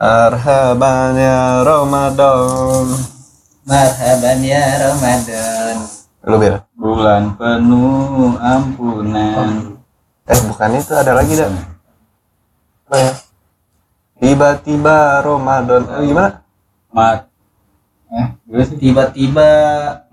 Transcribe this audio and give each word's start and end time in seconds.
Marhaban 0.00 1.12
ya 1.12 1.60
Ramadan. 1.60 2.88
Marhaban 3.68 4.40
ya 4.40 4.64
Ramadan. 4.80 5.76
Lu 6.24 6.40
bil? 6.40 6.56
Bulan 6.72 7.36
penuh 7.36 8.32
ampunan. 8.40 9.76
Eh 10.24 10.40
bukan 10.48 10.72
itu 10.80 10.96
ada 10.96 11.12
lagi 11.12 11.36
dah. 11.36 11.52
Apa 12.88 12.96
ya? 12.96 13.12
Tiba-tiba 14.24 15.20
Ramadan. 15.20 15.84
Eh, 15.84 16.08
gimana? 16.08 16.30
Mat. 16.96 17.28
Eh. 18.08 18.26
Tiba-tiba 18.80 19.50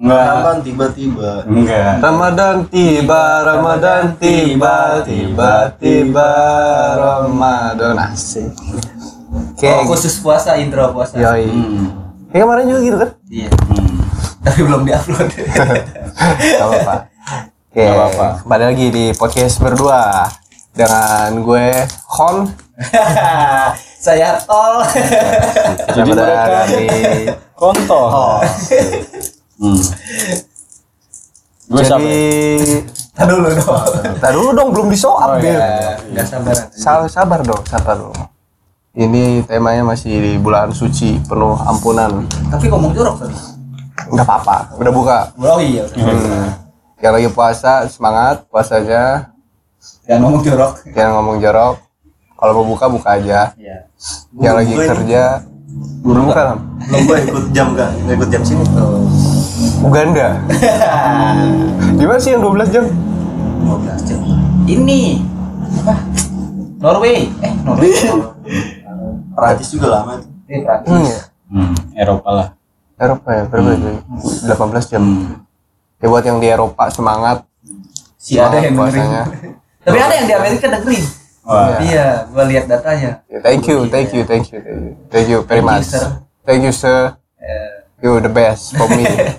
Enggak. 0.03 0.19
Ramadan 0.27 0.57
tiba-tiba. 0.67 1.31
Enggak. 1.47 1.93
Ramadan 2.03 2.55
tiba, 2.67 3.23
Ramadan 3.39 4.03
tiba, 4.19 4.99
tiba-tiba 5.07 6.31
Ramadan 6.99 7.95
asik. 8.11 8.51
Oh, 9.57 9.59
Kayak 9.59 9.85
khusus 9.85 10.13
puasa 10.17 10.53
intro 10.55 10.85
puasa. 10.91 11.13
yoi. 11.15 11.45
Hmm. 11.45 11.87
Kayak 12.27 12.43
kemarin 12.43 12.65
juga 12.67 12.79
gitu 12.79 12.97
kan? 12.97 13.09
Iya. 13.27 13.49
Hmm. 13.49 13.97
Tapi 14.39 14.59
belum 14.61 14.81
diupload. 14.83 15.27
Gak 15.33 16.61
apa-apa. 16.61 16.95
Oke, 17.67 17.81
Gak 17.81 17.91
apa-apa. 17.91 18.27
kembali 18.41 18.63
lagi 18.65 18.85
di 18.89 19.05
podcast 19.13 19.55
berdua 19.57 20.29
dengan 20.71 21.41
gue 21.41 21.67
Hon. 22.07 22.35
Saya 23.97 24.37
tol. 24.39 24.85
Jadi 25.97 26.09
mereka- 26.09 26.65
di 26.69 26.85
Konto. 27.51 28.01
Oh. 28.05 28.37
Hmm. 29.57 29.81
Gue 31.67 31.81
siapa? 31.81 31.99
jadi 31.99 32.15
ya? 32.55 32.79
Tadi 33.11 33.31
dulu 33.33 33.49
dong. 33.51 33.81
Tar 34.15 34.31
dulu 34.31 34.49
dong 34.53 34.69
belum 34.71 34.87
disoap 34.87 35.27
Oh, 35.27 35.41
Bil. 35.41 35.51
iya. 35.51 36.23
Sabar, 36.23 36.55
sabar 37.09 37.39
dong, 37.41 37.59
sabar 37.65 37.97
dong. 37.97 38.13
Ini 38.97 39.45
temanya 39.45 39.85
masih 39.85 40.09
di 40.09 40.33
bulan 40.41 40.73
suci 40.73 41.21
penuh 41.29 41.53
ampunan. 41.53 42.25
Tapi 42.49 42.65
ngomong 42.65 42.97
jorok 42.97 43.21
tadi. 43.21 43.37
Nggak 44.09 44.25
apa-apa, 44.25 44.73
udah 44.73 44.89
buka. 44.89 45.17
Oh 45.37 45.61
iya. 45.61 45.85
udah. 45.85 46.01
Hmm. 46.01 46.49
Yang 46.97 47.13
lagi 47.13 47.29
puasa 47.29 47.85
semangat 47.93 48.49
puasanya, 48.49 49.29
Jangan 50.09 50.19
ngomong 50.25 50.41
jorok. 50.41 50.71
jangan 50.97 51.11
ngomong 51.21 51.37
jorok. 51.37 51.75
Kalau 52.41 52.51
mau 52.57 52.65
buka 52.73 52.85
buka 52.89 53.09
aja. 53.21 53.53
Iya. 53.53 53.85
Yang 54.33 54.55
lagi 54.65 54.73
kerja 54.73 55.21
buru 56.01 56.33
buka 56.33 56.41
Lam. 56.41 56.59
Belum 56.89 57.01
gue 57.05 57.17
ikut 57.21 57.45
jam 57.53 57.67
kan? 57.77 57.93
Nggak 58.01 58.15
ikut 58.17 58.29
jam 58.33 58.41
sini. 58.41 58.65
Uganda. 59.85 60.41
Gimana 62.01 62.17
sih 62.17 62.33
yang 62.33 62.41
12 62.41 62.73
jam? 62.73 62.85
15 63.61 64.09
jam. 64.09 64.19
Ini 64.65 65.21
apa? 65.85 65.95
Norway. 66.81 67.29
Eh, 67.45 67.53
Norway. 67.61 67.93
Perancis 69.37 69.69
juga 69.69 69.87
lama 69.93 70.17
tuh. 70.17 70.31
Eh, 70.49 70.65
Prancis. 70.65 70.89
Hmm, 70.89 71.05
ya. 71.05 71.19
Hmm. 71.53 71.73
Eropa 71.93 72.29
lah. 72.33 72.47
Eropa 72.97 73.29
ya, 73.29 73.43
berapa 73.45 73.69
itu? 73.77 73.89
18 74.49 74.89
jam. 74.89 75.01
Hmm. 75.05 75.45
Ya 76.01 76.05
buat 76.09 76.25
yang 76.25 76.41
di 76.41 76.47
Eropa 76.49 76.89
semangat. 76.89 77.45
Si 78.17 78.41
ada 78.41 78.57
yang 78.57 78.73
puasanya. 78.73 79.29
Tapi 79.85 79.97
ada 80.01 80.13
yang 80.17 80.25
di 80.25 80.33
Amerika 80.33 80.65
dengerin. 80.73 81.05
Wah. 81.47 81.79
Iya, 81.79 82.27
gua 82.33 82.43
lihat 82.43 82.65
datanya. 82.67 83.23
Ya, 83.29 83.39
thank 83.39 83.63
you, 83.69 83.87
thank 83.87 84.11
you, 84.11 84.25
thank 84.27 84.49
you, 84.51 84.59
thank 84.59 84.81
you, 84.81 84.97
thank 85.07 85.27
you 85.31 85.39
very 85.47 85.61
Thank 85.61 85.63
you, 85.63 85.79
much. 85.79 85.87
sir. 85.87 86.05
Thank 86.43 86.61
you 86.65 86.73
sir. 86.73 87.15
Eh, 87.39 87.77
You 87.97 88.19
the 88.21 88.29
best 88.29 88.77
for 88.77 88.85
me. 88.93 89.07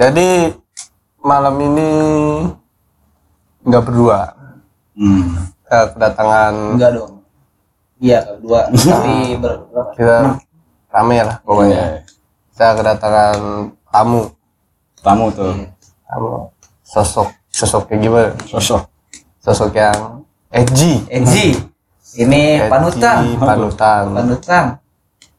Jadi 0.00 0.50
malam 1.22 1.54
ini 1.60 1.90
nggak 3.62 3.82
berdua. 3.84 4.34
Hmm. 4.98 5.54
Kita 5.62 5.94
kedatangan 5.94 6.54
enggak 6.74 6.90
dong. 6.98 7.17
Iya, 7.98 8.18
dua. 8.38 8.70
Tapi 8.72 9.34
ber- 9.36 9.66
kita 9.94 10.38
rame 10.88 11.18
lah 11.20 11.36
pokoknya. 11.42 11.82
Iya. 11.82 12.00
Kita 12.54 12.66
kedatangan 12.74 13.36
tamu, 13.88 14.22
Tamu 14.98 15.26
tuh. 15.30 15.54
tamu 16.04 16.50
sosok 16.82 17.28
sosok 17.52 17.82
kayak 17.86 18.00
gimana? 18.00 18.30
Sosok. 18.46 18.82
Sosok 19.38 19.70
yang 19.74 20.24
edgy. 20.50 21.04
Enzi. 21.08 21.54
Ini 22.16 22.64
Edgy, 22.64 22.70
panutan. 22.72 23.18
panutan. 23.36 24.04
Panutan. 24.14 24.64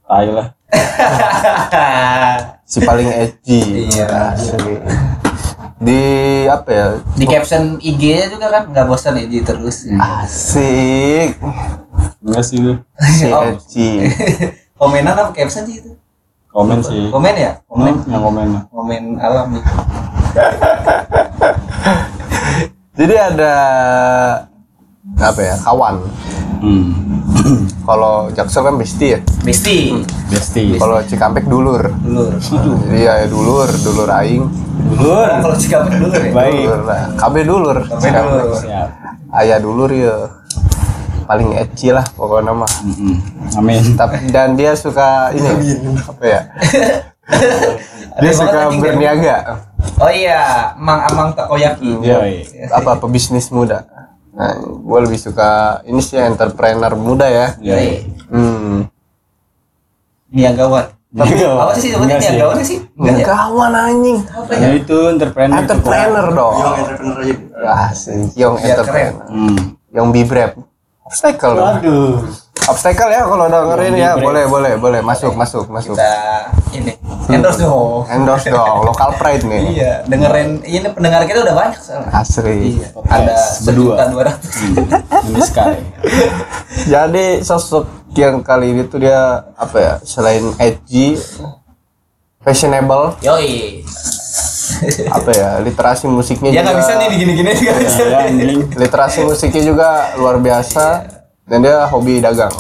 Tai 0.06 0.28
lah. 0.30 0.48
Si 2.70 2.78
paling 2.80 3.10
edgy. 3.10 3.90
Iya. 3.90 4.38
Di 5.80 6.02
apa 6.52 6.70
ya? 6.70 6.86
Di 7.16 7.24
caption 7.24 7.80
IG-nya 7.80 8.28
juga 8.28 8.52
kan 8.52 8.64
nggak 8.68 8.86
bosan 8.86 9.16
Enzi 9.16 9.40
terus. 9.40 9.88
Asik. 9.96 11.40
Enggak 12.20 12.44
sih 12.44 12.58
gue. 12.60 12.76
Oh. 13.32 13.48
edgy. 13.48 14.12
Komenan 14.80 15.16
apa 15.16 15.32
caption 15.32 15.64
sih 15.64 15.80
itu? 15.80 15.96
Komen 16.52 16.84
sih. 16.84 17.08
Komen 17.08 17.32
ya? 17.32 17.64
Komen. 17.72 17.96
Komen 17.96 18.12
yang 18.12 18.24
komen 18.28 18.48
lah. 18.52 18.64
Komen 18.68 19.04
alam 19.24 19.48
nih. 19.56 19.64
Jadi 23.00 23.16
ada 23.16 23.54
apa 25.16 25.40
ya 25.40 25.56
kawan. 25.64 25.96
Hmm. 26.60 26.92
Kalau 27.86 28.30
Jaksel 28.34 28.62
kan 28.66 28.76
besti 28.78 29.06
ya. 29.16 29.20
Besti. 29.46 29.78
Besti. 30.30 30.64
Kalau 30.78 31.02
Cikampek 31.06 31.46
dulur. 31.50 31.82
Dulur. 32.02 32.34
Jadi 32.38 33.00
ya 33.02 33.26
dulur, 33.26 33.70
dulur 33.82 34.10
aing. 34.10 34.46
Dulur. 34.96 35.28
Oh, 35.28 35.38
kalau 35.44 35.56
Cikampek 35.58 35.96
dulur 35.98 36.22
ya? 36.22 36.32
Baik. 36.34 36.54
Dulur 36.66 36.82
lah. 36.86 37.00
KB 37.18 37.36
dulur. 37.46 37.78
KB 37.88 38.04
dulur. 38.14 38.60
Siap. 38.62 38.90
Ayah 39.34 39.58
dulur 39.62 39.90
ya. 39.94 40.16
Paling 41.30 41.50
edgy 41.62 41.94
lah 41.94 42.06
pokoknya 42.18 42.54
mah. 42.58 42.72
Hmm. 42.82 43.18
Amin. 43.62 43.94
Tapi 43.94 44.34
dan 44.34 44.58
dia 44.58 44.74
suka 44.74 45.30
ini 45.34 45.78
apa 46.02 46.24
ya? 46.26 46.42
dia 48.26 48.32
suka 48.34 48.74
berniaga. 48.74 49.62
Oh 50.00 50.10
iya, 50.10 50.74
Mang 50.80 51.06
Amang 51.06 51.30
Takoyaki. 51.36 52.02
Yoi. 52.02 52.48
apa 52.72 52.98
pebisnis 52.98 53.54
muda. 53.54 53.99
Nah, 54.30 54.54
gue 54.62 55.00
lebih 55.04 55.20
suka 55.20 55.82
ini 55.84 56.00
sih 56.00 56.18
entrepreneur 56.18 56.94
muda 56.94 57.28
ya. 57.28 57.48
Yoi. 57.60 58.06
Hmm. 58.30 58.86
Niagawan. 60.30 60.86
Tapi 61.10 61.34
Niagawan. 61.34 61.62
apa 61.66 61.72
sih 61.74 61.90
sih. 61.90 61.98
Niagawan 61.98 62.56
sih? 62.62 62.78
Enggak 62.94 63.16
ya? 63.18 63.26
Kawan 63.26 63.74
anjing. 63.74 64.18
Apa 64.30 64.52
Ya 64.54 64.60
ya? 64.62 64.68
itu 64.78 64.98
entrepreneur. 65.10 65.58
Entrepreneur 65.58 66.26
dong. 66.30 66.56
Young 66.56 66.76
entrepreneur 66.78 67.18
aja. 67.18 67.36
Asik, 67.90 68.30
young 68.38 68.56
Biar 68.62 68.70
entrepreneur. 68.78 69.26
Hmm. 69.26 69.58
Yang 69.90 70.08
bibrep. 70.14 70.52
Obstacle 71.02 71.54
dong. 71.58 71.66
Waduh. 71.82 72.14
Obstacle 72.68 73.10
ya 73.10 73.24
kalau 73.24 73.46
dengerin 73.48 73.94
ya, 73.96 74.12
boleh 74.20 74.44
boleh 74.46 74.74
boleh 74.76 75.00
masuk 75.00 75.34
masuk 75.34 75.66
masuk. 75.70 75.96
Kita 75.96 76.12
ini 76.76 76.92
endorse 77.32 77.62
dong. 77.62 78.06
Endorse 78.06 78.50
dong, 78.50 78.84
local 78.84 79.16
pride 79.16 79.42
nih. 79.48 79.62
Iya, 79.74 79.94
dengerin 80.06 80.62
ini 80.62 80.88
pendengar 80.92 81.24
kita 81.24 81.42
udah 81.42 81.56
banyak 81.56 81.80
soalnya. 81.80 82.12
Asri. 82.12 82.78
Iya, 82.78 82.88
ada 83.08 83.36
berdua. 83.64 83.94
dua 84.12 84.24
ratus. 84.30 84.54
Ini 85.26 85.40
Sky. 85.42 85.74
Jadi 86.94 87.26
sosok 87.42 87.86
yang 88.14 88.42
kali 88.42 88.74
ini 88.74 88.84
tuh 88.86 89.02
dia 89.02 89.18
apa 89.54 89.78
ya? 89.80 89.94
Selain 90.04 90.54
edgy, 90.58 91.18
fashionable, 92.40 93.18
Yoi. 93.22 93.82
apa 95.10 95.30
ya? 95.34 95.50
Literasi 95.60 96.06
musiknya 96.06 96.54
Ya 96.54 96.62
juga. 96.62 96.64
nggak 96.70 96.78
bisa 96.78 96.92
nih 96.96 97.08
digini-gini 97.14 97.50
nggak 97.52 97.78
bisa. 97.82 98.02
Ya 98.06 98.20
anjing. 98.30 98.60
Literasi 98.78 99.20
musiknya 99.26 99.64
juga 99.66 99.90
luar 100.16 100.38
biasa 100.38 101.18
dan 101.50 101.66
dia 101.66 101.90
hobi 101.90 102.22
dagang. 102.22 102.54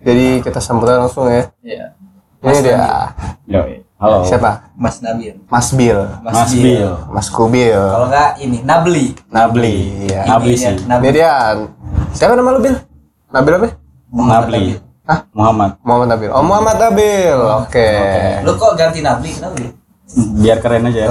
Jadi 0.00 0.40
kita 0.40 0.56
sambut 0.58 0.88
langsung 0.88 1.28
ya. 1.28 1.52
Iya. 1.60 1.86
Ini 2.40 2.58
dia 2.64 2.80
Yoi. 3.44 3.84
Halo. 3.98 4.22
siapa? 4.24 4.70
Mas 4.78 5.02
Nabil. 5.02 5.34
Mas 5.50 5.68
Bill, 5.74 6.00
Mas 6.22 6.54
Bill. 6.54 6.94
Mas 7.10 7.28
Kubil, 7.34 7.74
Kalau 7.74 8.06
nggak 8.06 8.30
ini 8.38 8.62
Nabli. 8.62 9.10
Nabli. 9.26 9.76
Iya. 10.06 10.22
Nabli 10.22 10.54
sih. 10.54 10.70
Ini 10.70 10.86
Nabli. 10.86 11.08
dia. 11.10 11.34
Siapa 12.14 12.38
nama 12.38 12.54
lu 12.54 12.62
Bil? 12.62 12.78
Nabil 13.34 13.52
apa? 13.58 13.68
Nabli. 14.14 14.64
Hah? 15.02 15.18
Muhammad. 15.34 15.70
Muhammad 15.82 16.08
Nabil. 16.14 16.30
Oh 16.30 16.44
Muhammad 16.46 16.76
Nabil. 16.78 17.38
Oke. 17.66 17.90
Lu 18.46 18.54
kok 18.54 18.72
ganti 18.78 19.02
Nabli? 19.02 19.34
Kenapa? 19.34 19.54
Bil? 19.58 19.70
Biar 20.40 20.58
keren 20.62 20.88
aja 20.88 21.00
ya. 21.04 21.08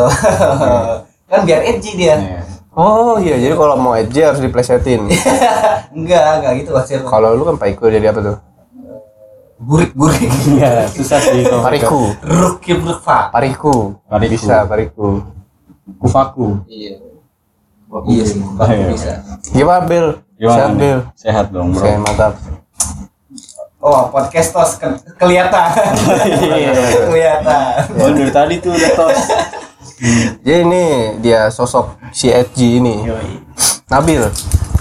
kan 1.29 1.41
biar 1.43 1.61
edgy 1.67 1.91
dia. 1.99 2.15
Iya. 2.17 2.56
Oh 2.77 3.17
iya, 3.17 3.41
jadi 3.41 3.57
kalau 3.57 3.73
mau 3.73 3.97
edgy 3.97 4.21
harus 4.21 4.37
diplesetin. 4.37 5.09
enggak, 5.97 6.23
enggak 6.37 6.53
gitu 6.61 6.77
hasil. 6.77 7.01
kalau 7.09 7.33
lu 7.33 7.41
kan 7.41 7.57
Paiku 7.57 7.89
jadi 7.89 8.13
apa 8.13 8.21
tuh? 8.21 8.37
Burik-burik. 9.57 10.29
Iya, 10.53 10.85
susah 10.85 11.17
sih 11.17 11.41
kalau 11.41 11.65
Pariku. 11.65 12.13
Rukir 12.21 12.77
rukfa. 12.77 13.33
Pariku. 13.33 13.97
Pariku. 14.05 14.29
Bisa 14.29 14.69
Pariku. 14.69 15.25
Kufaku. 15.97 16.61
Iya. 16.69 17.01
Iya 18.05 18.23
sih, 18.29 18.45
iya. 18.45 18.85
bisa. 18.93 19.11
Gimana 19.49 19.81
Bil? 19.89 20.07
Gimana 20.37 20.69
Sehat? 20.69 21.01
Sehat 21.17 21.45
dong, 21.49 21.73
Bro. 21.73 21.81
Oke, 21.81 21.91
mantap. 21.97 22.33
Oh, 23.81 24.11
podcast 24.13 24.53
tos 24.53 24.77
ke- 24.77 25.01
kelihatan. 25.17 25.69
kelihatan. 27.09 27.73
Oh, 27.97 28.09
dari 28.13 28.29
tadi 28.29 28.53
tuh 28.61 28.77
udah 28.77 28.91
tos. 28.93 29.21
Jadi 30.45 30.59
ini 30.63 30.83
dia 31.19 31.49
sosok 31.49 31.97
si 32.13 32.29
edgy 32.29 32.77
ini. 32.77 33.05
Yoi. 33.05 33.31
Nabil. 33.87 34.23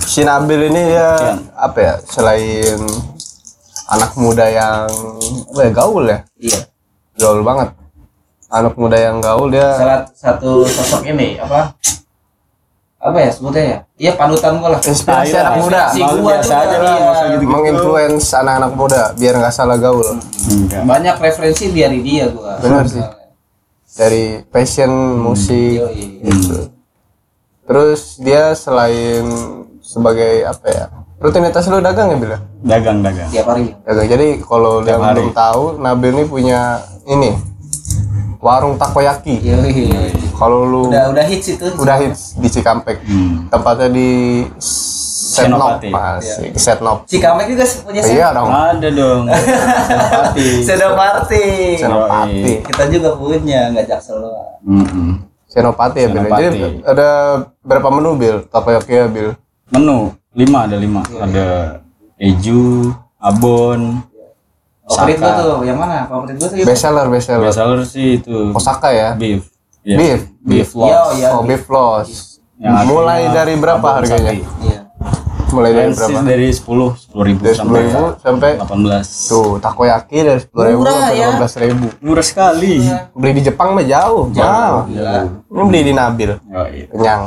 si 0.06 0.22
Nabil 0.22 0.70
ini 0.70 0.94
dia 0.94 1.34
apa 1.58 1.78
ya 1.82 1.94
selain 2.06 2.78
anak 3.90 4.14
muda 4.14 4.46
yang 4.46 4.86
ya, 5.50 5.66
gaul 5.74 6.06
ya 6.06 6.22
Iya. 6.38 6.60
gaul 7.18 7.42
banget 7.42 7.74
anak 8.46 8.74
muda 8.78 8.94
yang 8.94 9.18
gaul 9.18 9.50
dia 9.50 9.74
Salah 9.74 10.00
satu 10.14 10.62
sosok 10.62 11.10
ini 11.10 11.38
apa? 11.42 11.74
Apa 12.96 13.18
ya 13.22 13.30
sebutnya 13.30 13.62
ya? 13.62 13.78
Iya 13.98 14.12
panutan 14.18 14.58
gua 14.58 14.74
lah. 14.74 14.80
inspirasi 14.82 15.34
Ayo, 15.34 15.42
anak 15.42 15.54
muda. 15.62 15.82
Malu 15.94 16.16
gua 16.22 16.32
biasa 16.34 16.54
tuh 16.54 16.58
aja 16.58 16.76
lah, 16.78 16.96
iya. 16.96 17.26
gitu-gitu. 17.34 17.50
menginfluence 17.50 18.26
anak-anak 18.34 18.72
muda 18.74 19.02
biar 19.14 19.34
nggak 19.38 19.54
salah 19.54 19.76
gaul 19.78 20.06
Enggak. 20.50 20.82
Banyak 20.82 21.16
referensi 21.18 21.70
dari 21.70 21.98
dia 22.02 22.26
gua. 22.30 22.58
Benar 22.58 22.86
sih. 22.86 23.02
Dari 23.96 24.24
fashion 24.46 24.92
musik 25.18 25.80
Yoi. 25.82 26.20
gitu. 26.22 26.68
terus 27.64 28.16
dia 28.16 28.52
selain 28.52 29.24
sebagai 29.80 30.44
apa 30.44 30.66
ya 30.66 30.84
rutinitas 31.16 31.64
lu 31.66 31.80
dagang 31.80 32.08
ya 32.08 32.18
bila 32.18 32.38
Dagang, 32.58 32.98
dagang. 33.00 33.30
Tiap 33.30 33.46
hari. 33.46 33.72
dagang 33.80 34.06
jadi 34.06 34.26
kalau 34.38 34.82
yang 34.82 35.00
hari. 35.00 35.22
belum 35.22 35.32
tahu 35.32 35.62
Nabil 35.78 36.10
ini 36.12 36.24
punya 36.24 36.60
ini 37.04 37.30
warung 38.38 38.76
takoyaki 38.76 39.40
kalau 40.34 40.62
lu 40.62 40.82
Udah 40.86 41.08
udah 41.08 41.24
hits 41.24 41.48
itu. 41.50 41.66
udah 41.72 41.96
hits 41.98 42.36
di 42.36 42.48
Cikampek 42.48 43.00
Hmm. 43.02 43.48
tempatnya 43.48 43.88
di 43.88 44.10
Setnop 45.36 45.60
Senopati. 45.76 45.88
masih 45.90 46.48
Setnop 46.56 46.98
Cikamek 47.04 47.46
juga 47.52 47.64
punya 47.84 48.00
saya. 48.00 48.14
iya 48.14 48.26
dong 48.32 48.48
Ada 48.48 48.88
dong. 48.90 49.22
Senopati. 49.92 50.56
Senopati. 50.64 51.44
Senopati 51.76 52.52
Kita 52.64 52.82
juga 52.88 53.08
punya, 53.14 53.60
nggak 53.70 53.84
jaksel 53.86 54.16
doang. 54.18 54.56
Mm-mm. 54.64 55.08
Senopati 55.46 55.98
ya 55.98 56.08
Bil 56.08 56.20
Senopati. 56.22 56.42
jadi 56.42 56.60
ada 56.82 57.08
berapa 57.60 57.88
menu 57.90 58.10
Bil 58.14 58.36
takoyaki 58.46 58.92
ya 58.92 59.06
Bil 59.06 59.30
Menu 59.68 60.14
lima 60.32 60.58
ada 60.64 60.76
lima. 60.76 61.00
Ada 61.02 61.80
keju, 62.14 62.92
abon, 63.18 64.00
Favorit 64.86 65.18
gua 65.18 65.32
tuh, 65.34 65.66
yang 65.66 65.74
mana? 65.76 66.06
Favorit 66.06 66.38
gua 66.38 66.46
tuh 66.46 66.56
itu. 66.56 66.64
best 66.64 66.80
seller 66.80 67.06
best 67.08 67.26
seller 67.26 67.50
Biasa 67.50 67.82
sih 67.84 68.22
itu 68.22 68.54
Osaka 68.54 68.88
ya 68.88 69.18
beef. 69.18 69.50
Iya. 69.82 69.96
beef 69.98 70.20
Beef 70.40 70.70
Yo, 70.70 70.80
loss. 70.80 71.18
ya. 71.18 71.28
oh 71.34 71.42
beef 71.42 71.66
loss 71.66 72.38
Yang 72.56 72.86
mulai 72.86 73.26
dari 73.28 73.52
berapa 73.54 73.82
harganya. 73.82 74.32
Iya. 74.62 74.85
Mulai 75.48 75.70
dari 75.72 75.90
berapa 75.90 76.20
dari 76.22 76.48
10, 76.48 76.58
10 76.58 77.14
ribu 77.22 77.40
dari 77.40 77.54
sampai 77.54 77.80
sepuluh 77.80 77.80
ribu 77.80 78.06
sampai 78.18 78.50
18. 78.58 79.30
tuh 79.30 79.50
takoyaki 79.56 80.18
dari 80.20 80.40
sepuluh 80.40 80.64
ribu 80.66 80.80
Murah 80.80 80.94
sampai 80.96 81.12
ya. 81.12 81.24
lima 81.24 81.36
belas 81.36 81.54
ribu 81.56 81.86
Murah 82.00 82.24
sekali. 82.24 82.74
beli 83.12 83.32
di 83.32 83.42
Jepang 83.42 83.68
mah 83.72 83.84
jauh 83.84 84.24
jauh 84.30 84.80
ini 84.88 85.02
beli 85.64 85.80
di 85.82 85.92
Nabil 85.92 86.30
Oh, 86.48 86.66
iya. 86.66 86.86
kenyang 86.88 87.22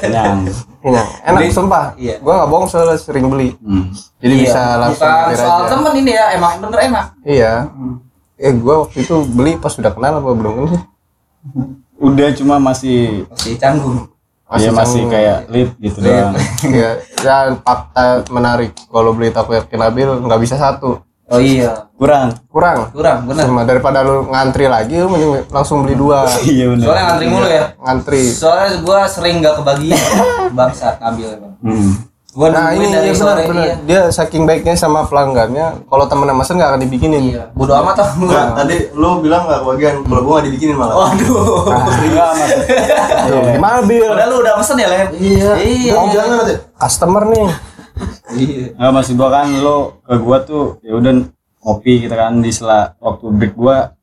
Kenyang. 0.00 0.38
kenyang 0.80 1.08
enak 1.22 1.40
Beli- 1.40 1.52
sumpah 1.52 1.84
iya. 1.94 2.14
gua 2.18 2.32
nggak 2.36 2.48
bohong 2.48 2.66
soalnya 2.66 2.96
sering 2.96 3.26
beli 3.26 3.54
Hmm. 3.56 3.90
jadi 4.18 4.34
Iya, 4.34 4.42
bisa 4.42 4.60
langsung 4.76 5.06
Bukan 5.06 5.36
soal 5.36 5.60
aja 5.60 5.70
temen 5.70 5.92
ini 5.96 6.12
ya, 6.12 6.26
emang 6.32 6.52
bener 6.58 6.80
enak. 6.82 7.06
iya 7.24 7.52
eh 8.36 8.52
gua 8.52 8.74
waktu 8.82 9.00
itu 9.00 9.14
beli 9.26 9.54
pas 9.56 9.70
sudah 9.70 9.90
kenal 9.90 10.16
apa 10.16 10.30
belum 10.30 10.54
sih 10.68 10.82
Udah 11.96 12.28
cuma 12.32 12.58
masih 12.58 13.24
Masih 13.28 13.54
canggung. 13.56 14.10
Masih, 14.44 14.70
masih 14.70 15.02
kayak 15.08 15.38
lip 15.48 15.70
gitu 15.78 15.98
doang. 15.98 16.34
Iya, 16.68 16.90
dan 17.18 17.58
fakta 17.58 18.22
menarik 18.28 18.70
kalau 18.88 19.10
beli 19.12 19.28
takoyaki 19.28 19.74
Nabil 19.74 20.08
nggak 20.24 20.40
bisa 20.40 20.56
satu, 20.56 21.00
Oh 21.24 21.40
iya, 21.40 21.88
Kurang. 21.96 22.36
kurang. 22.52 22.92
kurang 22.92 23.24
bener. 23.24 23.48
Cuma 23.48 23.64
daripada 23.64 24.04
lu 24.04 24.28
ngantri 24.28 24.68
lagi, 24.68 25.00
lu 25.00 25.08
mending 25.08 25.48
langsung 25.48 25.80
beli 25.80 25.96
dua, 25.96 26.28
Iya 26.44 26.68
benar. 26.68 26.84
Soalnya 26.84 27.04
ngantri 27.08 27.26
mulu 27.32 27.48
ya. 27.48 27.64
ngantri. 27.80 28.22
Soalnya 28.28 28.70
gua 28.84 29.00
sering 29.08 29.40
gak 29.40 29.56
kebagian 29.56 30.00
bangsat 30.58 31.00
ngambil 31.00 31.28
emang. 31.40 31.54
Hmm. 31.64 31.92
Gua 32.34 32.50
Nah 32.50 32.74
ini 32.74 32.90
dari 32.90 33.08
iya 33.08 33.14
sore 33.14 33.30
benar 33.40 33.46
benar. 33.46 33.64
iya. 33.64 33.74
Dia 33.80 34.00
saking 34.10 34.42
baiknya 34.42 34.74
sama 34.74 35.06
pelanggannya, 35.06 35.86
kalau 35.86 36.04
temennya 36.04 36.34
mesen 36.34 36.58
nggak 36.58 36.66
akan 36.68 36.80
dibikinin. 36.82 37.22
Iya, 37.30 37.42
bodo 37.54 37.72
amat 37.78 37.94
tau 37.94 38.10
Enggak, 38.18 38.44
gua. 38.44 38.58
tadi 38.58 38.76
lu 38.90 39.10
bilang 39.22 39.46
nggak 39.46 39.60
kebagian, 39.62 39.94
kalau 40.02 40.20
gua 40.20 40.32
nggak 40.34 40.46
dibikinin 40.50 40.74
malah. 40.74 40.94
Waduh. 40.98 41.62
Enggak, 42.02 42.28
Mas. 42.34 42.50
Tuh, 43.24 43.40
gimana 43.54 43.78
bil? 43.82 44.02
Padahal 44.10 44.28
lu 44.28 44.36
udah 44.42 44.54
pesen 44.58 44.76
ya, 44.76 44.88
Len? 44.90 45.06
Iya. 45.14 45.50
Iya. 45.56 45.92
Oh, 45.94 46.06
jangan 46.10 46.30
nanti. 46.36 46.54
Customer 46.74 47.22
nih. 47.24 47.46
Iya. 48.34 48.64
Enggak 48.74 48.92
maksud 48.92 49.14
gua 49.14 49.28
kan 49.30 49.46
lo 49.54 49.76
ke 50.02 50.14
gua 50.18 50.38
tuh 50.42 50.64
ya 50.82 50.92
udah 50.92 51.12
ngopi 51.62 52.02
kita 52.02 52.14
kan 52.14 52.42
di 52.42 52.50
sela 52.50 52.98
waktu 52.98 53.24
break 53.30 53.54
gua 53.54 53.94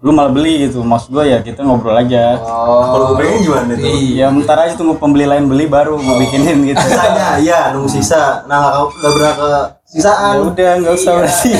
lu 0.00 0.10
malah 0.10 0.32
beli 0.32 0.64
gitu 0.64 0.80
maksud 0.80 1.10
gua 1.10 1.22
ya 1.22 1.38
kita 1.38 1.60
ngobrol 1.60 1.92
aja 1.92 2.36
Kalau 2.36 3.04
Oh. 3.04 3.12
gua 3.12 3.20
pengen 3.20 3.38
gimana 3.42 3.72
itu? 3.74 4.16
ya 4.16 4.26
bentar 4.28 4.56
aja 4.58 4.72
tunggu 4.72 4.96
pembeli 4.96 5.24
lain 5.24 5.44
beli 5.44 5.66
baru 5.66 5.94
gua 5.94 6.16
bikinin 6.16 6.64
gitu 6.64 6.80
Sisanya, 6.88 7.36
iya, 7.36 7.60
nunggu 7.70 7.84
sisa. 7.86 8.42
Nah, 8.44 8.58
nggak 8.64 8.96
nggak 8.96 9.12
pernah 9.12 9.32
ke 9.34 9.48
ya 9.50 9.60
sisaan. 9.92 10.34
udah 10.46 10.70
nggak 10.78 10.94
usah 10.94 11.12
berarti 11.18 11.50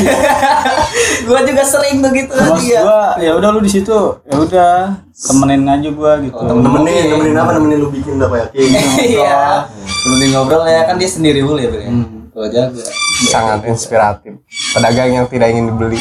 gua 1.26 1.40
juga 1.42 1.62
sering 1.62 1.98
tuh 1.98 2.10
gitu 2.12 2.32
maksud 2.32 2.64
iya. 2.64 2.80
gua 2.80 3.02
ya 3.18 3.30
udah 3.34 3.48
lu 3.50 3.60
di 3.60 3.70
situ 3.70 3.98
ya 4.22 4.36
udah 4.38 4.72
temenin 5.12 5.62
aja 5.66 5.88
gua 5.90 6.12
gitu 6.18 6.40
Nemenin, 6.40 7.04
nemenin 7.10 7.34
apa? 7.36 7.50
Nemenin 7.52 7.78
lu 7.78 7.88
bikin 7.90 8.16
takoyaki. 8.16 8.56
Iya. 9.12 9.68
Temenin 9.84 10.28
ngobrol 10.32 10.64
ya 10.64 10.86
kan 10.86 10.96
dia 10.96 11.10
sendiri 11.10 11.44
dulu 11.44 11.58
ya, 11.58 11.68
Bro. 11.68 11.82
ya? 11.82 11.90
Gua 12.30 12.46
jaga. 12.48 12.82
Sangat 13.22 13.60
inspiratif. 13.64 14.40
Pedagang 14.72 15.10
yang 15.12 15.26
tidak 15.26 15.52
ingin 15.52 15.68
dibeli. 15.68 16.00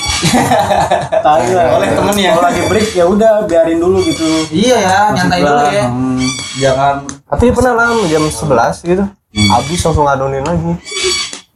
Tahu 1.26 1.44
lah. 1.52 1.76
Oleh 1.76 1.90
temen 1.92 2.16
ya. 2.16 2.32
kalau 2.32 2.44
lagi 2.46 2.62
break 2.66 2.90
ya 2.92 3.04
udah 3.04 3.44
biarin 3.44 3.78
dulu 3.78 4.00
gitu 4.00 4.24
Iya 4.50 4.78
ya, 4.80 5.00
nyantai 5.12 5.42
dulu 5.42 5.66
ya. 5.68 5.86
hmm, 5.86 6.20
Jangan 6.58 6.96
Tapi 7.26 7.46
pernah 7.52 7.74
lah 7.74 7.88
jam 8.06 8.24
11 8.24 8.40
gitu. 8.86 9.04
Habis 9.50 9.80
langsung 9.84 10.06
ngadonin 10.06 10.44
lagi. 10.44 10.72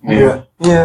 Iya. 0.04 0.32
Iya. 0.60 0.84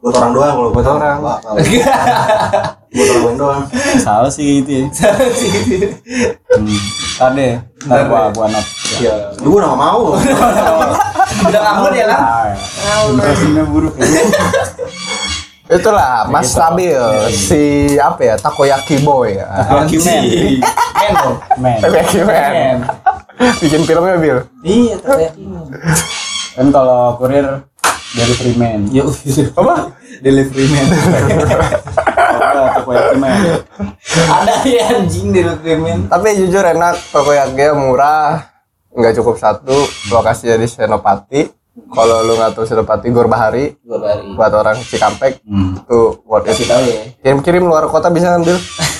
Buat 0.00 0.14
orang 0.16 0.32
doang 0.32 0.54
kalau 0.54 0.70
Buat 0.72 0.86
orang. 0.88 1.16
Kalau- 1.20 1.40
Buat 2.96 3.08
orang 3.12 3.36
doang. 3.36 3.62
salah 4.00 4.30
sih 4.30 4.64
gitu 4.64 4.70
ya 4.72 4.84
hmm. 4.88 6.78
tadi 7.12 7.46
ntar 7.52 7.75
gua 7.86 8.28
gua 8.34 8.46
not 8.50 8.66
Iya. 8.96 9.14
Lu 9.40 9.54
gua 9.54 9.60
nggak 9.66 9.78
mau. 9.78 10.02
Udah 11.50 11.60
ngambut 11.60 11.92
ya 11.92 12.06
kan? 12.08 12.22
Ah, 12.22 13.02
impresinya 13.10 13.62
buruk 13.66 13.94
ya. 13.98 14.06
Itulah 15.66 16.30
Mas 16.30 16.54
Nabil 16.54 16.94
si 17.34 17.94
apa 17.98 18.22
ya 18.22 18.34
takoyaki 18.38 19.02
boy 19.02 19.34
ya. 19.42 19.50
Lucky 19.82 19.98
man. 19.98 20.22
Dong. 21.18 21.36
Man. 21.58 21.78
Takoyaki 21.82 22.18
man. 22.22 22.76
Bikin 23.58 23.82
filmnya 23.82 24.16
Bil. 24.16 24.38
Iya, 24.62 24.94
takoyaki. 25.02 25.42
Kan 26.54 26.66
kalau 26.70 27.18
kurir 27.18 27.66
delivery 28.14 28.54
man. 28.54 28.80
Ya 28.94 29.02
Apa? 29.58 29.90
delivery 30.22 30.70
man. 30.70 30.86
Apa 32.76 32.90
takoyaki 32.92 33.16
man? 33.16 33.38
Ada 34.26 34.54
ya 34.64 34.84
anjing 34.94 35.28
man. 35.76 35.98
Tapi 36.06 36.26
jujur 36.36 36.62
enak 36.62 36.94
takoyaki 37.08 37.66
murah. 37.72 38.52
Nggak 38.92 39.12
cukup 39.16 39.36
satu 39.36 39.76
lokasinya 40.08 40.56
di 40.56 40.64
Senopati. 40.64 41.42
Kalau 41.76 42.24
lu 42.24 42.32
nggak 42.34 42.56
tahu 42.56 42.64
Senopati 42.64 43.12
Gorbahari 43.12 43.76
Gua 43.84 44.00
bari. 44.00 44.32
buat 44.32 44.48
orang 44.50 44.80
Cikampek 44.80 45.44
Hmm, 45.44 45.76
itu 45.76 46.24
worth 46.24 46.48
it. 46.48 46.56
Kasih 46.56 46.66
tahu 46.66 46.82
ya. 46.82 47.00
Kirim-kirim 47.20 47.62
luar 47.62 47.84
kota 47.86 48.08
bisa 48.08 48.32
ngambil. 48.32 48.56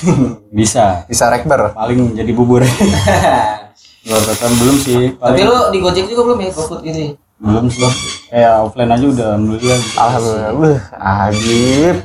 bisa. 0.61 1.01
Bisa 1.05 1.25
rekber. 1.27 1.73
Paling 1.73 2.13
jadi 2.13 2.29
bubur. 2.31 2.61
Luar 4.07 4.21
kota 4.23 4.45
belum 4.47 4.77
sih. 4.77 5.17
Tapi 5.17 5.41
Paling 5.41 5.45
lu 5.49 5.57
di 5.73 5.79
Gojek 5.81 6.05
juga 6.05 6.21
belum 6.23 6.39
ya 6.39 6.49
GoFood 6.53 6.81
ini? 6.85 7.17
belum 7.37 7.65
sih. 7.67 7.85
Kayak 8.29 8.53
offline 8.63 8.89
aja 8.89 9.05
udah 9.05 9.25
alhamdulillah. 9.31 9.79
Alhamdulillah. 9.93 10.51
Wah, 10.53 10.79
ajib. 11.25 11.95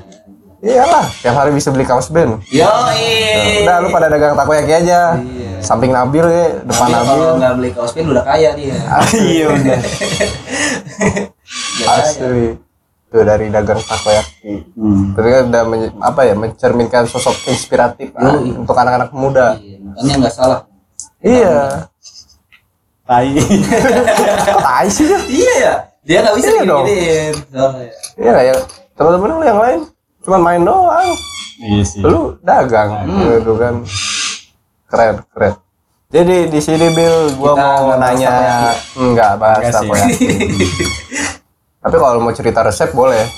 Iyalah, 0.62 1.10
tiap 1.18 1.34
hari 1.34 1.50
bisa 1.50 1.74
beli 1.74 1.82
kaos 1.82 2.06
band. 2.06 2.38
Yo, 2.46 2.62
Udah 3.66 3.82
lu 3.82 3.90
pada 3.90 4.06
dagang 4.06 4.38
takoyaki 4.38 4.70
aja. 4.70 5.18
Samping 5.58 5.90
Nabil 5.90 6.22
ya, 6.22 6.58
depan 6.62 6.86
Tapi 6.86 6.94
Nabil. 6.94 7.06
kalau 7.06 7.34
nggak 7.38 7.52
beli 7.58 7.70
kaos 7.74 7.90
pin 7.90 8.06
udah 8.06 8.22
kaya 8.22 8.54
dia. 8.54 8.78
Iya 9.34 9.46
udah. 9.50 9.78
Asli. 11.82 12.46
Tuh 13.10 13.22
dari 13.26 13.46
dagang 13.50 13.82
takoyaki. 13.82 14.54
Hmm. 14.78 15.18
Tapi 15.18 15.28
kan 15.28 15.42
udah 15.50 15.62
apa 15.98 16.20
ya 16.24 16.34
mencerminkan 16.38 17.04
sosok 17.10 17.34
inspiratif 17.50 18.14
ah, 18.14 18.38
untuk 18.38 18.78
anak-anak 18.78 19.10
muda. 19.10 19.58
Iya, 19.58 19.76
makanya 19.82 20.14
nggak 20.22 20.34
salah. 20.34 20.60
Iya. 21.18 21.58
Tai. 23.02 23.30
Tai 24.66 24.88
sih 24.88 25.06
ya? 25.10 25.18
Iya 25.26 25.54
ya. 25.58 25.74
Dia 26.02 26.18
nggak 26.22 26.34
bisa 26.38 26.48
Iya 26.48 26.62
dong. 26.64 26.84
gini-giniin. 26.86 27.34
Soalnya. 27.50 27.88
Iya 28.14 28.30
nggak 28.30 28.46
ya. 28.46 28.56
Teman-teman 28.94 29.28
lu 29.28 29.42
yang 29.42 29.60
lain 29.60 29.80
cuma 30.22 30.38
main 30.38 30.62
doang. 30.62 31.10
Iya 31.62 31.82
sih. 31.86 32.00
Lu 32.02 32.38
dagang 32.42 33.06
gitu 33.06 33.54
kan. 33.58 33.74
Keren, 34.88 35.14
keren. 35.30 35.54
Jadi 36.12 36.52
di 36.52 36.60
sini 36.60 36.92
Bill, 36.92 37.32
gua 37.40 37.56
Kita 37.56 37.68
mau 37.80 37.96
nanya 37.96 38.28
takoyaki 38.28 39.00
enggak 39.00 39.32
bahas 39.40 39.58
Enggak 39.64 39.72
sih. 39.72 39.88
takoyaki. 39.88 40.26
Tapi 41.82 41.96
kalau 41.96 42.20
mau 42.20 42.32
cerita 42.36 42.60
resep 42.62 42.90
boleh. 42.92 43.24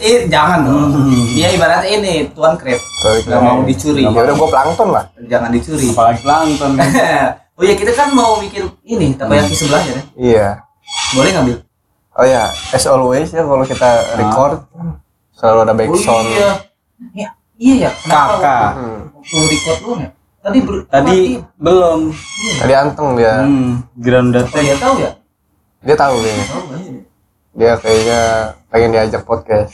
Eh, 0.00 0.28
jangan 0.28 0.68
dong. 0.68 0.92
Dia 1.32 1.48
ibaratnya 1.50 1.96
ini 1.96 2.28
tuan 2.36 2.60
krep. 2.60 2.76
Krep. 2.76 3.24
mau 3.40 3.64
dicuri. 3.64 4.04
Ya 4.04 4.12
udah 4.12 4.36
gua 4.36 4.48
plankton 4.52 4.88
lah. 4.92 5.04
Jangan 5.16 5.48
dicuri. 5.48 5.88
Apalagi 5.90 6.20
plankton 6.20 6.70
kan. 6.76 6.88
Oh 7.60 7.64
iya 7.68 7.76
kita 7.76 7.92
kan 7.92 8.08
mau 8.16 8.40
bikin 8.40 8.72
ini 8.88 9.12
takoyaki 9.20 9.52
sebelahnya 9.52 9.92
kan. 10.00 10.04
Iya. 10.16 10.46
Boleh 11.12 11.30
ngambil? 11.36 11.56
Oh 12.20 12.26
ya, 12.28 12.44
as 12.70 12.84
always 12.84 13.32
ya 13.32 13.40
kalau 13.40 13.64
kita 13.64 13.88
record 14.14 14.60
selalu 15.32 15.58
ada 15.64 15.72
back 15.72 15.88
sound. 15.96 16.20
Oh 16.20 16.28
iya. 16.28 16.50
Ya, 17.16 17.28
iya 17.56 17.74
ya. 17.80 17.90
Kenapa 17.96 18.36
Kakak. 18.36 18.70
Hmm. 18.76 19.00
waktu 19.16 19.36
record 19.48 19.78
lu 19.80 19.92
ya? 19.96 20.08
Tadi 20.40 20.58
ber 20.60 20.76
Tadi 20.84 21.16
mati. 21.16 21.56
belum. 21.56 22.00
Tadi 22.60 22.72
anteng 22.76 23.08
dia. 23.16 23.34
Hmm, 23.40 23.70
ground 23.96 24.28
Oh 24.30 24.44
data. 24.44 24.56
iya 24.60 24.76
tahu 24.76 24.94
ya? 25.00 25.10
Dia 25.80 25.96
tahu 25.96 26.14
dia. 26.20 26.34
Tahu 26.44 26.62
kan? 26.68 26.80
Dia 27.50 27.72
kayaknya 27.80 28.20
pengen 28.68 28.90
diajak 28.92 29.22
podcast. 29.24 29.72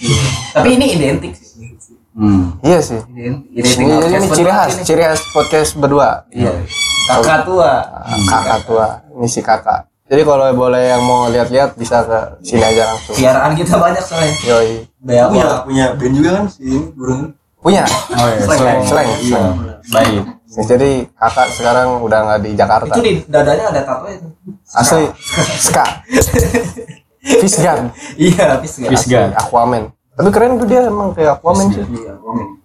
Tapi 0.54 0.68
ini 0.74 0.86
identik 0.94 1.34
sih. 1.34 1.74
Hmm. 2.14 2.62
Iya 2.62 2.78
sih. 2.78 3.02
Identik. 3.10 3.58
Ini, 3.58 3.70
ini, 3.74 3.94
podcast 3.98 4.26
ciri 4.32 4.50
khas, 4.50 4.70
ini. 4.72 4.84
ciri 4.86 5.02
khas 5.02 5.22
podcast 5.34 5.70
berdua. 5.74 6.10
Iya. 6.30 6.62
Kakak 7.06 7.42
tua. 7.42 7.72
Ah, 7.86 8.18
Kakak 8.30 8.58
tua, 8.66 8.86
ini 9.14 9.26
si 9.26 9.42
kakak. 9.42 9.90
Jadi 10.06 10.22
kalau 10.22 10.46
boleh 10.54 10.82
yang 10.86 11.02
mau 11.02 11.26
lihat-lihat 11.26 11.74
bisa 11.74 12.06
ke 12.06 12.18
sini 12.46 12.62
aja 12.62 12.94
langsung. 12.94 13.14
Piaraan 13.18 13.52
kita 13.58 13.74
banyak 13.74 14.02
soalnya. 14.06 14.34
Yoi. 14.46 14.86
Banyak 15.02 15.26
punya 15.34 15.46
punya 15.66 15.84
band 15.98 16.14
juga 16.14 16.30
kan 16.38 16.44
si 16.46 16.62
ini 16.62 16.78
burung 16.94 17.34
Punya. 17.58 17.82
Oh 18.14 18.26
iya, 18.30 18.38
Slang. 18.46 18.58
slang. 18.62 18.80
Slang. 18.86 19.08
Iya. 19.10 19.18
slang. 19.26 19.54
Baik. 19.90 20.22
Jadi 20.70 20.90
kakak 21.18 21.48
sekarang 21.58 21.88
udah 21.98 22.18
nggak 22.22 22.40
di 22.46 22.50
Jakarta. 22.54 22.94
Itu 22.94 23.02
di 23.02 23.12
dadanya 23.26 23.64
ada 23.74 23.82
tato 23.82 24.06
itu. 24.06 24.28
Asli 24.70 25.10
Ska. 25.58 25.84
Fish 27.42 27.58
gun. 27.58 27.90
Iya? 28.14 28.62
Fish 28.62 29.10
gun. 29.10 29.34
Aquaman. 29.34 29.90
Tapi 30.14 30.28
keren 30.30 30.62
tuh 30.62 30.70
dia 30.70 30.86
emang 30.86 31.10
kayak 31.10 31.42
Aquaman 31.42 31.66
sih. 31.74 31.82
Iya, 31.82 32.14
ngomong. 32.22 32.62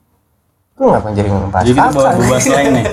Itu 0.78 0.82
ngapa 0.86 1.10
jadi 1.14 1.30
ngebahas 1.34 1.66
Jadi 1.66 1.78
kita 1.82 1.90
bawa 1.98 2.38
slang 2.38 2.68
nih. 2.70 2.86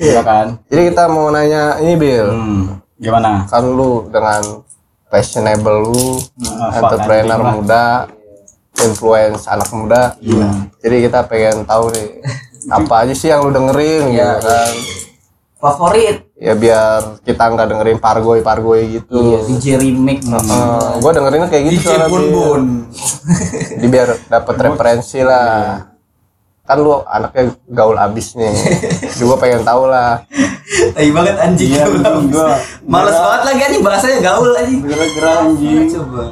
Iya 0.00 0.20
kan? 0.26 0.46
Jadi 0.66 0.82
kita 0.90 1.02
mau 1.06 1.30
nanya 1.30 1.78
ini 1.78 1.94
Bill. 1.94 2.28
Hmm. 2.34 2.82
Gimana? 3.00 3.48
Kan 3.48 3.64
lu 3.64 4.06
dengan 4.12 4.60
fashionable 5.08 5.88
lu, 5.88 6.20
Nah, 6.44 6.70
entrepreneur 6.76 7.40
lah. 7.40 7.52
muda, 7.56 7.84
influence 8.78 9.48
anak 9.48 9.72
muda. 9.72 10.14
Iya. 10.20 10.68
Jadi 10.84 10.96
kita 11.08 11.24
pengen 11.26 11.64
tahu 11.64 11.90
nih 11.90 12.08
apa 12.68 12.94
aja 13.02 13.14
sih 13.16 13.32
yang 13.32 13.40
lu 13.40 13.50
dengerin 13.50 14.12
Iya, 14.12 14.36
gitu 14.36 14.46
kan. 14.46 14.72
Favorit. 15.60 16.16
Ya 16.40 16.56
biar 16.56 17.20
kita 17.20 17.52
nggak 17.52 17.68
dengerin 17.68 17.98
pargoy 18.00 18.40
pargoy 18.40 18.96
gitu. 18.96 19.12
Iya, 19.12 19.38
DJ 19.44 19.64
remix. 19.76 20.24
Eh, 20.24 20.92
gua 21.00 21.12
dengerinnya 21.12 21.48
kayak 21.52 21.64
gitu 21.68 21.88
DJ 21.92 22.08
Bun. 22.08 22.24
Bun. 22.32 22.62
Jadi 23.76 23.86
biar 23.88 24.08
dapat 24.28 24.56
referensi 24.56 25.20
lah. 25.20 25.84
Kan 26.64 26.80
lu 26.80 27.02
anaknya 27.04 27.52
gaul 27.68 27.96
abis 27.96 28.40
nih. 28.40 28.52
Gua 29.20 29.36
pengen 29.36 29.60
tahu 29.60 29.84
lah. 29.84 30.24
Tai 30.70 31.08
banget 31.10 31.36
anjing. 31.42 31.70
Iya, 31.74 31.84
gua. 32.30 32.54
Males 32.86 33.18
banget 33.18 33.42
lagi 33.42 33.60
anjing 33.66 33.82
bahasanya 33.82 34.18
gaul 34.22 34.50
anjing. 34.54 34.80
Gerak-gerak 34.86 35.36
anjing. 35.42 35.90
Coba. 35.90 36.24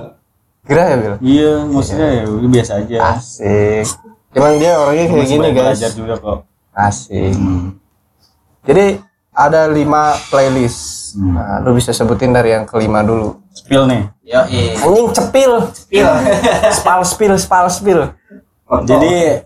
Kira 0.68 0.82
ya 0.84 0.96
Bil? 1.00 1.14
Iya, 1.24 1.52
maksudnya 1.64 2.08
ya 2.12 2.24
biasa 2.28 2.72
aja. 2.84 2.96
Asik. 3.16 3.88
Emang 4.36 4.54
dia 4.60 4.76
orangnya 4.76 5.06
kayak 5.08 5.24
Masih 5.24 5.32
gini 5.34 5.48
guys. 5.50 5.64
Belajar 5.64 5.92
juga 5.96 6.14
kok. 6.20 6.38
Asik. 6.76 7.32
Hmm. 7.34 7.66
Jadi 8.68 8.86
ada 9.32 9.60
lima 9.66 10.14
playlist. 10.28 11.16
Hmm. 11.16 11.34
Nah, 11.34 11.58
lu 11.64 11.74
bisa 11.74 11.90
sebutin 11.96 12.30
dari 12.30 12.52
yang 12.52 12.68
kelima 12.68 13.02
dulu. 13.02 13.40
Spill 13.50 13.88
nih. 13.88 14.02
Ya, 14.22 14.44
eh. 14.46 14.76
Anjing 14.78 15.08
cepil. 15.10 15.52
Pil. 15.88 16.06
Spal 16.70 17.00
spil, 17.02 17.34
spal 17.40 17.66
spil. 17.72 18.00
Jadi 18.84 19.40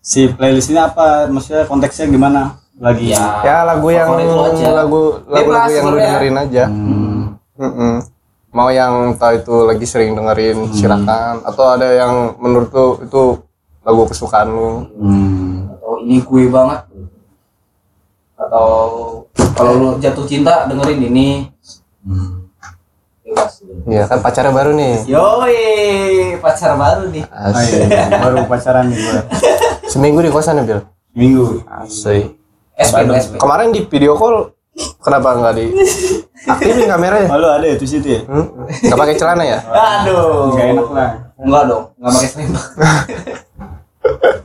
si 0.00 0.32
playlist 0.32 0.72
ini 0.72 0.80
apa? 0.80 1.28
Maksudnya 1.28 1.68
konteksnya 1.68 2.08
gimana? 2.08 2.58
Lagi 2.76 3.08
Ya. 3.08 3.24
Ya 3.40 3.56
lagu 3.64 3.88
yang 3.88 4.12
aja. 4.12 4.68
lagu 4.84 5.20
lagu 5.26 5.48
lagu 5.48 5.70
yang 5.72 5.84
lu 5.86 5.96
sebenarnya. 5.96 6.06
dengerin 6.12 6.36
aja. 6.36 6.64
Hmm. 6.68 7.22
Mm-mm. 7.56 7.94
Mau 8.52 8.68
yang 8.68 9.12
entah 9.12 9.32
itu 9.32 9.54
lagi 9.64 9.84
sering 9.84 10.12
dengerin 10.12 10.72
silakan 10.72 11.40
atau 11.44 11.64
ada 11.72 11.88
yang 11.88 12.36
menurut 12.36 12.68
lu 12.72 12.86
itu 13.00 13.22
lagu 13.80 14.02
kesukaan 14.06 14.48
lu. 14.52 14.70
Hmm. 14.96 15.72
Atau 15.72 15.92
ini 16.04 16.20
gue 16.20 16.44
banget. 16.48 16.80
Atau 18.36 18.68
kalau 19.56 19.72
lu 19.76 19.88
jatuh 19.96 20.28
cinta 20.28 20.68
dengerin 20.68 21.00
ini. 21.02 21.28
Hmm. 22.04 22.44
Iya 23.86 24.06
kan 24.06 24.22
pacarnya 24.22 24.54
baru 24.54 24.70
nih. 24.72 24.94
Yoi, 25.10 25.58
pacar 26.38 26.76
baru 26.76 27.10
nih. 27.10 27.24
Ah, 27.28 27.50
Asik. 27.50 27.86
iya. 27.86 28.06
Baru 28.22 28.46
pacaran 28.46 28.86
nih 28.86 28.98
gua. 28.98 29.20
Seminggu 29.86 30.22
di 30.22 30.30
kosan 30.30 30.58
ya, 30.58 30.64
Bil? 30.64 30.80
Minggu. 31.10 31.62
Asik. 31.66 32.38
SP, 32.76 33.08
SP. 33.08 33.32
Kemarin 33.40 33.72
di 33.72 33.80
video 33.88 34.14
call 34.20 34.52
kenapa 35.00 35.32
nggak 35.40 35.54
di 35.56 35.66
aktifin 36.44 36.86
kameranya? 36.86 37.28
Lalu 37.32 37.46
ada 37.48 37.66
ya 37.66 37.76
tuh 37.80 37.88
situ 37.88 38.08
ya? 38.08 38.20
Hmm? 38.28 38.46
Nggak 38.68 38.98
pakai 39.00 39.14
celana 39.16 39.44
ya? 39.44 39.58
Aduh. 39.64 40.52
Enggak 40.52 40.66
enak 40.76 40.88
lah. 40.92 41.10
Enggak 41.40 41.62
dong, 41.68 41.84
enggak 41.96 42.12
pakai 42.12 42.28
selembang. 42.28 42.68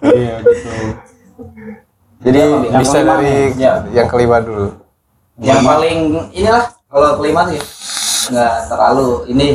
Iya 0.02 0.36
gitu. 0.42 0.70
Jadi 2.22 2.38
Yang 2.38 2.82
bisa 2.82 2.98
kelima 3.02 3.14
dari 3.18 3.36
ya. 3.58 3.72
yang 3.92 4.08
kelima 4.10 4.38
dulu. 4.40 4.68
Yang 5.42 5.62
paling 5.66 5.98
inilah 6.32 6.66
kalau 6.88 7.10
kelima 7.20 7.42
ya. 7.52 7.64
Enggak 8.32 8.54
terlalu 8.72 9.10
ini 9.28 9.48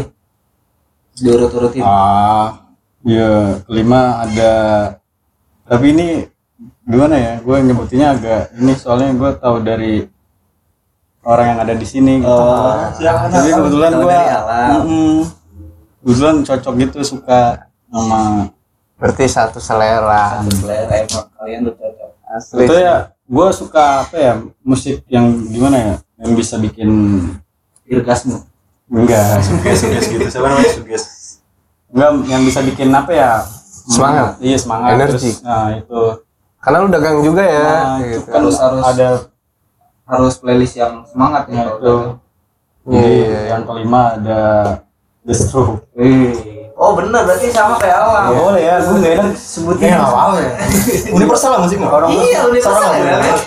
diurut-urutin. 1.16 1.80
Ah, 1.80 2.68
iya 3.02 3.56
kelima 3.64 4.20
ada. 4.26 4.52
Tapi 5.66 5.86
ini 5.96 6.08
gimana 6.86 7.14
ya? 7.18 7.32
Gue 7.42 7.56
nyebutinnya 7.60 8.08
agak 8.14 8.42
ini 8.56 8.72
soalnya 8.74 9.10
gue 9.12 9.30
tahu 9.36 9.56
dari 9.60 9.94
orang 11.26 11.46
yang 11.52 11.60
ada 11.66 11.74
di 11.74 11.86
sini. 11.86 12.22
Gitu. 12.22 12.46
Jadi 13.02 13.50
kebetulan 13.52 13.90
Tahu 13.92 14.02
gue, 14.02 14.14
dari 14.14 14.28
alam. 14.30 14.80
kebetulan 16.00 16.36
cocok 16.42 16.74
gitu 16.80 16.98
suka 17.02 17.40
sama 17.90 18.20
Berarti 18.96 19.28
satu 19.28 19.60
selera. 19.60 20.40
Selera 20.48 20.94
emang 21.04 21.26
kalian 21.36 21.60
tuh 21.68 21.74
cocok. 21.76 22.10
Asli. 22.26 22.66
itu 22.66 22.74
ya 22.74 23.14
gue 23.22 23.48
suka 23.54 24.02
apa 24.02 24.16
ya 24.18 24.32
musik 24.60 25.06
yang 25.06 25.30
gimana 25.46 25.76
ya 25.78 25.94
yang 26.18 26.34
bisa 26.34 26.58
bikin 26.58 26.90
Irgasmu. 27.86 28.42
enggak 28.86 29.38
suges 29.46 29.78
suges 29.82 30.04
gitu 30.10 30.26
siapa 30.26 30.46
namanya 30.46 30.70
suges 30.74 31.04
enggak 31.90 32.10
yang 32.26 32.42
bisa 32.42 32.60
bikin 32.66 32.90
apa 32.90 33.10
ya 33.14 33.30
Semangat. 33.86 34.42
iya 34.42 34.58
semangat 34.58 34.90
Energi. 34.98 35.10
terus, 35.22 35.38
nah 35.42 35.70
itu 35.74 36.00
Karena 36.66 36.82
lu 36.82 36.88
dagang 36.90 37.22
juga 37.22 37.42
ya. 37.42 37.62
nah, 37.62 37.96
itu 37.96 38.10
gitu. 38.12 38.26
kan 38.26 38.40
Harus- 38.42 38.58
harus. 38.58 38.82
ada 38.84 39.08
Harus 40.04 40.34
playlist 40.36 40.74
yang 40.74 41.02
semangat 41.04 41.46
ya. 41.46 41.54
Nah, 41.56 41.66
itu. 41.72 41.94
Iya. 42.86 43.40
yang 43.48 43.62
kelima 43.62 44.14
ada 44.14 44.40
The 45.20 45.32
Stroke 45.32 45.86
Eh. 45.92 46.30
Oh 46.72 46.92
bener 46.92 47.22
berarti 47.22 47.48
sama 47.48 47.74
kayak 47.76 47.96
alam. 47.96 48.30
boleh 48.32 48.60
ya 48.60 48.76
gue 48.78 48.94
gak 48.96 49.12
enak 49.16 49.32
sebutin 49.34 49.90
apa 49.92 50.36
ya 50.36 50.50
universal 51.08 51.50
lah 51.50 51.60
musik 51.60 51.78
mah 51.78 51.88
orang 51.88 52.10
Iya, 52.12 52.38
selesai 52.44 52.94
ya. 53.00 53.16
kan? 53.16 53.38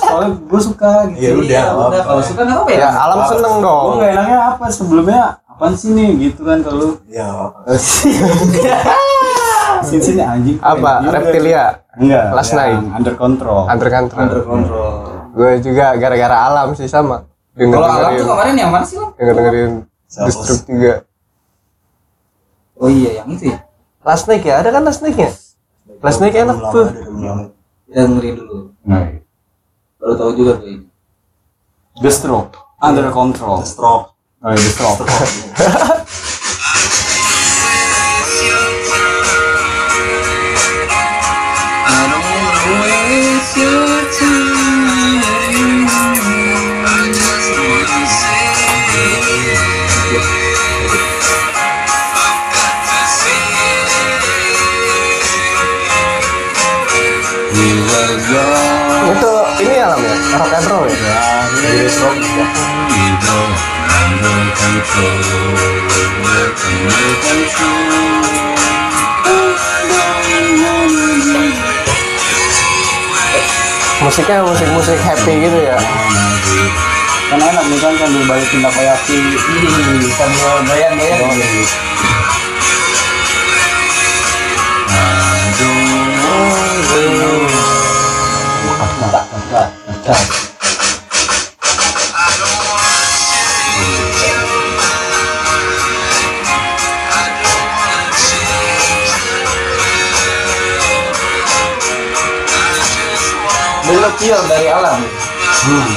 soalnya 0.00 0.30
gue 0.42 0.60
suka 0.60 0.90
gitu 1.08 1.20
Ya 1.20 1.30
udah, 1.34 1.44
Iya, 1.44 1.60
apa-apa. 1.68 1.88
udah 1.88 2.02
kalau 2.02 2.22
suka 2.24 2.40
nggak 2.42 2.58
apa 2.58 2.68
ya? 2.68 2.78
Ya 2.78 2.88
alam 2.90 3.18
seneng 3.26 3.54
gue 3.54 3.62
dong. 3.62 3.86
gak 3.96 4.10
enaknya 4.10 4.38
apa 4.48 4.64
sebelumnya 4.68 5.20
apaan 5.46 5.72
sih 5.72 5.90
nih 5.92 6.08
gitu 6.24 6.40
kan 6.42 6.58
kalau 6.60 6.88
ya 7.06 7.28
sini 9.84 10.02
sini 10.02 10.22
anjing 10.22 10.56
Apa? 10.58 10.92
Juga. 11.02 11.10
Reptilia. 11.14 11.64
enggak 11.98 12.24
Last 12.34 12.52
yang 12.52 12.58
Night. 12.58 12.96
under 12.98 13.14
control 13.14 13.62
Under 13.66 13.88
control. 13.90 14.20
Under 14.22 14.40
control. 14.42 14.92
Gue 15.34 15.52
juga 15.62 15.86
gara-gara 15.94 16.36
alam 16.46 16.68
sih 16.74 16.88
sama. 16.88 17.26
Kalau 17.54 17.86
alam 17.86 18.10
tuh 18.14 18.26
kemarin 18.26 18.54
yang 18.54 18.70
mana 18.70 18.84
sih 18.86 18.96
Lam? 18.98 19.10
denger 19.18 19.34
dengerin? 19.34 19.72
Destruct 20.08 20.64
juga. 20.66 20.94
Oh 22.78 22.88
iya 22.88 23.22
yang 23.22 23.28
itu 23.34 23.50
ya. 23.50 23.58
Last 24.06 24.24
Night 24.30 24.46
ya, 24.46 24.62
ada 24.62 24.70
kan 24.70 24.82
Last 24.86 25.02
Night 25.02 25.18
ya? 25.18 25.30
Last 25.98 26.18
Night 26.22 26.34
enak 26.38 26.56
tuh. 26.70 26.86
lama. 26.86 27.50
Dengerin 27.90 28.34
dulu. 28.38 28.56
Nah, 28.86 29.18
Baru 29.98 30.14
tahu 30.14 30.30
juga 30.38 30.62
tuh 30.62 30.68
ini. 30.70 30.86
The 31.98 32.10
Stroke 32.14 32.54
under 32.78 33.10
control 33.10 33.58
stroke 33.66 34.14
oh, 34.38 34.50
iya, 34.54 34.58
The 34.62 34.70
Stroke 34.70 35.02
Itu 58.28 59.32
ini 59.64 59.76
alam 59.80 60.00
ya, 60.04 60.14
rock 60.36 60.52
and 60.52 60.66
roll 60.68 60.84
ya. 60.84 61.16
Rock 61.96 62.18
ya. 62.20 62.44
musiknya 74.04 74.44
musik-musik 74.44 75.00
happy 75.00 75.34
gitu 75.40 75.58
ya? 75.64 75.76
Kan 77.32 77.40
enak 77.40 77.64
nih 77.64 77.78
kan 77.80 77.92
sambil 77.96 78.24
balikin 78.28 78.60
takoyaki. 78.60 79.16
Sambil 80.16 80.68
goyang-goyang 80.68 81.32
kill 104.28 104.44
dari 104.44 104.68
alam 104.68 105.00
Hmm. 105.58 105.88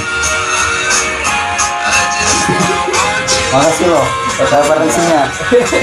Makasih 3.51 3.87
loh 3.91 4.07
referensinya. 4.41 5.21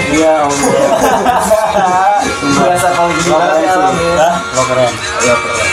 Iya, 0.08 0.48
Om. 0.48 0.56
biasa 2.58 2.88
kalau 2.96 3.12
gini 3.12 3.30
ya 3.30 3.38
alam 3.70 3.92
sih. 3.94 4.08
ya? 4.18 4.30
Lo 4.56 4.62
keren. 4.66 4.92
Iya, 5.22 5.34
keren. 5.36 5.68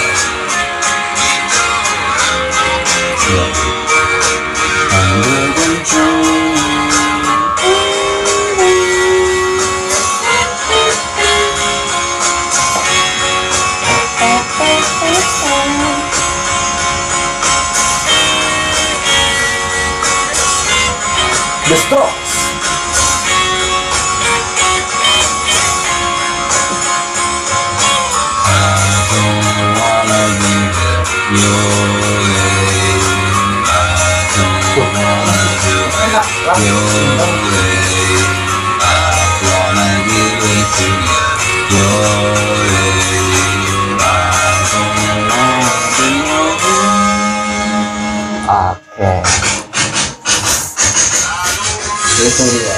Itu 52.26 52.44
dia 52.50 52.76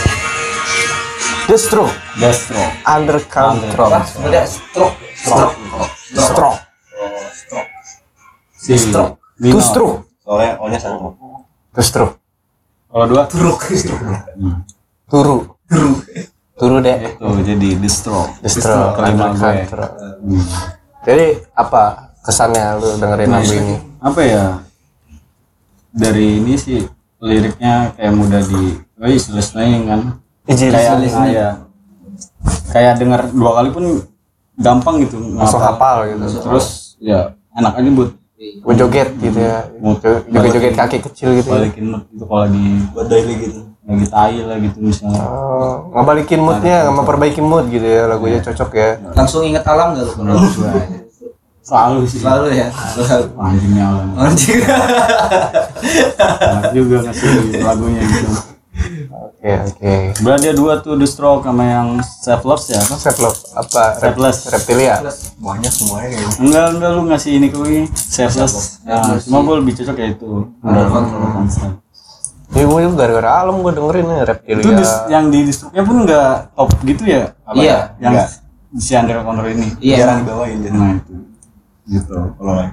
The 1.47 1.55
Stroke 1.55 1.95
Destro. 2.19 2.59
Under 2.83 3.23
Control 3.23 3.91
sebenarnya 4.03 4.43
stroke. 4.51 4.97
Stroke. 5.15 5.55
Stroke. 6.11 6.59
Si 8.57 8.73
Destro. 8.75 9.15
Stroke 9.61 9.97
Soalnya 10.25 10.59
O-nya 10.59 10.79
satu. 10.81 11.15
Stroke 11.79 12.26
Kalau 12.97 13.13
dua 13.13 13.29
truk 13.29 13.61
Turu 15.05 15.37
Turu 16.57 16.77
deh 16.81 16.97
itu 16.97 17.29
jadi 17.45 17.69
Destro. 17.77 18.25
The 18.41 18.49
Stroke 18.49 18.97
kelima 18.97 19.29
Under 19.29 19.37
gue. 19.37 19.53
Control 19.69 19.89
Hmm. 20.17 20.41
jadi 21.05 21.45
apa 21.53 22.09
kesannya 22.25 22.81
lu 22.81 22.97
dengerin 22.97 23.29
lagu 23.29 23.53
ini 23.53 23.75
Apa 24.01 24.19
ya? 24.25 24.45
Dari 25.93 26.41
ini 26.41 26.57
sih 26.57 26.81
liriknya 27.21 27.93
kayak 27.93 28.13
mudah 28.17 28.41
di 28.41 28.81
oh 28.81 29.05
iya, 29.05 29.21
listening 29.29 29.85
kan. 29.85 30.01
Easy 30.49 30.73
kayak 30.73 30.97
listening. 31.05 31.37
kayak 31.37 31.53
kayak 32.73 32.93
denger 32.97 33.21
dua 33.29 33.61
kali 33.61 33.69
pun 33.69 33.85
gampang 34.57 35.05
gitu 35.05 35.21
langsung 35.37 35.61
hafal 35.61 36.09
gitu 36.09 36.41
terus 36.41 36.97
ya 36.97 37.37
enak 37.53 37.77
aja 37.77 37.89
buat 37.93 38.11
gue 38.37 38.73
joget 38.77 39.09
gitu 39.17 39.39
ya. 39.41 39.65
Joget 40.29 40.51
joget 40.53 40.73
kaki 40.77 40.97
kecil 41.01 41.33
gitu 41.41 41.49
ya. 41.49 41.57
balikin 41.57 41.85
mood 41.89 42.05
itu 42.13 42.23
kalau 42.29 42.45
lagi 42.45 42.63
Buat 42.93 43.07
daily 43.09 43.33
gitu. 43.41 43.59
lagi 43.87 44.05
tai 44.13 44.37
lah 44.45 44.57
gitu 44.61 44.77
misalnya. 44.77 45.23
Oh, 45.25 45.89
ngebalikin 45.95 46.39
moodnya 46.43 46.77
memperbaiki 46.93 47.41
mood 47.41 47.65
gitu 47.73 47.87
ya 47.87 48.05
lagunya 48.05 48.37
cocok 48.43 48.69
ya. 48.77 48.89
Langsung 49.17 49.41
inget 49.41 49.65
alam 49.65 49.97
gak 49.97 50.05
lu 50.05 50.13
gua 50.13 50.37
selalu 51.65 52.07
sih. 52.07 52.19
Selalu 52.23 52.47
ya? 52.55 52.67
Selalu. 52.69 53.27
Anjingnya 53.35 53.83
alam 53.89 54.07
anjing. 54.15 54.59
Enak 56.39 56.71
juga 56.71 56.95
ngasih 57.09 57.27
lagunya 57.63 58.01
gitu 58.05 58.56
oke 59.47 59.53
oke 59.69 59.93
Berarti 60.19 60.41
dia 60.41 60.53
dua 60.53 60.73
tuh 60.77 60.93
The 60.93 61.05
Stroke 61.05 61.41
sama 61.41 61.63
yang 61.63 61.87
Selfless 62.01 62.63
ya 62.67 62.79
apa? 62.79 62.95
Selfless 62.95 63.37
apa 63.53 63.81
Rep- 63.93 64.01
Selfless. 64.03 64.37
reptilia 64.49 64.95
Banyak 65.37 65.71
semuanya 65.71 66.07
kayaknya. 66.09 66.35
Enggak, 66.37 66.65
enggak 66.69 66.91
lu 66.91 67.01
ngasih 67.05 67.31
ini 67.33 67.47
ke 67.47 67.55
gue 67.55 67.87
Selfless 67.89 68.83
Nah, 68.83 69.15
cuma 69.17 69.39
gue 69.41 69.55
lebih 69.57 69.73
cocok 69.77 69.95
kayak 69.95 70.11
itu 70.13 70.31
ya 72.49 72.63
gue 72.63 72.79
juga 72.81 72.95
gara-gara 72.97 73.29
alam 73.37 73.59
gue 73.59 73.71
dengerin 73.71 74.05
nih 74.05 74.19
reptilia 74.25 74.59
Itu 74.59 74.69
dis- 74.73 74.99
yang 75.07 75.27
di 75.27 75.39
The 75.41 75.53
Stroke-nya 75.53 75.83
pun 75.83 75.95
enggak 76.01 76.27
top 76.53 76.69
gitu 76.81 77.03
ya? 77.05 77.23
Apa 77.43 77.55
Iya. 77.55 77.63
ya? 77.63 77.79
Yang 77.99 78.11
Enggak. 78.13 78.29
si 78.77 78.91
Under 78.93 79.17
Control 79.21 79.47
ini 79.49 79.67
iya 79.79 79.95
Jarang 80.01 80.19
dibawain 80.21 80.57
jadi. 80.59 80.73
Nah 80.73 80.91
itu 80.93 81.15
Gitu 81.85 82.15
Kalau 82.33 82.53
lain. 82.53 82.71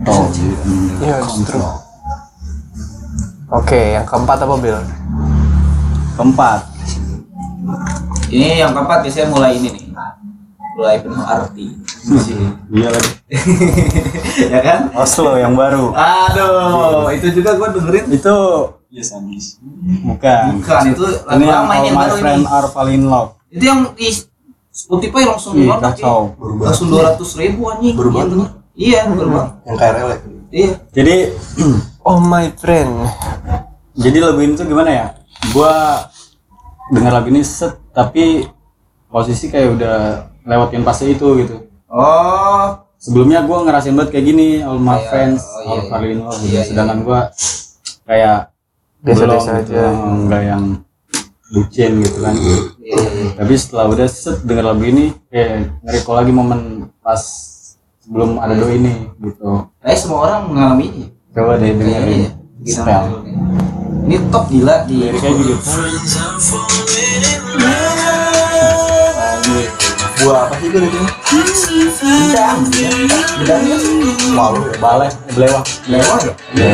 Oh, 0.00 0.24
Iya, 1.00 1.16
The 1.18 1.34
Stroke. 1.40 1.89
Oke 3.50 3.80
yang 3.94 4.06
keempat 4.06 4.38
apa 4.38 4.54
Bill 4.56 4.78
Keempat. 6.16 6.60
Ini 8.28 8.60
yang 8.60 8.72
keempat 8.72 9.00
biasanya 9.00 9.28
mulai 9.32 9.56
ini 9.56 9.68
nih. 9.72 9.84
Mulai 10.76 11.00
penuh 11.00 11.24
arti. 11.24 11.66
Iya 12.70 12.88
lagi 12.88 13.12
ya 14.52 14.60
kan? 14.60 14.80
Oslo 14.94 15.34
yang 15.34 15.52
baru. 15.54 15.90
Aduh 15.90 17.08
itu 17.10 17.32
juga 17.32 17.56
gua 17.56 17.72
dengerin. 17.72 18.06
Itu 18.10 18.36
Yes, 18.90 19.14
Andis. 19.14 19.62
Bukan. 20.02 20.58
Bukan 20.58 20.82
itu 20.90 21.04
lagu 21.22 21.46
lama 21.46 21.72
ini 21.78 21.86
yang 21.88 21.96
baru 21.96 22.16
Friend 22.18 22.42
ini. 22.42 22.50
Are 22.50 22.68
Fall 22.68 22.90
In 22.90 23.06
Love. 23.06 23.38
Itu 23.46 23.62
yang 23.62 23.80
di 23.94 24.10
Spotify 24.68 25.22
langsung 25.26 25.54
Ih, 25.54 25.66
meledak 25.66 25.94
ya. 25.94 26.02
kacau 26.02 26.34
langsung 26.58 26.86
dua 26.90 27.14
ratus 27.14 27.38
ribu 27.38 27.70
anjing. 27.70 27.94
Baru 27.94 28.10
Iya, 28.10 28.26
iya 28.74 29.00
banget. 29.06 29.50
Yang 29.62 29.76
KRL 29.78 30.06
ya. 30.06 30.18
iya. 30.50 30.70
Jadi 30.90 31.16
oh 32.04 32.20
my 32.20 32.48
friend. 32.56 33.08
Jadi 33.96 34.18
lagu 34.22 34.40
ini 34.40 34.56
tuh 34.56 34.66
gimana 34.66 34.90
ya? 34.90 35.06
Gua 35.52 36.04
dengar 36.92 37.20
lagu 37.20 37.28
ini 37.28 37.44
set 37.44 37.76
tapi 37.92 38.46
posisi 39.10 39.50
kayak 39.50 39.68
udah 39.76 39.96
lewatin 40.46 40.82
fase 40.86 41.10
itu 41.10 41.26
gitu. 41.44 41.56
Oh. 41.90 42.86
Sebelumnya 43.00 43.40
gua 43.48 43.64
ngerasain 43.64 43.96
banget 43.96 44.12
kayak 44.12 44.26
gini 44.28 44.60
all 44.60 44.76
my 44.76 45.00
Kayak, 45.00 45.08
friends 45.08 45.40
oh, 45.48 45.56
iya, 45.56 45.68
all 45.68 45.80
iya. 45.80 45.88
fall 45.88 46.04
in 46.04 46.18
love 46.20 46.36
gitu. 46.36 46.44
Iya, 46.44 46.52
iya, 46.52 46.62
sedangkan 46.68 46.98
gua 47.04 47.20
kayak 48.04 48.38
Biasa-biasa 49.00 49.48
belum 49.48 49.60
gitu, 49.64 49.72
aja. 49.72 49.84
enggak 50.12 50.42
yang 50.44 50.64
bucin 51.50 51.92
gitu 52.04 52.18
kan. 52.20 52.34
Iya 52.36 52.44
iya. 52.44 52.58
Iya. 52.90 53.30
tapi 53.40 53.52
setelah 53.56 53.84
udah 53.88 54.06
set 54.10 54.38
denger 54.44 54.64
lagu 54.66 54.84
ini 54.84 55.04
kayak 55.32 55.48
nge-recall 55.86 56.16
lagi 56.20 56.32
momen 56.34 56.60
pas 57.00 57.22
sebelum 58.04 58.36
ada 58.36 58.54
do 58.58 58.68
ini 58.68 59.08
gitu. 59.24 59.64
Kayak 59.80 59.98
semua 59.98 60.18
orang 60.28 60.40
mengalami 60.52 60.86
ini 60.92 61.04
coba 61.30 61.52
deh 61.56 61.70
kayaknya 61.70 61.98
dengerin 62.00 62.20
ya 62.20 62.30
Gitu. 62.60 62.76
spell 62.76 63.04
ini 64.04 64.16
top 64.28 64.44
gila 64.50 64.74
di 64.84 64.94
liriknya 65.00 65.30
gitu 65.32 65.54
Buah 70.20 70.44
apa 70.44 70.54
sih 70.60 70.68
itu 70.68 70.78
itu? 70.84 71.00
bidang 72.04 72.58
bidangnya 73.40 73.76
Wow. 74.36 74.52
balai 74.76 75.08
belewah 75.32 75.64
lewat 75.88 76.20
ya 76.52 76.72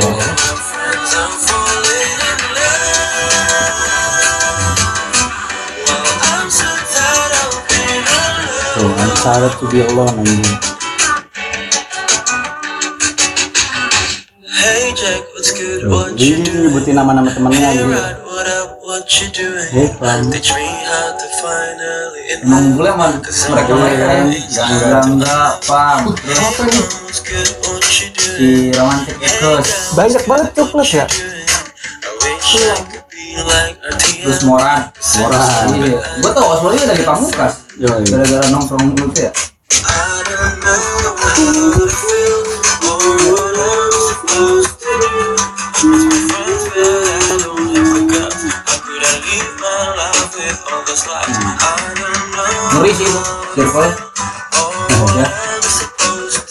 Tuh, 8.77 8.93
I'm 8.93 9.11
excited 9.11 9.53
to 9.59 9.65
be 9.73 9.81
alone 9.81 10.21
anjing. 10.21 10.76
Ini 15.55 16.43
doing? 16.43 16.67
nyebutin 16.67 16.95
nama-nama 16.99 17.31
temennya 17.31 17.71
gitu. 17.79 17.87
Rod, 17.87 18.19
what 18.27 18.49
up? 18.51 18.83
What 18.83 19.07
you 19.21 19.29
doing? 19.31 19.69
Hey, 19.71 19.87
Fam. 19.95 20.27
Teach 20.31 20.51
me 20.55 20.67
how 20.67 21.15
to 21.15 21.27
finally 21.43 22.23
in 22.33 22.39
emang 22.43 22.75
boleh 22.75 22.91
sama 22.93 23.07
mereka 23.55 23.73
mereka 23.79 24.05
yang 24.11 24.29
enggak 25.07 25.51
pam 25.63 26.11
terus 26.17 27.19
you 28.03 28.09
doing? 28.13 28.73
si 28.73 28.75
romantic 28.75 29.17
echoes 29.23 29.69
banyak 29.95 30.23
banget 30.27 30.49
coklat 30.59 30.89
ya 30.91 31.07
I 31.07 31.09
wish 32.23 32.59
I 32.59 32.61
could 32.91 33.07
be 33.11 33.39
like 33.47 33.79
terus 34.23 34.43
moran 34.43 34.91
Moran. 35.23 35.67
iya 35.79 35.99
gua 36.21 36.31
tau 36.35 36.47
Oswald 36.57 36.83
dari 36.83 37.03
pamungkas 37.07 37.53
Yo, 37.77 37.93
iya. 37.93 38.09
gara-gara 38.09 38.47
nongkrong 38.51 38.97
tuh 38.97 39.09
ya 39.15 39.31
I 39.87 40.25
don't 40.27 40.57
know 40.65 41.15
what 41.15 41.37
Ngeri 45.77 45.93
sih 52.97 53.05
itu 53.05 53.21
circle 53.53 53.85
Or 54.97 55.13
ya 55.21 55.29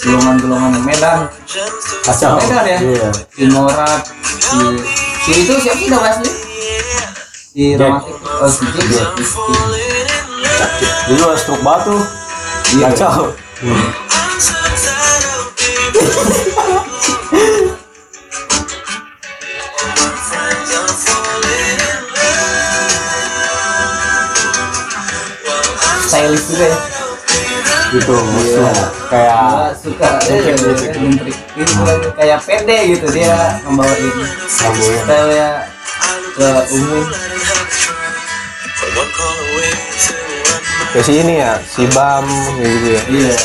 golongan-golongan 0.05 0.85
Medan. 0.85 1.25
To 1.25 1.65
kacau 2.05 2.37
Medan 2.37 2.69
ya? 2.69 2.77
iya. 2.77 3.09
Morat 3.49 4.05
si 4.29 4.61
si 5.25 5.31
itu 5.41 5.57
siapa 5.57 5.81
sih 5.81 5.89
nama 5.89 6.05
asli? 6.13 6.29
Si 7.49 7.73
romantik 7.81 8.13
oh 8.21 8.45
si 8.45 8.61
Jack. 8.93 9.09
Ya 10.45 10.69
dia 11.09 11.17
juga 11.17 11.33
stroke 11.33 11.65
batu. 11.65 11.97
Iya. 12.77 12.93
kacau 12.93 13.33
Stylish 26.05 26.45
juga 26.49 26.65
ya? 26.69 26.79
Gitu 27.85 28.15
Iya. 28.15 28.71
kayak 29.07 29.39
Gua 29.45 29.67
suka 29.77 30.07
eh, 30.25 30.41
nyentrik 30.97 31.37
itu 31.55 31.73
lagi 31.85 32.07
kayak 32.17 32.39
pede 32.43 32.77
gitu 32.91 33.05
dia 33.13 33.35
membawa 33.63 33.93
itu 33.93 34.23
style 34.49 35.29
ya. 35.31 35.51
Ke 36.35 36.49
umum. 36.75 37.05
Kayak 40.91 41.05
si 41.05 41.13
ini 41.19 41.33
ya 41.39 41.51
si 41.63 41.83
Bam 41.91 42.25
gitu 42.59 42.87
ya. 42.95 43.01
Iya. 43.07 43.35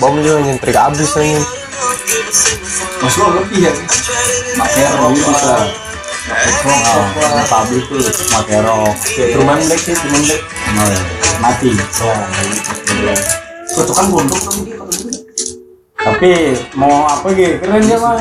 Bam 0.00 0.14
juga 0.22 0.38
nyentrik 0.42 0.76
abis 0.78 1.12
nih 1.18 1.36
Mas 3.00 3.14
lo 3.16 3.26
lebih 3.40 3.68
ya 3.68 3.72
rok 5.00 5.12
bisa 5.16 5.54
Oh, 6.30 7.06
di 7.10 7.44
pabrik 7.50 7.84
tuh 7.90 7.98
pakai 8.30 8.62
rok 8.62 8.94
Truman 9.34 9.58
Black 9.66 9.80
sih 9.82 9.94
Truman 9.98 10.22
Black 10.22 10.42
mati 11.42 11.74
ya. 11.74 11.84
Cocokan 13.70 14.06
gondok 14.14 14.38
tuh 14.38 14.62
dia 14.62 14.74
kalau 14.78 14.92
gitu. 14.94 15.10
tapi 16.00 16.30
mau 16.74 17.06
apa 17.06 17.28
gitu 17.34 17.58
keren 17.62 17.82
dia 17.82 17.98
mah 17.98 18.14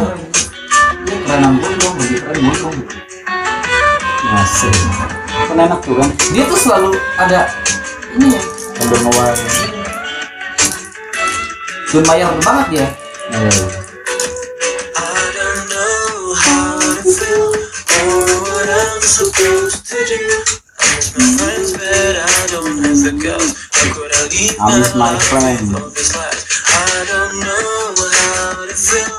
keren 1.06 1.54
gondong 1.58 1.94
lebih 2.02 2.18
keren 2.22 2.38
gondong 2.50 2.76
masih 4.30 4.74
kan 5.50 5.58
enak 5.58 5.80
tuh 5.82 5.98
kan? 5.98 6.10
Dia 6.34 6.44
tuh 6.46 6.60
selalu 6.60 6.92
ada 7.18 7.50
ini 8.18 8.34
ya. 8.34 8.42
Ngawal 8.80 9.34
John 11.90 12.04
Mayer 12.10 12.30
banget 12.42 12.68
ya 12.82 12.88
I 13.30 13.79
what 18.10 18.68
I'm 18.70 19.02
supposed 19.02 19.86
to 19.88 19.98
do. 20.06 20.24
I'm 20.80 20.98
my 21.16 21.28
friends, 21.38 21.70
but 21.74 22.16
I 22.18 22.40
don't 22.50 22.78
have 22.84 23.00
the 23.06 23.14
guts. 23.20 23.50
How 23.76 23.94
could 23.94 24.12
I 24.12 24.22
leave 24.34 24.56
I'm 24.60 24.82
my 24.98 25.14
life 25.14 25.24
friend. 25.30 25.62
with 25.70 25.82
all 25.82 25.90
these 25.94 26.14
lies? 26.16 26.42
I 26.68 27.06
don't 27.10 27.34
know 27.40 27.94
how 28.00 28.66
to 28.66 28.76
feel 28.76 29.16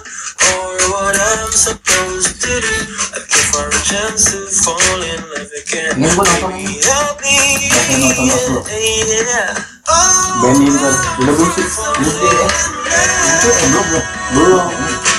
or 0.50 0.70
what 0.92 1.14
I'm 1.16 1.52
supposed 1.52 2.40
to 2.42 2.52
do. 2.60 2.76
Looking 3.14 3.46
for 3.52 3.66
a 3.68 3.80
chance 3.86 4.32
to 4.32 4.38
fall 4.50 5.00
in 5.02 5.20
love 5.30 5.52
again. 5.54 5.94
Ini 6.00 6.08
gua 6.16 6.24
nonton 6.26 6.50
Baby, 6.54 6.80
help 6.84 7.16
me. 7.22 7.36
Oke, 7.70 7.94
nonton 7.98 8.26
Oslo. 8.32 8.60
Yeah. 8.66 9.54
Oh, 9.90 10.42
band 10.42 10.62
Inter 10.62 10.94
udah 11.18 11.34
belum 11.34 11.50
sih 11.50 11.66
Bukti 14.40 15.09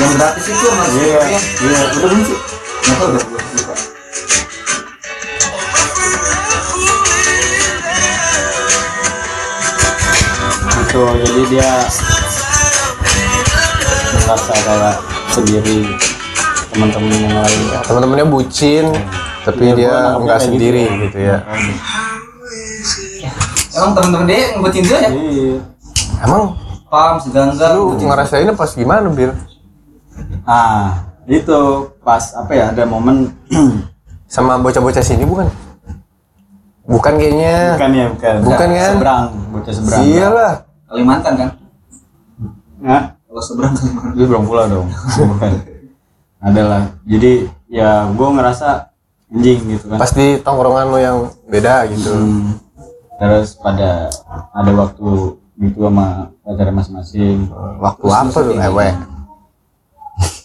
yang 0.00 0.12
gratis 0.16 0.44
itu 0.48 0.66
mas 0.72 0.92
iya 0.96 1.20
ya? 1.20 1.40
iya 1.60 1.78
udah 1.84 2.00
belum 2.00 2.20
sih? 2.24 2.38
Nggak 2.80 2.96
tahu 2.96 3.08
udah 3.12 3.24
belum 3.28 3.44
lupa 3.52 3.74
gitu 10.90 11.02
jadi 11.22 11.42
dia 11.52 11.72
merasa 14.26 14.54
kayak 14.66 14.96
sendiri 15.30 15.78
teman-teman 16.70 17.10
yang 17.14 17.36
lain. 17.42 17.60
Ya, 17.70 17.78
teman-temannya 17.86 18.26
bucin 18.26 18.84
tapi 19.46 19.62
Iya, 19.70 19.72
gua 19.72 19.78
dia 19.78 19.94
nggak 20.18 20.26
kayak 20.26 20.42
sendiri 20.50 20.82
gitu. 20.86 21.02
gitu 21.06 21.18
ya. 21.18 21.36
Emang 23.70 23.90
temen-temen 23.94 24.26
dia 24.26 24.40
ngebutin 24.58 24.82
dia 24.82 24.98
ya? 24.98 25.10
Iya. 25.14 25.56
Emang? 26.26 26.42
Pam 26.90 27.22
segangga 27.22 27.78
lu 27.78 27.94
ngerasainnya 28.02 28.54
pas 28.58 28.74
gimana 28.74 29.06
bir 29.14 29.30
ah 30.42 31.04
itu 31.24 31.58
pas 32.00 32.34
apa 32.34 32.50
ya 32.50 32.64
ada 32.68 32.82
momen 32.84 33.30
sama 34.26 34.56
bocah-bocah 34.56 35.00
sini 35.00 35.22
bukan 35.22 35.46
bukan 36.82 37.12
kayaknya 37.14 37.54
bukan 37.74 37.90
ya 37.92 38.06
bukan 38.10 38.34
Bukan 38.42 38.68
kan? 38.68 38.90
seberang 38.90 39.24
bocah 39.50 39.72
seberang 39.72 40.02
iyalah 40.04 40.52
Kalimantan 40.84 41.34
kan 41.36 41.50
Hah? 42.82 43.02
kalau 43.22 43.42
seberang 43.42 43.72
Kalimantan 43.72 44.12
Dia 44.12 44.26
belum 44.26 44.42
pula 44.44 44.62
dong. 44.66 44.88
Bukan. 44.90 45.52
Adalah. 46.40 46.82
Jadi 47.04 47.32
ya 47.68 48.08
gue 48.08 48.28
ngerasa 48.28 48.90
anjing 49.28 49.60
gitu 49.70 49.84
kan. 49.86 49.98
pas 49.98 50.10
di 50.10 50.40
tongkrongan 50.40 50.86
lo 50.88 50.98
yang 50.98 51.18
beda 51.46 51.86
gitu 51.86 52.10
Hmm. 52.10 52.58
Terus 53.14 53.54
pada 53.54 54.08
ada 54.50 54.72
waktu 54.72 55.36
gitu 55.60 55.78
sama 55.78 56.32
pacarnya 56.40 56.72
masing-masing. 56.72 57.52
waktu 57.78 58.06
apa 58.08 58.32
tuh 58.32 58.56
ewe 58.56 58.88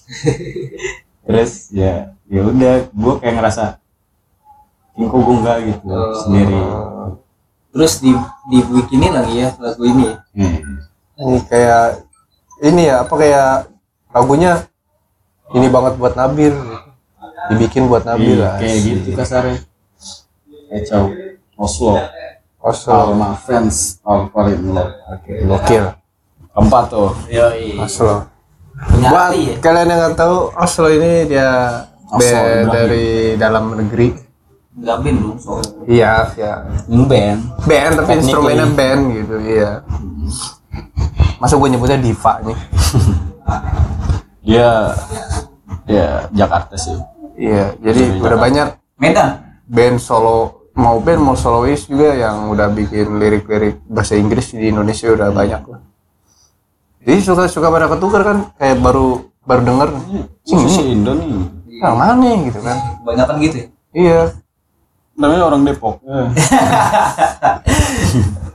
Terus 1.25 1.51
ya 1.71 2.13
ya 2.25 2.41
udah 2.41 2.73
gue 2.87 3.13
kayak 3.19 3.35
ngerasa 3.35 3.65
"Ing, 4.95 5.05
kok 5.05 5.19
gue 5.19 5.35
enggak 5.35 5.57
gitu 5.63 5.85
Oh. 5.85 6.13
sendiri. 6.17 6.59
terus 7.69 7.99
di 7.99 8.15
di 8.47 8.63
bikini 8.63 9.11
lagi 9.11 9.43
ya 9.43 9.49
lagu 9.59 9.83
ini 9.83 10.07
ya 10.07 10.15
Hmm. 10.31 10.79
ini 11.17 11.37
kayak 11.43 12.07
ini 12.63 12.81
ya 12.87 13.03
apa 13.03 13.13
kayak 13.13 13.49
lagunya 14.09 14.51
ini 15.51 15.67
banget 15.67 15.93
buat 15.95 16.15
Nabil 16.15 16.55
dibikin 17.51 17.85
buat 17.85 18.01
Nabil 18.01 18.39
Iya, 18.39 18.41
lah 18.41 18.53
kayak 18.57 18.77
gitu 18.79 19.09
kasarnya. 19.13 19.59
Kacau. 20.65 21.03
Oslo. 21.55 21.93
All 21.93 22.09
Oslo 22.65 23.13
my 23.13 23.35
friends 23.37 23.99
all 24.01 24.31
fall 24.31 24.47
in 24.47 24.71
love. 24.71 24.95
Oke. 25.11 25.43
gokil 25.43 25.85
Keempat 26.49 26.83
tuh. 26.89 27.11
yoi 27.27 27.75
Oslo 27.77 28.31
punya 28.77 29.07
buat 29.07 29.23
hati 29.29 29.41
ya 29.45 29.55
kalian 29.59 29.87
yang 29.87 29.99
nggak 30.01 30.15
tahu 30.15 30.35
Oslo 30.53 30.87
ini 30.89 31.11
dia 31.25 31.49
Oslo, 32.05 32.19
band 32.21 32.67
dari 32.69 33.07
dalam 33.35 33.63
negeri. 33.73 34.07
Band 34.75 35.17
dong 35.17 35.37
soalnya 35.39 35.71
iya 35.87 36.13
ya 36.35 36.53
Ngeband. 36.85 37.39
band. 37.63 37.91
Tapi 37.97 38.11
instrumennya 38.17 38.67
band 38.69 39.01
gitu 39.13 39.35
iya. 39.41 39.71
Masa 41.35 41.55
gue 41.55 41.69
nyebutnya 41.69 41.95
diva 41.97 42.33
nih? 42.41 42.57
Dia 44.45 44.93
ya 45.85 46.07
Jakarta 46.29 46.75
sih. 46.75 46.97
iya 47.35 47.73
jadi 47.77 48.01
Dari 48.01 48.17
udah 48.17 48.29
Jakarta. 48.31 48.43
banyak 48.43 48.67
Medan? 48.95 49.29
band 49.65 49.97
solo 49.97 50.37
mau 50.73 50.99
band 50.99 51.19
mau 51.19 51.35
solois 51.35 51.83
juga 51.83 52.13
yang 52.13 52.47
udah 52.47 52.69
bikin 52.69 53.15
lirik-lirik 53.15 53.79
bahasa 53.85 54.13
Inggris 54.13 54.51
di 54.51 54.69
Indonesia 54.69 55.09
udah 55.09 55.31
banyak 55.31 55.63
lah 55.65 55.81
jadi 57.05 57.19
suka 57.21 57.45
suka 57.45 57.69
pada 57.69 57.85
ketukar 57.87 58.21
kan 58.25 58.37
kayak 58.57 58.81
baru 58.81 59.29
baru 59.45 59.61
denger. 59.61 59.89
Sing 60.41 60.65
si 60.65 60.81
Indo 60.91 61.13
nih. 61.13 61.29
yang 61.79 61.95
mana 61.95 62.17
nih?" 62.17 62.49
gitu 62.49 62.59
kan. 62.65 62.77
Banyak 63.05 63.25
kan 63.29 63.35
gitu 63.39 63.55
ya? 63.61 63.67
Iya. 63.93 64.21
Namanya 65.15 65.43
orang 65.47 65.61
Depok. 65.63 66.01
Eh. 66.03 66.27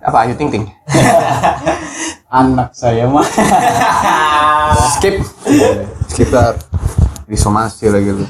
apa 0.10 0.16
Ayu 0.26 0.34
Ting 0.34 0.50
Ting? 0.50 0.64
Anak 2.30 2.74
saya 2.74 3.06
mah. 3.06 3.24
skip. 4.98 5.22
Skip 6.10 6.28
lah. 6.34 6.58
Disomasi 7.30 7.86
lagi 7.86 8.10
lu 8.10 8.26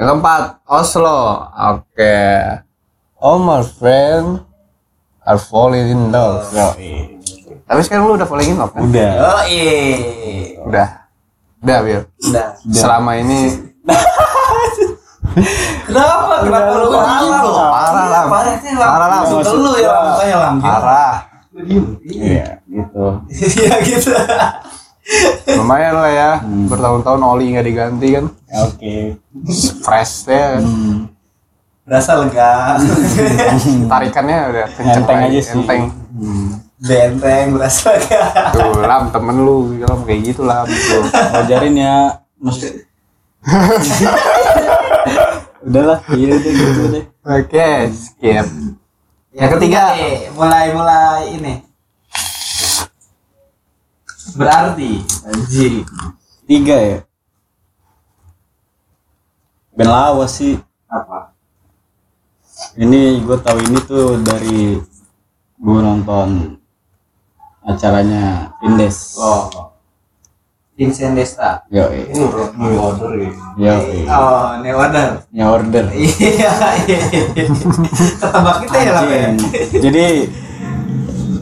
yang 0.00 0.16
keempat 0.16 0.64
Oslo. 0.64 1.44
Oke. 1.52 2.16
All 3.20 3.36
my 3.44 3.60
friend 3.60 4.40
are 5.28 5.36
falling 5.36 5.92
in 5.92 6.08
love 6.08 6.48
tapi 7.70 7.86
sekarang 7.86 8.10
lu 8.10 8.18
udah 8.18 8.26
in 8.42 8.58
love 8.58 8.74
kan? 8.74 8.82
Udah. 8.82 9.10
yoi. 9.14 9.62
Udah. 10.66 11.06
Udah 11.62 11.76
Bil. 11.86 12.02
Udah. 12.18 12.46
Selama 12.66 13.14
ini 13.14 13.46
kenapa? 15.86 16.42
Kenapa 16.42 16.70
lu 16.74 16.90
parah 16.90 17.22
lu? 17.22 17.50
parah 17.54 18.06
lah. 18.10 18.22
Parah 18.26 18.54
sih 18.58 18.74
lah 18.74 18.90
Parah, 18.90 19.06
Lam. 19.06 19.22
Maksud 19.38 19.58
lu 19.62 19.72
ya 19.78 19.90
makanya 20.02 20.36
lam 20.42 20.56
parah. 20.58 21.14
Iya, 22.02 22.58
gitu. 22.66 23.06
iya 23.30 23.74
gitu. 23.86 24.18
Lumayan 25.54 25.94
lah 25.94 26.10
ya. 26.10 26.30
Bertahun-tahun 26.42 27.22
oli 27.22 27.54
nggak 27.54 27.66
diganti 27.70 28.18
kan? 28.18 28.34
Oke. 28.66 29.14
fresh 29.86 30.26
deh 30.26 30.58
kan. 30.58 30.62
berasa 31.86 32.18
lega. 32.18 32.82
Tarikannya 33.90 34.38
udah 34.50 34.66
kenceng 34.74 35.06
Enteng 35.06 35.18
aja 35.22 35.38
sih. 35.38 35.54
enteng 35.54 35.82
benteng 36.80 37.52
berasa 37.52 37.92
Tuh, 38.56 38.80
lam 38.80 39.12
temen 39.12 39.36
lu, 39.44 39.76
lam 39.84 40.00
kayak 40.08 40.32
gitu 40.32 40.48
lam. 40.48 40.64
Tuh. 40.64 41.04
Ngajarin 41.12 41.76
ya, 41.76 42.24
maksud. 42.40 42.88
Udahlah, 45.60 46.00
iya 46.16 46.40
udah 46.40 46.52
gitu 46.56 46.82
deh. 46.88 47.04
Oke, 47.20 47.92
skip. 47.92 48.48
Yang 49.36 49.50
ketiga 49.60 49.92
nih, 49.92 50.32
mulai 50.32 50.72
mulai 50.72 51.22
ini. 51.36 51.54
Berarti 54.34 55.04
anjing. 55.28 55.84
Tiga 56.48 56.76
ya. 56.80 56.98
Ben 59.76 59.88
lawas 59.88 60.40
sih. 60.40 60.56
Apa? 60.88 61.36
Ini 62.76 63.20
gue 63.24 63.38
tahu 63.40 63.58
ini 63.68 63.78
tuh 63.84 64.20
dari 64.20 64.80
gue 65.60 65.78
nonton 65.80 66.59
acaranya 67.62 68.54
Indes. 68.62 69.16
Oh. 69.16 69.48
Vincent 70.80 71.12
Desta. 71.12 71.60
Yo, 71.68 71.92
Ini 71.92 72.24
new 72.56 72.80
order 72.80 73.12
ya. 73.20 73.28
yo, 73.60 73.74
Oh, 74.08 74.56
New 74.64 74.72
Order. 74.72 75.20
nya 75.28 75.44
order. 75.52 75.84
Iya, 75.92 76.16
iya. 76.88 77.00
Ketebak 78.16 78.56
kita 78.64 78.78
ya 78.80 78.90
lah. 78.96 79.04
Anjing. 79.04 79.36
Jadi 79.76 80.04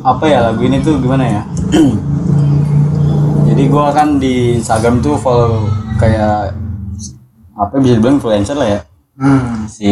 apa 0.02 0.24
ya 0.26 0.38
lagu 0.42 0.58
ini 0.66 0.82
tuh 0.82 0.98
gimana 0.98 1.22
ya? 1.22 1.42
Jadi 3.46 3.62
gua 3.70 3.94
kan 3.94 4.18
di 4.18 4.58
Instagram 4.58 4.98
tuh 4.98 5.14
follow 5.14 5.70
kayak 6.02 6.50
apa 7.54 7.74
bisa 7.78 7.94
dibilang 7.94 8.18
influencer 8.18 8.58
lah 8.58 8.68
ya. 8.74 8.80
Hmm. 9.22 9.70
Si 9.70 9.90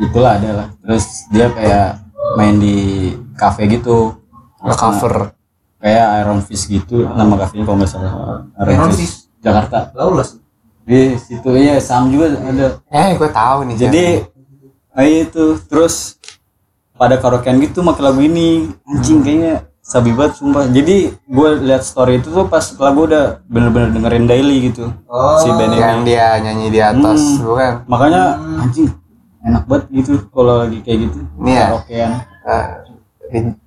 itulah 0.00 0.40
ada 0.40 0.50
lah. 0.64 0.68
Terus 0.80 1.28
dia 1.28 1.52
kayak 1.52 2.00
main 2.40 2.56
di 2.56 2.76
cafe 3.36 3.68
gitu. 3.68 4.16
Nge-cover. 4.64 5.14
Kayak 5.78 6.06
Iron 6.24 6.40
Fist 6.40 6.64
gitu 6.66 7.04
nama 7.04 7.36
kafenya 7.36 7.64
kalau 7.68 7.76
nggak 7.76 7.90
salah. 7.92 8.12
Iron 8.64 8.92
Fist? 8.96 9.28
Jakarta. 9.44 9.92
Lawless. 9.92 10.40
Di 10.84 11.16
situ 11.16 11.48
iya 11.56 11.80
Sam 11.80 12.08
juga 12.08 12.32
ada. 12.32 12.80
Eh, 12.88 13.16
gue 13.16 13.28
tahu 13.28 13.58
nih. 13.68 13.76
Jadi 13.76 14.04
ah, 14.92 15.04
itu 15.04 15.56
terus 15.64 16.16
pada 16.94 17.16
karaokean 17.16 17.60
gitu 17.60 17.80
pakai 17.82 18.02
lagu 18.04 18.20
ini 18.20 18.68
anjing 18.86 19.20
kayaknya 19.20 19.54
sabi 19.80 20.16
banget 20.16 20.40
sumpah. 20.40 20.64
Jadi 20.68 21.12
gue 21.12 21.48
lihat 21.64 21.84
story 21.84 22.20
itu 22.20 22.32
tuh 22.32 22.48
pas 22.48 22.64
lagu 22.80 23.04
udah 23.04 23.44
bener-bener 23.44 23.92
dengerin 23.92 24.24
daily 24.24 24.72
gitu. 24.72 24.88
Oh. 25.04 25.36
si 25.40 25.52
band 25.52 25.76
yang 25.76 26.00
dia 26.04 26.40
nyanyi 26.40 26.72
di 26.72 26.80
atas, 26.80 27.20
Hmm. 27.20 27.44
bukan? 27.44 27.72
Makanya 27.84 28.22
anjing 28.60 28.88
enak 29.44 29.64
banget 29.68 29.84
gitu 29.92 30.12
kalau 30.32 30.64
lagi 30.64 30.80
kayak 30.80 30.98
gitu. 31.08 31.18
Ini 31.40 31.50
ya? 31.52 31.64
Karaokean. 31.68 32.10
Eh, 32.44 32.64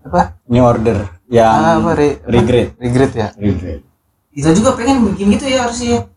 apa? 0.02 0.22
New 0.48 0.64
order 0.64 0.98
yang 1.28 1.52
Ah, 1.52 1.76
apa? 1.78 1.92
Re- 1.94 2.20
regret. 2.24 2.70
Regret 2.78 3.12
ya? 3.12 3.28
Regret. 3.36 3.82
Kita 4.32 4.54
juga 4.54 4.74
pengen 4.74 5.04
bikin 5.12 5.34
gitu 5.34 5.46
ya 5.46 5.66
harusnya. 5.66 6.08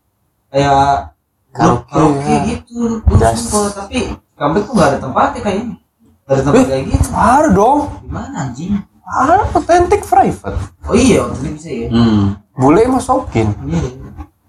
Kayak 0.50 1.14
Karaoke, 1.50 2.26
ya. 2.26 2.38
gitu. 2.46 3.02
Sumpah, 3.10 3.70
tapi 3.74 4.14
kampek 4.34 4.62
tuh 4.64 4.74
gak 4.74 4.88
ada 4.94 4.98
tempatnya 4.98 5.40
kayaknya. 5.40 5.74
Gak 6.22 6.34
ada 6.36 6.42
tempat 6.44 6.64
kayak 6.64 6.84
gitu. 6.86 7.08
Ada 7.10 7.48
dong. 7.50 7.78
Gimana 8.02 8.36
anjing? 8.46 8.72
Ada 9.02 9.34
authentic 9.50 10.06
private. 10.06 10.58
Oh 10.86 10.94
iya, 10.94 11.26
waktu 11.26 11.50
bisa 11.50 11.66
ya. 11.68 11.86
Hmm. 11.90 12.38
Boleh 12.54 12.86
masukin. 12.86 13.50
Iya. 13.66 13.90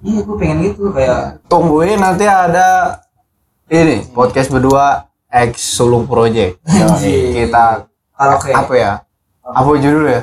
Iya, 0.01 0.19
gue 0.21 0.35
pengen 0.35 0.57
gitu 0.65 0.89
kayak 0.89 1.45
Tungguin 1.45 1.97
nanti 1.97 2.25
ada 2.25 2.97
ini 3.65 4.01
podcast 4.09 4.49
berdua 4.49 5.05
X 5.29 5.77
Sulung 5.77 6.05
Project. 6.05 6.57
Kita 7.31 7.85
karaoke. 8.21 8.51
apa 8.53 8.73
ya? 8.75 8.91
Apa 9.43 9.69
judulnya? 9.75 10.21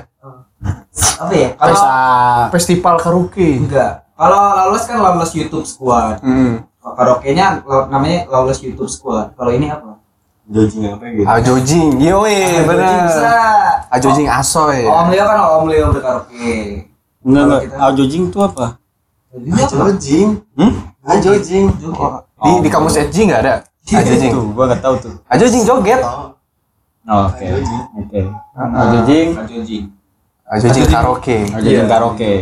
Apa 1.19 1.33
ya? 1.33 1.49
Kalau 1.53 1.71
Pesta 1.71 1.95
Festival 2.51 2.95
Karaoke. 2.97 3.49
enggak. 3.59 3.93
Kalau 4.15 4.39
Lawless 4.53 4.85
kan 4.85 4.99
Lawless 4.99 5.33
YouTube 5.33 5.63
Squad. 5.65 6.19
Hmm. 6.21 6.63
Karaoke-nya 6.81 7.61
law- 7.63 7.87
namanya 7.87 8.27
Lawless 8.27 8.59
YouTube 8.61 8.89
Squad. 8.89 9.35
Kalau 9.35 9.51
ini 9.51 9.69
apa? 9.69 9.99
Judging 10.49 10.89
apa 10.89 11.05
gitu. 11.07 11.29
Ajojing, 11.29 11.89
yoi 12.01 12.41
Bisa. 12.41 12.65
bener. 12.65 13.05
Ajojing 13.91 14.27
Asoy. 14.27 14.81
Om 14.83 15.09
Leo 15.09 15.25
kan 15.25 15.39
Om 15.55 15.67
Leo 15.69 15.87
berkaraoke. 15.93 16.57
Enggak 17.21 17.43
enggak. 17.45 17.61
kita- 17.63 17.79
Ajojing 17.85 18.25
tuh 18.29 18.43
apa? 18.43 18.67
Apa? 19.29 19.67
Judging. 19.69 20.29
Hmm? 20.57 20.73
Judging. 21.21 21.67
Joget. 21.77 22.13
Di, 22.39 22.51
di 22.65 22.69
kamus 22.71 22.97
Edgy 22.97 23.29
nggak 23.29 23.41
ada? 23.45 23.55
Ajojing. 23.91 24.33
Tuh, 24.33 24.47
gua 24.51 24.65
nggak 24.67 24.81
tahu 24.81 24.95
tuh. 24.99 25.15
Ajojing 25.27 25.63
joget. 25.65 26.01
Oh, 26.01 26.09
Oh, 26.09 26.27
Oke. 27.09 27.47
Oke. 27.97 28.21
Ajojing. 28.55 29.29
Ajojing. 29.35 29.85
Ajojing 30.45 30.87
karaoke. 30.87 31.39
Ajojing 31.49 31.89
karaoke. 31.89 32.33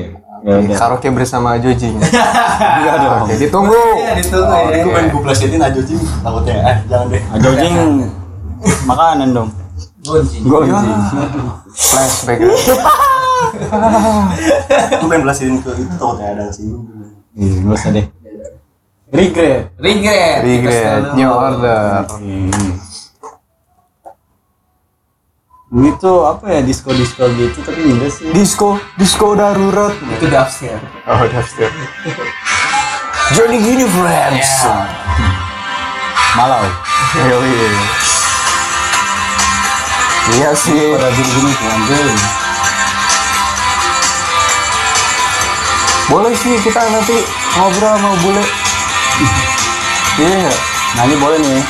Ya. 0.43 0.55
Karaoke 0.75 1.09
bersama 1.11 1.55
Ajojing. 1.55 1.97
Iya 2.57 2.93
dong. 2.99 3.29
Oke, 3.29 3.35
ditunggu. 3.37 3.83
Iya, 4.01 4.13
ditunggu 4.17 4.49
Oh, 4.49 4.71
ya. 4.73 4.81
gue 4.81 4.91
pengen 4.91 5.07
gue 5.13 5.23
plesetin 5.23 5.61
Ajojing 5.61 6.01
takutnya. 6.25 6.55
Eh, 6.57 6.77
jangan 6.89 7.07
deh. 7.13 7.23
Ajojing 7.37 7.75
makanan 8.85 9.29
dong. 9.31 9.49
Gonjing. 10.03 10.43
Gonjing. 10.47 10.99
Flashback. 11.69 12.39
Gue 14.97 15.07
pengen 15.07 15.23
plesetin 15.23 15.57
ke 15.61 15.71
itu 15.77 15.95
takutnya 15.95 16.27
ada 16.33 16.45
sih. 16.49 16.67
Iya, 17.37 17.55
nggak 17.63 17.77
usah 17.77 17.91
deh. 17.93 18.07
Regret. 19.07 19.63
Regret. 19.79 20.39
Regret, 20.43 21.03
New 21.15 21.31
Order. 21.31 22.09
Ini 25.67 25.99
tuh 25.99 26.23
apa 26.23 26.47
ya 26.47 26.63
disco 26.63 26.95
disco 26.95 27.27
gitu 27.27 27.59
tapi 27.67 27.91
enggak 27.91 28.15
sih. 28.15 28.31
Disco, 28.31 28.79
disco 28.95 29.35
darurat. 29.35 29.91
Itu 30.15 30.31
dubstep. 30.31 30.79
Oh, 31.11 31.27
dubstep. 31.27 31.75
Johnny 33.35 33.59
gini 33.59 33.83
friends. 33.91 34.47
Malau. 36.39 36.71
Yoi. 37.19 37.67
Iya 40.39 40.55
sih. 40.55 40.95
Pada 40.95 41.11
gini 41.11 41.51
gini. 41.59 42.15
Boleh 46.07 46.31
sih 46.39 46.63
kita 46.63 46.79
nanti 46.79 47.27
ngobrol 47.59 47.91
sama 47.99 48.15
bule. 48.23 48.45
Iya? 50.23 50.47
Nah 50.95 51.03
ini 51.11 51.17
boleh 51.19 51.39
nih. 51.43 51.63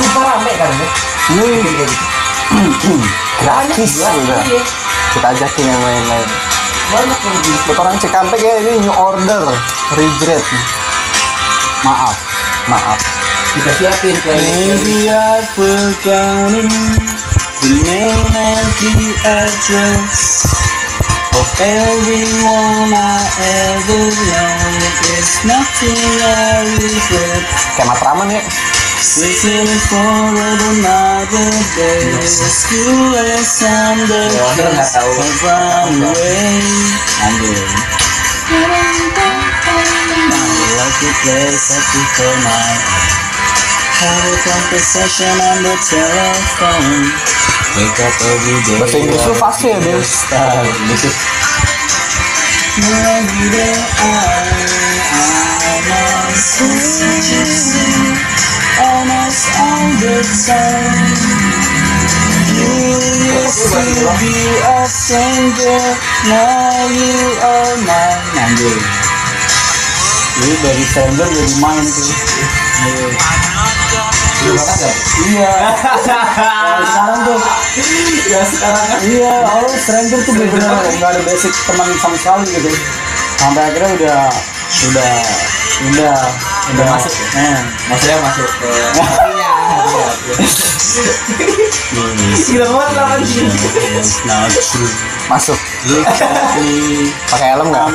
Super 0.00 0.24
rame 0.24 0.52
kan, 0.56 0.72
Bek? 0.80 0.90
Iya. 1.36 2.09
Gratis 3.40 3.92
udah. 4.02 4.42
iya. 4.46 4.62
Kita 5.10 5.26
ajakin 5.34 5.64
yang 5.66 5.82
lain-lain. 5.82 6.28
Banyak 6.90 7.20
yang 7.22 7.38
gitu. 7.46 7.70
Buat 7.70 7.78
orang 7.86 7.96
Cikampek 8.02 8.40
ya 8.42 8.54
ini 8.62 8.72
new 8.82 8.94
order. 8.94 9.42
Regret. 9.94 10.44
Maaf. 11.86 12.16
Maaf. 12.66 12.98
Kita 13.54 13.70
siapin 13.78 14.14
playlist. 14.22 14.86
I 15.10 15.42
forgotten 15.58 16.66
the 17.60 19.10
address 19.26 20.46
of 21.34 21.48
everyone 21.58 22.90
I 22.94 23.20
ever 23.66 24.04
loved. 24.06 24.94
There's 25.06 25.34
nothing 25.46 25.98
I 26.22 26.66
regret. 26.78 27.42
Kayak 27.74 27.86
Matraman 27.90 28.26
ya. 28.30 28.42
Waiting 29.00 29.64
for 29.88 29.96
another 29.96 31.50
day. 31.72 32.20
School 32.20 33.16
as 33.16 33.64
I'm 33.64 33.96
the 34.04 34.28
Ya, 34.28 34.44
Wonder 34.44 34.68
nggak 34.76 34.92
tahu. 34.92 35.24
run 35.40 36.04
away. 36.04 36.60
Anjir. 37.24 37.64
I 38.44 38.60
like 40.76 40.96
to 41.00 41.10
play 41.24 41.48
sexy 41.48 42.02
for 42.12 42.34
my 42.44 42.76
Have 44.04 44.20
a 44.20 44.36
conversation 44.44 45.32
on 45.48 45.64
the 45.64 45.74
telephone. 45.80 47.08
Wake 47.80 48.00
up 48.04 48.14
every 48.20 48.58
day. 48.68 48.84
Bahasa 48.84 48.96
Inggris 49.00 49.24
lu 49.24 49.34
fasih 49.40 49.68
ya, 49.72 49.78
Del? 49.80 50.04
Star. 50.04 50.60
Gitu. 50.92 51.08
Lagi 52.84 53.44
deh, 53.48 53.76
Almost 58.80 59.44
all 59.60 59.92
the 60.00 60.16
time. 60.48 61.12
You 62.56 62.96
used 63.28 63.68
to 63.68 63.84
be 64.16 64.36
a 64.64 64.88
stranger, 64.88 65.80
now 66.32 66.88
you 66.88 67.16
are 67.44 67.76
mine. 67.84 68.24
Anjir. 68.40 68.80
Ini 70.40 70.54
dari 70.64 70.84
stranger 70.88 71.28
jadi 71.28 71.54
main 71.60 71.84
tuh. 71.84 72.08
Lu 74.40 74.56
banget 74.56 74.78
ya? 74.80 74.92
Iya. 75.20 75.52
Nah, 76.08 76.80
sekarang 76.88 77.20
tuh. 77.28 77.40
Ya 78.32 78.40
sekarang 78.48 78.84
kan. 78.88 78.98
Iya, 79.04 79.34
oh 79.44 79.68
stranger 79.76 80.20
tuh 80.24 80.32
bener-bener 80.32 80.96
nggak 80.96 81.10
ada 81.12 81.20
basic 81.28 81.52
teman 81.68 81.84
sama 82.00 82.16
sekali 82.16 82.48
gitu. 82.48 82.72
Sampai 83.36 83.68
akhirnya 83.68 83.92
udah, 84.00 84.20
udah, 84.88 85.12
udah, 85.92 86.16
udah 86.70 86.86
masuk 86.94 87.12
ya? 87.12 87.26
Eh, 87.40 87.58
Maksudnya 87.90 88.16
masuk 88.22 88.48
ke 88.60 88.68
hatinya. 88.70 89.50
Gila 92.40 92.66
banget 92.66 92.92
lah. 92.94 93.08
Masuk. 95.30 95.58
Pakai 97.30 97.48
helm 97.54 97.68
nggak? 97.70 97.86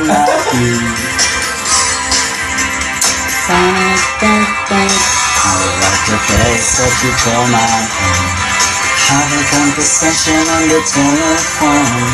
Have 9.06 9.30
a 9.30 9.42
conversation 9.54 10.42
on 10.50 10.62
the 10.68 10.80
telephone. 10.82 12.06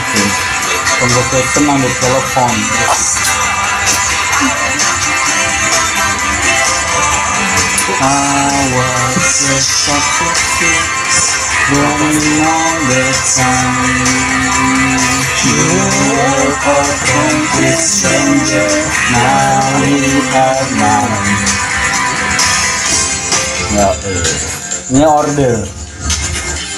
Conversation 1.00 1.64
on 1.68 1.80
the 1.80 1.88
telephone. 1.88 3.51
I 8.02 8.66
was 8.74 9.14
just 9.46 9.70
such 9.86 10.26
a 10.26 10.30
kid, 10.58 10.86
running 11.70 12.42
all 12.42 12.78
the 12.90 13.06
time. 13.30 13.78
You 15.46 15.62
were 16.10 16.50
a 16.50 16.82
complete 17.06 17.78
stranger, 17.78 18.66
now 19.14 19.78
we 19.78 20.18
are 20.34 20.66
mine. 20.82 21.46
Ya, 23.70 23.88
eh. 23.94 24.98
ini 24.98 25.06
order. 25.06 25.62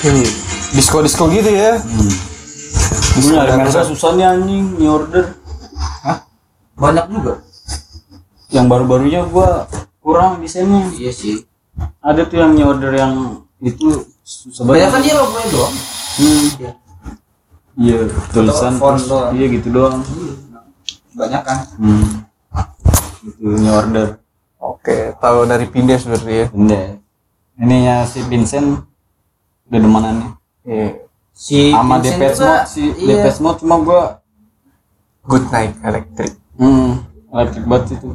Hmm. 0.04 0.28
Disco-disco 0.76 1.32
gitu 1.32 1.48
ya. 1.48 1.80
Gue 3.16 3.32
nyari 3.32 3.64
mereka 3.64 3.88
susah 3.88 4.12
nih 4.12 4.28
anjing, 4.28 4.76
ini 4.76 4.86
order. 4.92 5.32
Banyak 6.76 7.06
juga. 7.08 7.40
Yang 8.52 8.66
baru-barunya 8.68 9.24
gua 9.24 9.66
kurang 10.04 10.44
desainnya. 10.44 10.92
Iya 10.92 11.12
sih. 11.16 11.48
Ada 12.04 12.28
tuh 12.28 12.44
yang 12.44 12.52
order 12.60 12.92
yang 12.92 13.14
itu 13.64 14.04
susah 14.20 14.68
Banyak 14.68 14.92
banget. 14.92 14.92
kan 14.92 15.00
dia 15.00 15.14
logonya 15.16 15.48
doang. 15.48 15.74
Hmm. 16.14 16.44
Iya. 16.60 16.72
Iya, 17.74 17.98
tulisan 18.30 18.72
terus. 18.76 19.04
Iya 19.32 19.46
gitu 19.56 19.68
doang. 19.72 20.04
Banyak 21.16 21.42
kan. 21.42 21.58
Hmm. 21.80 22.06
Itu 23.24 23.44
ini 23.56 23.68
order. 23.72 24.20
Oke, 24.60 25.16
tahu 25.16 25.48
dari 25.48 25.66
Pindes 25.72 26.04
berarti 26.04 26.32
ya. 26.44 26.46
Benda. 26.52 26.80
Ininya 27.56 28.04
si 28.04 28.20
Vincent 28.28 28.84
udah 29.72 29.80
demanannya. 29.80 30.28
Iya. 30.68 30.88
Si 31.34 31.74
Sama 31.74 31.98
Mode 31.98 32.08
si 32.70 32.82
iya. 32.94 33.18
Depeche 33.18 33.42
Mode 33.42 33.58
cuma 33.58 33.76
gua 33.82 34.02
Good 35.26 35.50
Night 35.50 35.74
Electric. 35.82 36.32
hmm, 36.60 37.02
electric 37.34 37.64
banget 37.66 37.98
itu. 37.98 38.08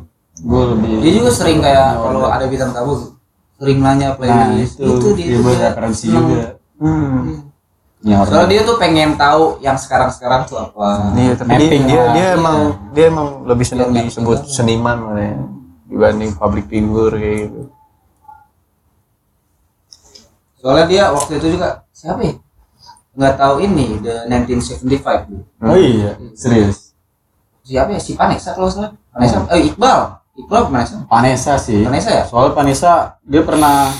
Gua 0.46 0.72
lebih 0.76 1.04
Dia 1.04 1.12
juga 1.20 1.30
sering 1.36 1.60
kayak 1.60 2.00
kalau 2.00 2.28
ada 2.32 2.46
bintang 2.48 2.72
tamu 2.72 3.18
sering 3.60 3.80
nanya 3.84 4.16
Nah, 4.16 4.16
playlist 4.16 4.80
itu, 4.80 5.08
dia 5.20 5.36
dia 5.36 5.40
dia 5.44 5.68
referensi 5.72 6.06
juga. 6.08 6.56
Hmm. 6.80 7.52
Order. 8.00 8.32
Soalnya 8.32 8.48
dia 8.48 8.62
tuh 8.64 8.76
pengen 8.80 9.20
tahu 9.20 9.60
yang 9.60 9.76
sekarang-sekarang 9.76 10.48
tuh 10.48 10.56
apa. 10.56 11.12
Iya, 11.20 11.36
tapi 11.36 11.52
Mapping 11.52 11.84
dia, 11.84 11.92
dia, 11.92 12.00
lah. 12.00 12.14
dia 12.16 12.24
Iya. 12.24 12.38
emang 12.40 12.58
dia 12.96 13.06
emang 13.12 13.28
lebih 13.44 13.66
senang 13.68 13.92
Dia 13.92 14.08
disebut 14.08 14.38
mapping 14.40 14.56
seniman 14.56 14.98
makanya 15.04 15.36
dibanding 15.92 16.32
public 16.40 16.66
figure 16.72 17.12
kayak 17.12 17.38
gitu. 17.52 17.62
Soalnya 20.64 20.86
dia 20.88 21.04
waktu 21.12 21.32
itu 21.44 21.48
juga 21.60 21.84
siapa 21.92 22.24
ya? 22.24 22.34
Nggak 23.20 23.36
tahu 23.36 23.56
ini 23.68 24.00
the 24.00 24.16
1975 24.32 25.28
tuh. 25.28 25.44
Oh 25.60 25.76
iya, 25.76 26.16
serius. 26.36 26.96
Siapa 27.68 27.92
ya? 27.96 28.00
Si 28.00 28.16
Vanessa 28.16 28.56
kalau 28.56 28.72
salah. 28.72 28.96
Vanessa, 29.12 29.44
eh 29.52 29.68
Iqbal. 29.68 30.19
Iqbal 30.40 30.72
Vanessa? 30.72 30.98
Vanessa 31.10 31.54
sih. 31.60 31.84
Vanessa 31.84 32.10
ya? 32.12 32.24
Soalnya 32.28 32.56
Vanessa 32.56 32.92
dia 33.28 33.42
pernah 33.44 33.92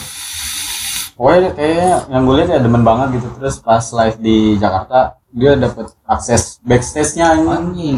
Pokoknya 1.20 1.52
kayaknya 1.52 1.92
yang 2.16 2.24
gue 2.24 2.36
lihat 2.40 2.50
ya 2.56 2.60
demen 2.64 2.80
banget 2.88 3.20
gitu 3.20 3.28
terus 3.36 3.60
pas 3.60 3.84
live 3.92 4.18
di 4.24 4.56
Jakarta 4.56 5.20
dia 5.36 5.52
dapat 5.60 5.92
akses 6.08 6.64
backstage-nya 6.64 7.44
ini 7.44 7.50
Anjing. 7.52 7.98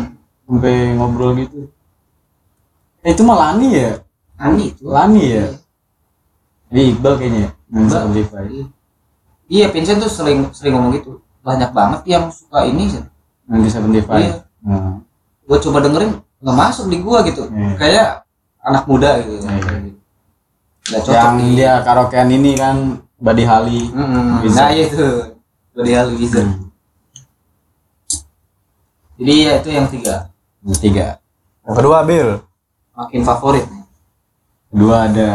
sampai 0.49 0.97
ngobrol 0.97 1.37
gitu. 1.37 1.69
Eh, 3.05 3.13
itu 3.13 3.21
mah 3.21 3.37
Lani 3.37 3.77
ya? 3.77 4.01
Ani 4.41 4.73
itu. 4.73 4.89
Lani 4.89 5.21
ya? 5.37 5.45
Ini 6.73 6.97
Iqbal 6.97 7.13
kayaknya. 7.21 7.39
ya? 7.45 7.49
Iqbal. 8.09 8.45
Iya. 8.49 8.65
Iya, 9.51 9.65
Vincent 9.69 10.01
tuh 10.01 10.09
sering 10.09 10.49
sering 10.49 10.73
ngomong 10.73 10.97
gitu. 10.97 11.21
Banyak 11.45 11.77
banget 11.77 12.01
yang 12.09 12.33
suka 12.33 12.65
ini. 12.65 12.89
sih. 12.89 13.05
Yang 13.45 13.69
di. 13.69 14.01
Iya. 14.01 14.33
Nah, 14.65 14.97
Gue 15.45 15.57
coba 15.61 15.77
dengerin 15.85 16.17
nggak 16.41 16.57
masuk 16.57 16.89
di 16.89 16.97
gua 17.05 17.21
gitu. 17.21 17.45
Iya. 17.53 17.69
Kayak 17.77 18.09
anak 18.61 18.83
muda 18.85 19.17
gitu. 19.21 19.41
Iya. 19.41 19.73
Nggak 20.81 21.01
cocok 21.01 21.13
yang 21.13 21.37
di- 21.37 21.55
dia 21.55 21.71
karaokean 21.81 22.29
ini 22.29 22.51
kan 22.55 22.75
Holly. 23.45 23.89
Mm-mm. 23.93 24.41
Bisa. 24.41 24.57
Nah, 24.57 24.69
iya 24.73 24.83
itu. 24.87 25.07
Body 25.71 25.91
Hall 25.93 26.09
Wizard. 26.17 26.49
Hmm. 26.49 26.67
Jadi 29.21 29.33
ya 29.45 29.53
itu 29.61 29.69
yang 29.69 29.87
tiga. 29.87 30.15
Yang 30.65 30.77
tiga. 30.81 31.07
Yang 31.63 31.75
kedua 31.77 31.97
Bill. 32.03 32.29
Makin 32.97 33.21
favorit. 33.21 33.65
Kedua 34.73 35.05
ada 35.05 35.31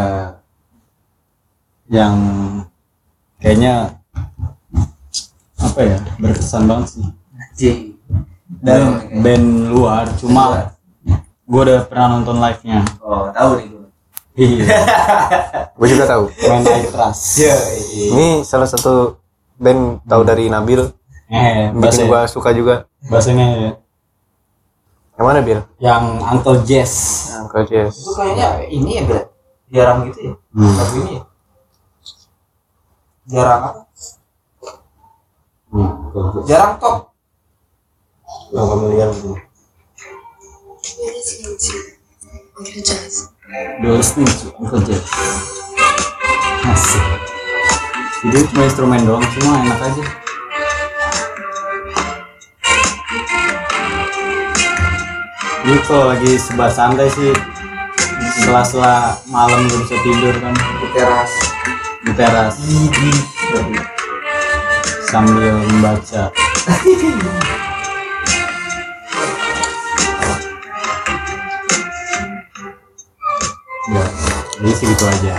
yang 1.87 2.15
kayaknya 3.39 3.95
apa 5.57 5.81
ya 5.81 5.99
berkesan 6.19 6.67
banget 6.67 6.89
sih 6.91 7.07
J. 7.55 7.61
dan 8.59 9.07
band 9.23 9.71
luar 9.71 10.05
cuma 10.19 10.75
gue 11.47 11.61
udah 11.63 11.81
pernah 11.85 12.07
nonton 12.13 12.37
live 12.37 12.63
nya 12.63 12.83
Oh, 12.99 13.31
tahu 13.31 13.51
nih 13.57 13.67
gua. 13.69 13.87
iya 14.35 14.67
Gue 15.79 15.89
juga 15.89 16.05
tahu. 16.05 16.25
main 16.43 16.63
I 16.63 16.87
Trust 16.87 17.39
Iya. 17.39 17.55
Ini 18.11 18.27
salah 18.43 18.67
satu 18.67 19.17
band 19.57 20.03
tahu 20.05 20.23
dari 20.23 20.47
Nabil. 20.47 20.83
eh 21.27 21.71
bahasa 21.73 21.97
Bikin 21.97 22.07
gua 22.07 22.21
suka 22.27 22.51
juga. 22.51 22.75
bahasanya 23.05 23.47
ya. 23.57 23.71
Yang 25.17 25.25
mana 25.25 25.41
Bill? 25.41 25.61
yang 25.79 26.05
Uncle 26.21 26.61
Jazz 26.63 26.93
Uncle 27.39 27.65
Jazz. 27.65 27.95
Itu 27.97 28.13
kayaknya 28.13 28.47
ini 28.67 28.91
ya, 28.93 29.03
Bil. 29.03 29.21
Jarang 29.69 29.99
gitu 30.05 30.19
ya. 30.21 30.33
Hmm. 30.53 30.73
Lagu 30.73 30.95
ini 30.97 31.13
ya. 31.13 31.23
Jarang 33.27 33.61
apa? 33.61 33.71
Hmm. 35.67 35.91
Jarang 36.45 36.73
top. 36.77 36.97
Yang 38.49 38.67
familiar 38.69 39.09
gitu. 39.11 39.31
To 40.97 41.05
Uncle 44.57 44.81
Jazz 44.81 45.05
asik 46.73 47.05
jadi 48.25 48.41
cuma 48.49 48.65
instrumen 48.65 49.05
doang 49.05 49.21
cuma 49.37 49.61
enak 49.61 49.77
aja 49.77 50.05
ini 55.69 55.79
kalau 55.85 56.17
lagi 56.17 56.33
sebat 56.41 56.73
santai 56.73 57.13
sih 57.13 57.37
sela-sela 58.41 59.21
malam 59.29 59.69
gak 59.69 59.77
bisa 59.85 59.97
tidur 60.01 60.35
kan 60.41 60.55
Di 60.57 60.89
teras. 60.97 61.33
di 62.01 62.13
teras 62.17 62.55
sambil 65.13 65.61
membaca 65.61 66.33
jadi 74.67 74.75
segitu 74.75 75.05
aja 75.07 75.35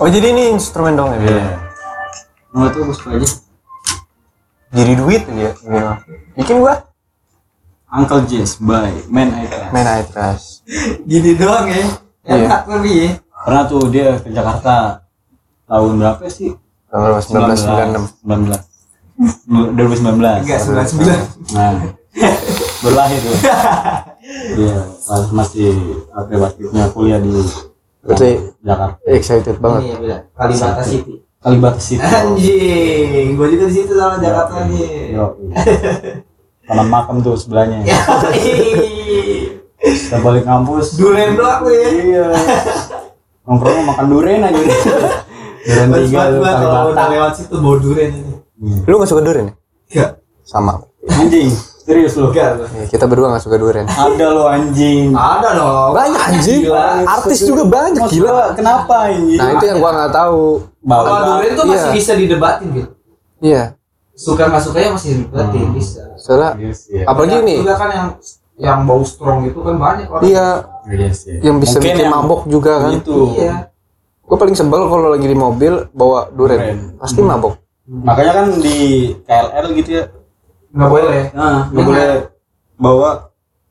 Oh 0.00 0.08
jadi 0.08 0.32
ini 0.32 0.56
instrumen 0.56 0.96
dong 0.96 1.12
ya 1.12 1.18
Bill? 1.20 1.36
Iya. 1.36 1.60
Menurut 2.54 2.72
gue 2.72 2.94
suka 2.96 3.10
aja. 3.18 3.28
Jadi 4.72 4.92
duit 4.96 5.22
aja. 5.28 5.50
Gitu. 5.52 5.92
Bikin 6.38 6.56
gua 6.62 6.88
Uncle 7.92 8.24
Jazz 8.24 8.56
by 8.62 8.94
Man 9.12 9.34
I 9.34 9.44
Trust. 9.44 9.70
main 9.74 9.86
I 9.86 10.02
Trust. 10.08 10.46
Gini 11.04 11.36
doang 11.36 11.68
ya. 11.68 11.84
Iya. 12.24 12.46
Enak 12.48 12.62
lebih 12.70 12.94
ya. 12.96 13.10
Pernah 13.44 13.62
tuh 13.68 13.82
dia 13.92 14.16
ke 14.22 14.30
Jakarta 14.32 15.04
tahun 15.68 16.00
berapa 16.00 16.24
sih? 16.32 16.54
Tahun 16.88 17.02
berapa? 17.04 17.20
1996. 17.20 18.24
19. 18.24 19.74
2019. 19.74 20.48
Enggak, 20.48 20.60
99. 20.64 21.52
Nah, 21.52 21.92
berlahir 22.80 23.20
tuh. 23.20 23.36
Iya, 24.24 24.88
pas 25.04 25.28
masih 25.36 26.00
apa 26.16 26.32
waktunya 26.40 26.88
kuliah 26.96 27.20
di 27.20 27.28
Berarti 28.04 28.30
Jakarta. 28.60 28.96
excited 29.06 29.56
banget. 29.58 29.80
Ini 29.80 29.88
ya, 29.88 29.96
Bila. 29.98 30.18
Kalibata 30.34 30.82
City. 30.82 31.14
Kalibata 31.40 31.80
City. 31.80 32.04
Anjing, 32.04 33.26
gua 33.34 33.46
juga 33.48 33.64
di 33.64 33.74
situ 33.74 33.92
sama 33.92 34.16
Jakarta 34.18 34.68
nih. 34.68 35.16
Yo. 35.16 35.26
Taman 36.64 36.88
makam 36.88 37.16
tuh 37.20 37.34
sebelahnya. 37.34 37.80
Ya. 37.86 37.98
Kita 39.84 40.16
balik 40.20 40.44
kampus. 40.44 40.96
Duren 40.96 41.36
doang 41.36 41.60
tuh 41.60 41.72
ya. 41.72 41.88
Iya. 41.92 42.24
Nongkrong 43.44 43.84
makan 43.84 44.06
duren 44.08 44.40
aja. 44.40 44.56
duren 45.60 45.88
tiga 46.00 46.20
tuh 46.28 46.40
Kalau 46.40 46.64
Kalibata. 46.88 47.04
lewat 47.12 47.32
situ 47.36 47.54
bawa 47.60 47.76
duren 47.76 48.10
ini. 48.10 48.32
Lu 48.88 48.96
gak 48.96 49.08
suka 49.10 49.20
durian 49.20 49.52
ya? 49.52 49.54
Enggak. 49.92 50.10
Sama. 50.40 50.80
Anjing. 51.04 51.52
Serius 51.84 52.16
lu? 52.16 52.32
Enggak 52.32 52.50
gua. 52.56 52.68
Ya, 52.72 52.84
kita 52.88 53.04
berdua 53.04 53.26
gak 53.30 53.44
suka 53.44 53.56
durian. 53.56 53.84
Ada 53.84 54.26
lo 54.26 54.48
anjing. 54.48 55.12
Ada 55.12 55.48
dong. 55.52 55.90
Banyak 55.92 56.22
anjing. 56.26 56.60
Artis 57.04 57.38
juga 57.44 57.62
banyak 57.62 58.00
Maksud 58.00 58.16
gila. 58.16 58.30
gua, 58.30 58.44
Kenapa 58.56 58.94
anjing? 59.06 59.36
Nah 59.36 59.48
itu 59.52 59.64
yang 59.66 59.78
gua 59.78 59.90
nggak 59.92 60.12
tahu. 60.14 60.42
Bau 60.80 61.04
durian 61.04 61.52
tuh 61.54 61.64
masih 61.66 61.84
Iya. 61.84 61.92
bisa 61.92 62.12
didebatin 62.16 62.66
gitu. 62.72 62.90
Iya. 63.38 63.62
Suka 64.14 64.48
nggak 64.48 64.62
sukanya 64.62 64.90
masih 64.92 65.10
didebatin 65.18 65.68
bisa. 65.72 66.02
Soalnya 66.16 66.50
Yes, 66.56 66.88
iya. 66.88 67.04
apalagi 67.04 67.36
nih. 67.42 67.58
juga 67.60 67.74
kan 67.74 67.90
yang 67.90 68.08
yang 68.54 68.78
bau 68.86 69.02
strong 69.02 69.44
itu 69.44 69.58
kan 69.58 69.74
banyak 69.76 70.06
orang. 70.08 70.22
Iya, 70.24 70.46
Yes, 70.88 71.26
iya. 71.26 71.38
yang 71.42 71.58
bisa 71.58 71.76
Mungkin 71.76 71.90
bikin 71.90 72.00
yang 72.00 72.14
mabok 72.14 72.40
juga 72.46 72.72
kan. 72.80 72.90
Itu. 72.94 73.34
Iya. 73.34 73.68
Gue 74.24 74.36
paling 74.40 74.56
sebel 74.56 74.88
kalau 74.88 75.12
lagi 75.12 75.26
di 75.26 75.36
mobil 75.36 75.84
bawa 75.92 76.30
durian. 76.30 76.96
Pasti 76.96 77.20
mabok. 77.20 77.60
Makanya 77.84 78.32
kan 78.32 78.46
di 78.56 78.78
KLR 79.20 79.66
gitu 79.74 79.90
ya. 79.92 80.04
Nggak 80.74 80.90
boleh. 80.90 81.22
Nah, 81.32 81.70
nggak 81.70 81.84
boleh 81.84 82.08
bawa. 82.76 83.10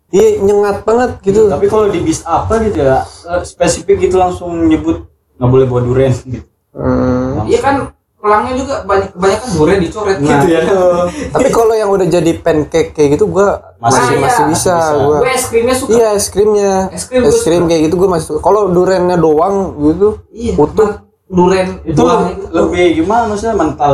Iya, 0.09 0.39
nyengat 0.39 0.77
banget 0.83 1.11
gitu. 1.21 1.49
Tapi 1.49 1.65
kalau 1.67 1.89
di 1.89 1.99
bis 1.99 2.21
apa 2.23 2.61
gitu 2.61 2.79
ya, 2.79 3.01
eh, 3.03 3.41
spesifik 3.43 3.97
gitu 3.99 4.15
langsung 4.15 4.55
nyebut 4.63 5.03
nggak 5.35 5.49
boleh 5.49 5.65
bawa 5.65 5.81
durian 5.81 6.13
gitu. 6.23 6.45
Hmm. 6.71 7.43
Iya 7.43 7.59
kan 7.59 7.75
pelangnya 8.15 8.53
juga 8.55 8.75
banyak 8.81 9.09
kebanyakan 9.11 9.49
durian 9.51 9.79
dicoret 9.79 10.17
Nah, 10.17 10.29
gitu 10.31 10.47
ya. 10.47 10.59
itu. 10.63 10.81
Tapi 11.29 11.49
kalau 11.49 11.73
yang 11.73 11.89
udah 11.89 12.07
jadi 12.07 12.31
pancake 12.35 12.93
kayak 12.93 13.09
gitu 13.11 13.27
gua 13.27 13.75
Masih- 13.75 13.99
masih 13.99 14.15
Ah, 14.15 14.21
masih 14.21 14.39
iya. 14.39 14.47
bisa 14.47 14.73
Masih 14.73 14.87
bisa. 14.87 15.03
gua. 15.03 15.17
Gue 15.19 15.31
es 15.33 15.45
krimnya 15.45 15.75
suka. 15.75 15.91
Iya, 15.91 16.09
es 16.13 16.25
krimnya. 16.29 16.73
Es 16.89 17.03
krim 17.03 17.21
Es 17.21 17.37
krim 17.41 17.63
kayak 17.67 17.81
gitu 17.83 17.95
gua 17.95 18.09
masih 18.09 18.25
suka. 18.25 18.39
Kalau 18.39 18.61
duriannya 18.69 19.17
doang 19.17 19.55
gitu, 19.83 20.07
Iya. 20.31 20.53
utuh. 20.55 20.89
Durian 21.25 21.67
Itu 21.81 21.97
doang 21.99 22.21
itu. 22.29 22.45
lebih 22.47 22.85
gimana 22.95 23.23
maksudnya 23.27 23.55
mental 23.55 23.93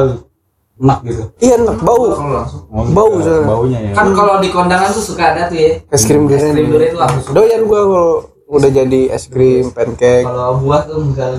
enak 0.79 0.99
gitu. 1.03 1.23
Iya, 1.37 1.53
enak 1.59 1.77
bau. 1.79 2.03
Oh, 2.07 2.85
Bau, 2.89 3.09
gitu. 3.15 3.27
soalnya. 3.27 3.45
baunya 3.45 3.79
ya. 3.81 3.91
Kan 3.93 4.07
kalau 4.11 4.39
di 4.39 4.49
kondangan 4.49 4.89
tuh 4.89 5.03
suka 5.03 5.23
ada 5.29 5.45
tuh 5.45 5.57
ya. 5.57 5.71
Es 5.85 6.03
krim 6.03 6.23
Es 6.23 6.39
durian. 6.39 6.53
krim 6.55 6.67
durian 6.69 6.89
tuh 6.89 6.99
langsung 6.99 7.21
suka. 7.21 7.33
Doyan 7.35 7.61
gua 7.63 7.81
kalau 7.83 8.11
udah 8.49 8.69
jadi 8.71 9.01
es 9.09 9.23
krim, 9.25 9.65
pancake. 9.69 10.23
Kalau 10.23 10.57
buah 10.57 10.81
tuh 10.83 10.97
enggak. 11.01 11.29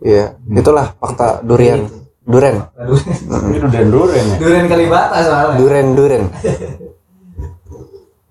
Iya, 0.00 0.24
itulah 0.48 0.94
fakta 0.96 1.40
durian. 1.40 1.90
Duren, 2.24 2.56
Aduh. 2.74 2.96
Ini 3.52 3.58
durian 3.60 3.88
durian 3.92 4.24
ya. 4.24 4.36
Durian 4.40 4.64
kalibata 4.64 5.18
soalnya. 5.20 5.60
duren, 5.60 5.86
duren. 5.92 6.22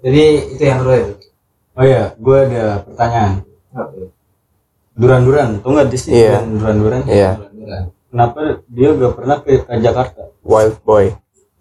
Jadi 0.02 0.24
itu 0.50 0.64
yang 0.64 0.82
kedua 0.82 0.96
itu. 0.98 1.14
Oh 1.74 1.84
iya, 1.84 2.04
gue 2.14 2.38
ada 2.40 2.66
pertanyaan. 2.84 3.32
Duran-duran, 4.94 5.50
tuh 5.60 5.70
nggak 5.72 5.88
di 5.90 5.98
sini 5.98 6.14
Iya. 6.20 6.38
duran-duran? 6.44 7.02
Iya, 7.06 7.32
Durian. 7.50 7.84
Kenapa 8.14 8.62
dia 8.70 8.94
gak 8.94 9.14
pernah 9.18 9.38
ke, 9.42 9.66
ke 9.66 9.74
Jakarta? 9.82 10.30
wild 10.46 10.78
boy. 10.86 11.10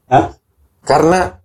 Hah? 0.05 0.37
Karena 0.85 1.41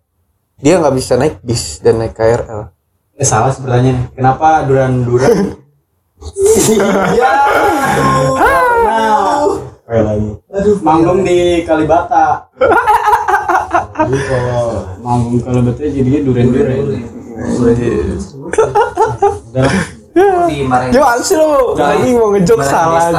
dia 0.60 0.84
nggak 0.84 0.96
bisa 1.00 1.16
naik 1.16 1.40
bis 1.48 1.80
dan 1.80 2.04
naik 2.04 2.12
KRL. 2.12 2.76
Eh 3.16 3.24
salah 3.24 3.56
sebenarnya. 3.56 4.12
Kenapa 4.12 4.68
duran-duran? 4.68 5.56
Iya. 6.68 7.30
Nah, 8.84 9.46
kayak 9.86 10.04
lagi. 10.04 10.30
Manggung 10.82 11.22
di 11.22 11.62
Kalibata. 11.62 12.50
Jadi 14.02 14.18
kalau 14.26 14.82
manggung 15.06 15.40
Kalibata 15.40 15.88
jadinya 15.88 16.20
duren-duren. 16.26 17.06
Udah. 19.54 19.72
Dimarahin. 20.50 20.90
Gimana 20.90 21.22
sih 21.22 21.38
lo? 21.38 21.78
Lagi 21.78 22.10
mau 22.18 22.34
ngejok 22.34 22.60
salah. 22.66 23.14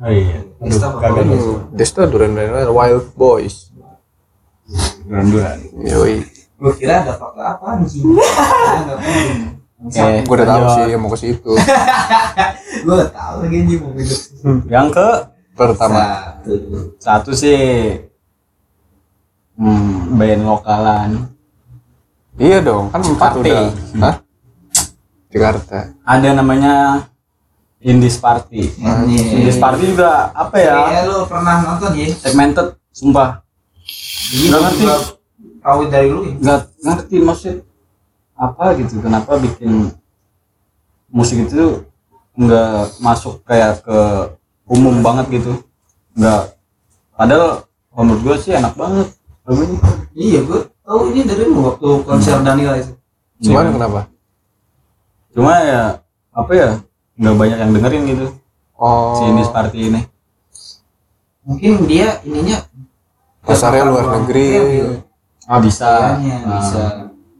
Oh 0.00 0.10
iya. 0.10 0.40
Desta 0.64 0.86
apa? 0.88 0.98
kagak 1.04 1.24
deh. 1.28 1.40
Desta 1.76 2.02
duren 2.08 2.32
duren 2.32 2.72
wild 2.72 3.06
boys. 3.14 3.68
Duran-duran. 5.04 5.58
Yoi. 5.84 6.24
Gue 6.60 6.72
kira 6.76 7.04
ada 7.04 7.16
fakta 7.16 7.42
apa 7.56 7.64
anjing. 7.76 8.04
Oke, 9.80 10.04
Gue 10.28 10.34
udah 10.36 10.48
tahu 10.48 10.64
sih 10.76 10.84
mau 10.96 11.08
ke 11.12 11.18
situ. 11.20 11.52
Gue 12.86 13.04
tahu 13.12 13.36
lagi 13.44 13.56
anjing 13.60 13.80
mau 13.80 13.92
gitu. 13.96 14.14
Yang 14.68 14.88
ke 14.96 15.08
Pertama, 15.60 16.40
Satu. 16.40 16.54
satu 16.96 17.30
sih 17.36 17.92
hmm, 19.60 20.16
band 20.16 20.42
lokalan 20.48 21.10
iya 22.40 22.64
dong, 22.64 22.88
kan 22.88 23.04
empat 23.04 23.32
udah. 23.36 23.68
Hah? 24.00 24.14
Jakarta. 25.28 25.92
ada 26.00 26.28
namanya 26.32 27.04
Indies 27.80 28.16
Party 28.16 28.68
Indies 29.08 29.56
Party 29.56 29.88
juga 29.88 30.28
apa 30.30 30.56
ya 30.56 30.74
Kayaknya 30.78 31.02
lu 31.06 31.16
pernah 31.24 31.54
nonton 31.60 31.90
ya? 31.94 32.06
segmented 32.14 32.66
sumpah 32.90 33.40
Iya, 34.30 34.46
Nggak 34.48 34.60
ngerti. 34.62 34.84
Tahu 35.60 35.80
dari 35.88 36.08
lu 36.08 36.20
ya? 36.22 36.32
nggak 36.36 36.60
ngerti 36.80 37.16
maksud 37.20 37.56
apa 38.32 38.64
gitu 38.74 38.94
kenapa 38.98 39.36
bikin 39.36 39.92
musik 41.06 41.42
itu 41.42 41.84
nggak 42.32 42.96
masuk 42.98 43.42
kayak 43.42 43.80
ke 43.80 43.98
umum 44.64 45.00
banget 45.00 45.28
gitu 45.34 45.60
nggak 46.14 46.56
padahal 47.12 47.68
menurut 47.92 48.20
gue 48.22 48.36
sih 48.38 48.52
enak 48.54 48.72
banget 48.72 49.08
lagunya 49.42 49.76
Iya, 50.10 50.40
gue 50.42 50.58
tahu 50.80 51.00
ini 51.10 51.20
dari 51.22 51.44
lu 51.44 51.62
waktu 51.62 51.88
konser 52.02 52.40
Danila 52.40 52.74
itu. 52.74 52.92
Cuman 53.40 53.62
Iya. 53.62 53.72
kenapa? 53.72 54.00
cuma 55.30 55.52
ya 55.56 55.82
apa 56.30 56.52
ya 56.52 56.68
nggak 57.20 57.34
banyak 57.36 57.58
yang 57.58 57.70
dengerin 57.70 58.04
gitu 58.08 58.26
Oh, 58.80 59.12
si 59.12 59.28
Indies 59.28 59.52
Party 59.52 59.92
ini 59.92 60.00
Mungkin 61.44 61.84
dia 61.84 62.16
ininya 62.24 62.64
pasarnya 63.40 63.84
luar 63.84 64.08
negeri. 64.16 64.46
Iya, 64.56 64.84
ah 65.44 65.58
bisa 65.58 65.88
Kayaknya 66.16 66.36
Ah, 66.40 66.52
bisa. 66.56 66.82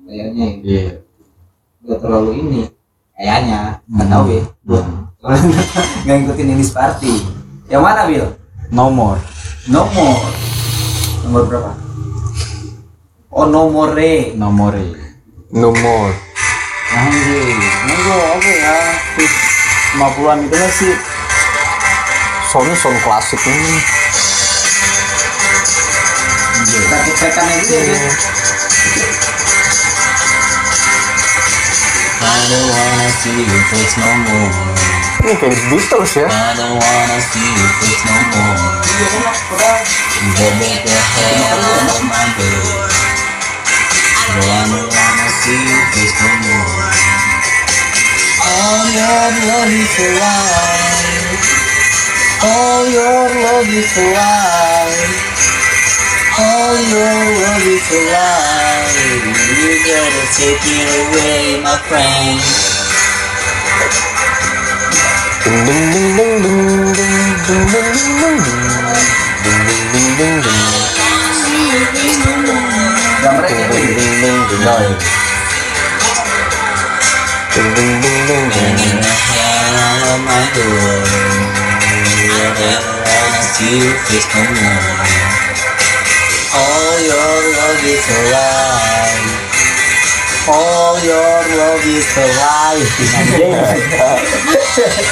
Kayaknya 0.05 0.47
iya 0.61 0.85
nggak 1.81 1.99
terlalu 2.01 2.31
ini. 2.39 2.63
Kayaknya 3.17 3.61
nggak 3.89 4.09
tahu 4.09 4.25
ya. 4.29 4.43
Soalnya 5.17 5.63
nggak 6.05 6.17
ngikutin 6.17 6.49
ini 6.51 6.65
party. 6.69 7.13
Yang 7.71 7.83
mana 7.83 8.03
Bil? 8.05 8.27
no 8.69 8.85
more 8.93 9.21
Nomor. 9.65 10.17
Nomor 11.25 11.43
berapa? 11.49 11.73
Oh 13.31 13.47
nomore. 13.47 14.35
no 14.37 14.49
more 14.51 14.81
No 15.51 15.73
more. 15.73 16.13
anjir 16.91 17.47
ini 17.49 17.95
gua 18.03 18.17
apa 18.35 18.51
ya 18.51 18.75
50-an 19.99 20.39
gitu 20.47 20.57
lah 20.57 20.71
sih 20.71 20.95
Soundnya 22.51 22.75
sound 22.75 22.99
klasik 23.07 23.39
ini. 23.47 23.79
Trekik-trekannya 26.67 27.55
gitu 27.63 27.75
ya. 27.79 27.83
Bil. 27.87 28.11
I 32.21 32.39
don't 32.51 32.69
wanna 32.75 33.09
see 33.23 33.39
you 33.39 33.59
face 33.71 33.95
no 34.03 34.11
more 34.27 34.51
Ini 35.23 35.33
kayak 35.39 35.57
Beatles 35.71 36.13
ya. 36.19 36.27
I 36.27 36.59
don't 36.59 36.75
wanna 36.75 37.19
see 37.31 37.47
you 37.47 37.67
face 37.79 38.03
no 38.03 38.17
more 38.35 38.83
enak. 39.01 39.39
Padahal 39.47 39.79
Baby 40.37 40.85
your 40.85 41.05
head 41.17 41.55
on 41.55 42.03
my 42.11 42.27
bed 42.35 42.67
I 44.27 44.67
don't 44.69 44.91
wanna 44.91 45.29
see 45.39 45.55
you 45.55 45.81
face 45.95 46.19
no 46.19 46.31
more 46.45 46.67
All 46.77 46.90
your 48.91 49.31
love 49.47 49.71
is 49.71 49.95
alive. 50.03 51.39
All 52.43 52.83
your 52.91 53.29
love 53.45 53.71
is 53.71 53.93
alive. 53.99 55.13
All 56.39 56.77
your 56.95 57.21
love 57.41 57.67
is 57.67 57.89
alive. 58.01 58.95
You 59.63 59.73
gotta 59.87 60.25
take 60.35 60.65
it 60.65 60.89
away 61.03 61.63
my 61.63 61.77
friend 61.89 62.41
Ding 74.71 75.20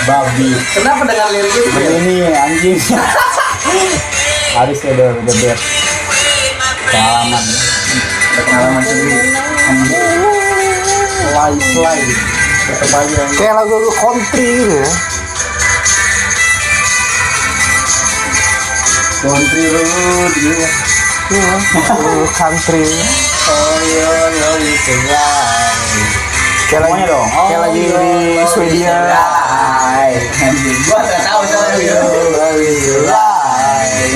Babi 0.07 0.51
Kenapa 0.74 1.03
dengan 1.05 1.28
lirik? 1.34 1.55
Ini 1.74 2.16
anjing 2.32 2.78
Harus 4.55 4.78
ya 4.82 4.91
udah 4.95 5.11
udah 5.18 5.34
biar 5.43 5.59
Pengalaman 6.89 7.45
pengalaman 8.39 8.82
sendiri. 8.86 10.27
Slide 11.39 11.62
slide 11.70 12.11
aja 12.99 13.22
kayak 13.39 13.55
lagu-lagu 13.62 13.95
country 13.95 14.59
gitu 14.59 14.74
ya 14.74 14.91
Country 19.22 19.62
road 19.70 20.32
gitu 20.34 20.51
ya 20.59 20.70
Iya, 21.30 21.55
country 22.34 22.82
Oh 23.47 23.78
your 23.86 24.18
love 24.34 24.66
is 24.66 24.82
a 24.91 24.97
lie. 25.14 25.78
Kayak 26.66 26.82
lagi 26.91 27.03
dong. 27.07 27.28
Kayak 27.30 27.61
lagi 27.70 27.82
di 27.86 28.43
Swedia. 28.51 28.99
Gua 30.91 31.01
nggak 31.07 31.22
tahu 31.22 31.43
soalnya. 31.47 32.03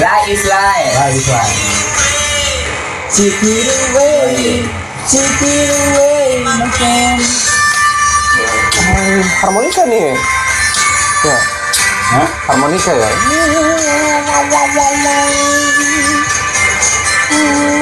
Lie 0.02 0.26
is 0.26 0.42
lie. 0.50 0.90
Lie 0.90 1.14
is. 1.14 1.30
Take 3.14 3.46
it 3.46 3.68
away, 3.70 4.66
it 5.38 5.70
away, 5.70 6.11
Hmm, 8.82 9.20
harmonika 9.44 9.84
nih. 9.84 10.16
Ya, 11.28 11.36
Hah? 12.08 12.28
harmonika 12.48 12.88
ya. 12.88 13.04
Ah, 17.32 17.81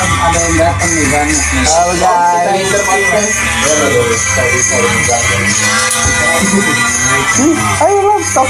Ada 0.00 0.38
yang 0.40 0.54
datang 0.56 0.90
nih. 0.96 1.06
Ayo 7.80 8.16
stop 8.24 8.48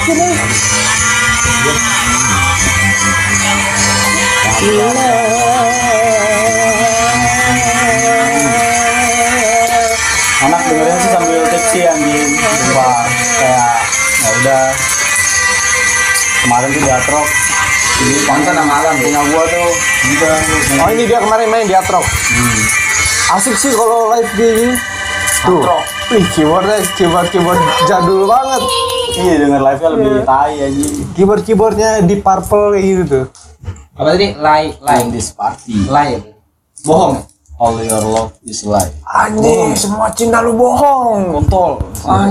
anak 10.41 10.61
dengerin 10.67 10.97
sih 11.03 11.11
sambil 11.11 11.43
taksi 11.51 11.81
anjing. 11.91 12.33
Sumpah 12.39 13.07
kayak 13.43 13.83
ya 14.23 14.31
udah. 14.39 14.67
Kemarin 16.41 16.69
tuh 16.73 16.81
di 16.81 16.91
Atrok 16.91 17.40
Ini 18.01 18.19
konten 18.25 18.53
sama 18.57 18.65
malam. 18.65 18.95
punya 18.97 19.21
gua 19.29 19.45
tuh 19.45 19.69
udah 20.17 20.37
Oh 20.81 20.89
ini 20.93 21.05
dia 21.05 21.19
kemarin 21.21 21.49
main 21.53 21.67
di 21.69 21.77
Atrok. 21.77 22.05
Asik 23.37 23.55
sih 23.61 23.73
kalau 23.77 24.11
live 24.17 24.31
gini. 24.35 24.75
Tuh. 25.45 25.63
Wih, 26.11 26.25
keyboardnya 26.35 26.83
keyboard 26.99 27.31
keyboard 27.31 27.61
jadul 27.87 28.27
banget. 28.27 28.63
iya 29.21 29.35
denger 29.43 29.63
live 29.63 29.81
nya 29.83 29.89
lebih 29.95 30.11
tai 30.23 30.55
anjing 30.59 30.95
Keyboard 31.15 31.43
keyboardnya 31.47 31.91
di 32.03 32.17
purple 32.19 32.75
kayak 32.75 32.85
gitu 32.85 33.03
tuh. 33.07 33.25
Apa 33.95 34.17
tadi? 34.17 34.27
Lie, 34.35 34.69
lie, 34.81 35.01
in 35.07 35.09
this 35.15 35.31
party 35.31 35.87
lie. 35.87 36.19
Bohong. 36.83 37.30
All 37.61 37.77
your 37.79 38.01
love 38.03 38.33
is 38.43 38.65
lie 38.65 38.89
Anjing, 39.05 39.77
semua 39.77 40.09
cinta 40.11 40.41
lu 40.41 40.57
bohong. 40.57 41.29
kontol 41.37 41.77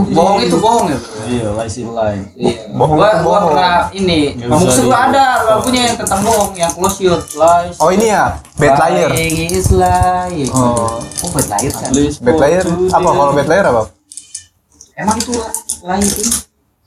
Bohong 0.09 0.41
itu 0.41 0.57
bohong 0.57 0.89
ya. 0.89 0.97
iya 1.23 1.47
lie 1.53 1.69
is 1.69 1.77
lie 1.79 2.17
Iya. 2.33 2.65
Bohong 2.71 2.97
gua, 2.97 3.07
itu 3.07 3.17
gua 3.19 3.29
bohong. 3.29 3.45
pernah 3.53 3.77
ini. 3.91 4.19
Gua 4.35 4.57
di- 4.57 4.89
ada 4.89 5.25
lagunya 5.45 5.81
yang 5.85 5.97
tentang 5.97 6.21
bohong, 6.21 6.51
yang 6.53 6.71
close 6.71 6.97
your 6.99 7.21
lies. 7.35 7.77
Oh 7.77 7.89
ini 7.89 8.09
ya, 8.09 8.41
bad 8.55 8.73
liar. 8.79 9.09
Lying 9.09 9.53
is 9.53 9.69
lying. 9.69 10.49
Oh. 10.49 10.97
Oh, 10.97 11.29
bad 11.29 11.47
liar 11.47 11.71
kan? 11.71 11.89
Bad 12.19 12.37
liar 12.39 12.63
apa? 12.89 13.09
Kalau 13.11 13.31
bad 13.31 13.47
liar 13.47 13.65
apa? 13.67 13.83
Emang 14.95 15.15
itu 15.15 15.31
lying 15.81 16.09
ini? 16.09 16.31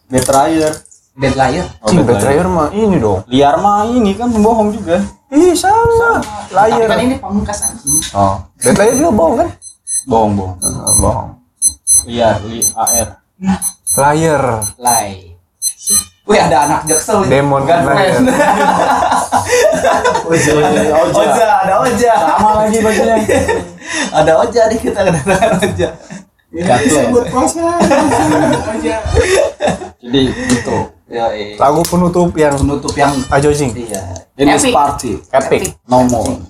bad 0.08 0.26
liar 0.28 0.72
Bad 1.12 1.34
liar. 1.36 1.66
oh, 1.78 1.92
bad 1.92 2.20
liar 2.22 2.46
mah 2.46 2.68
ini 2.70 2.96
dong. 2.96 3.20
liar 3.26 3.54
mah 3.56 3.84
ini 3.86 4.12
kan 4.12 4.28
pembohong 4.28 4.72
juga 4.72 4.96
Ih, 5.32 5.56
sama. 5.56 6.20
Tapi 6.46 6.76
Liar. 6.76 6.86
kan 6.86 6.98
ini 7.00 7.16
pamungkas 7.16 7.64
anjing. 7.64 8.04
Oh, 8.12 8.36
bad 8.54 8.76
liar 8.76 8.92
juga 8.92 9.10
bohong 9.10 9.36
kan? 9.38 9.48
bohong 10.02 10.32
bohong 10.34 10.56
Oh, 10.60 10.94
bohong. 10.98 11.28
liar 12.04 12.36
li 12.42 12.58
ar 12.74 13.22
Liar. 13.94 14.44
Lie. 14.76 15.32
Wih 16.22 16.38
ada 16.38 16.56
anak 16.64 16.80
jaksel 16.84 17.24
ini. 17.24 17.30
Demon 17.32 17.64
Girlfriend. 17.64 18.28
oja 20.24 20.50
Oja, 21.02 21.46
ada 21.58 21.74
Oja. 21.80 22.12
sama 22.14 22.50
lagi 22.60 22.78
bajunya 22.78 23.16
ada 24.18 24.32
Oja 24.38 24.62
nih 24.68 24.78
kita 24.78 25.00
kedatangan 25.00 25.58
Oja. 25.60 25.88
Gatle. 26.52 27.24
Oja. 27.32 28.96
jadi 29.98 30.20
gitu 30.28 30.76
Ya, 31.12 31.26
iya. 31.30 31.54
Lagu 31.54 31.84
penutup 31.84 32.32
yang 32.32 32.56
penutup 32.56 32.92
yang 32.94 33.12
ajojing. 33.28 33.70
iya. 33.76 34.00
in 34.34 34.48
this 34.48 34.64
Epic. 34.64 34.72
party 34.72 35.12
Epic. 35.30 35.62
no 35.84 36.00
more 36.04 36.40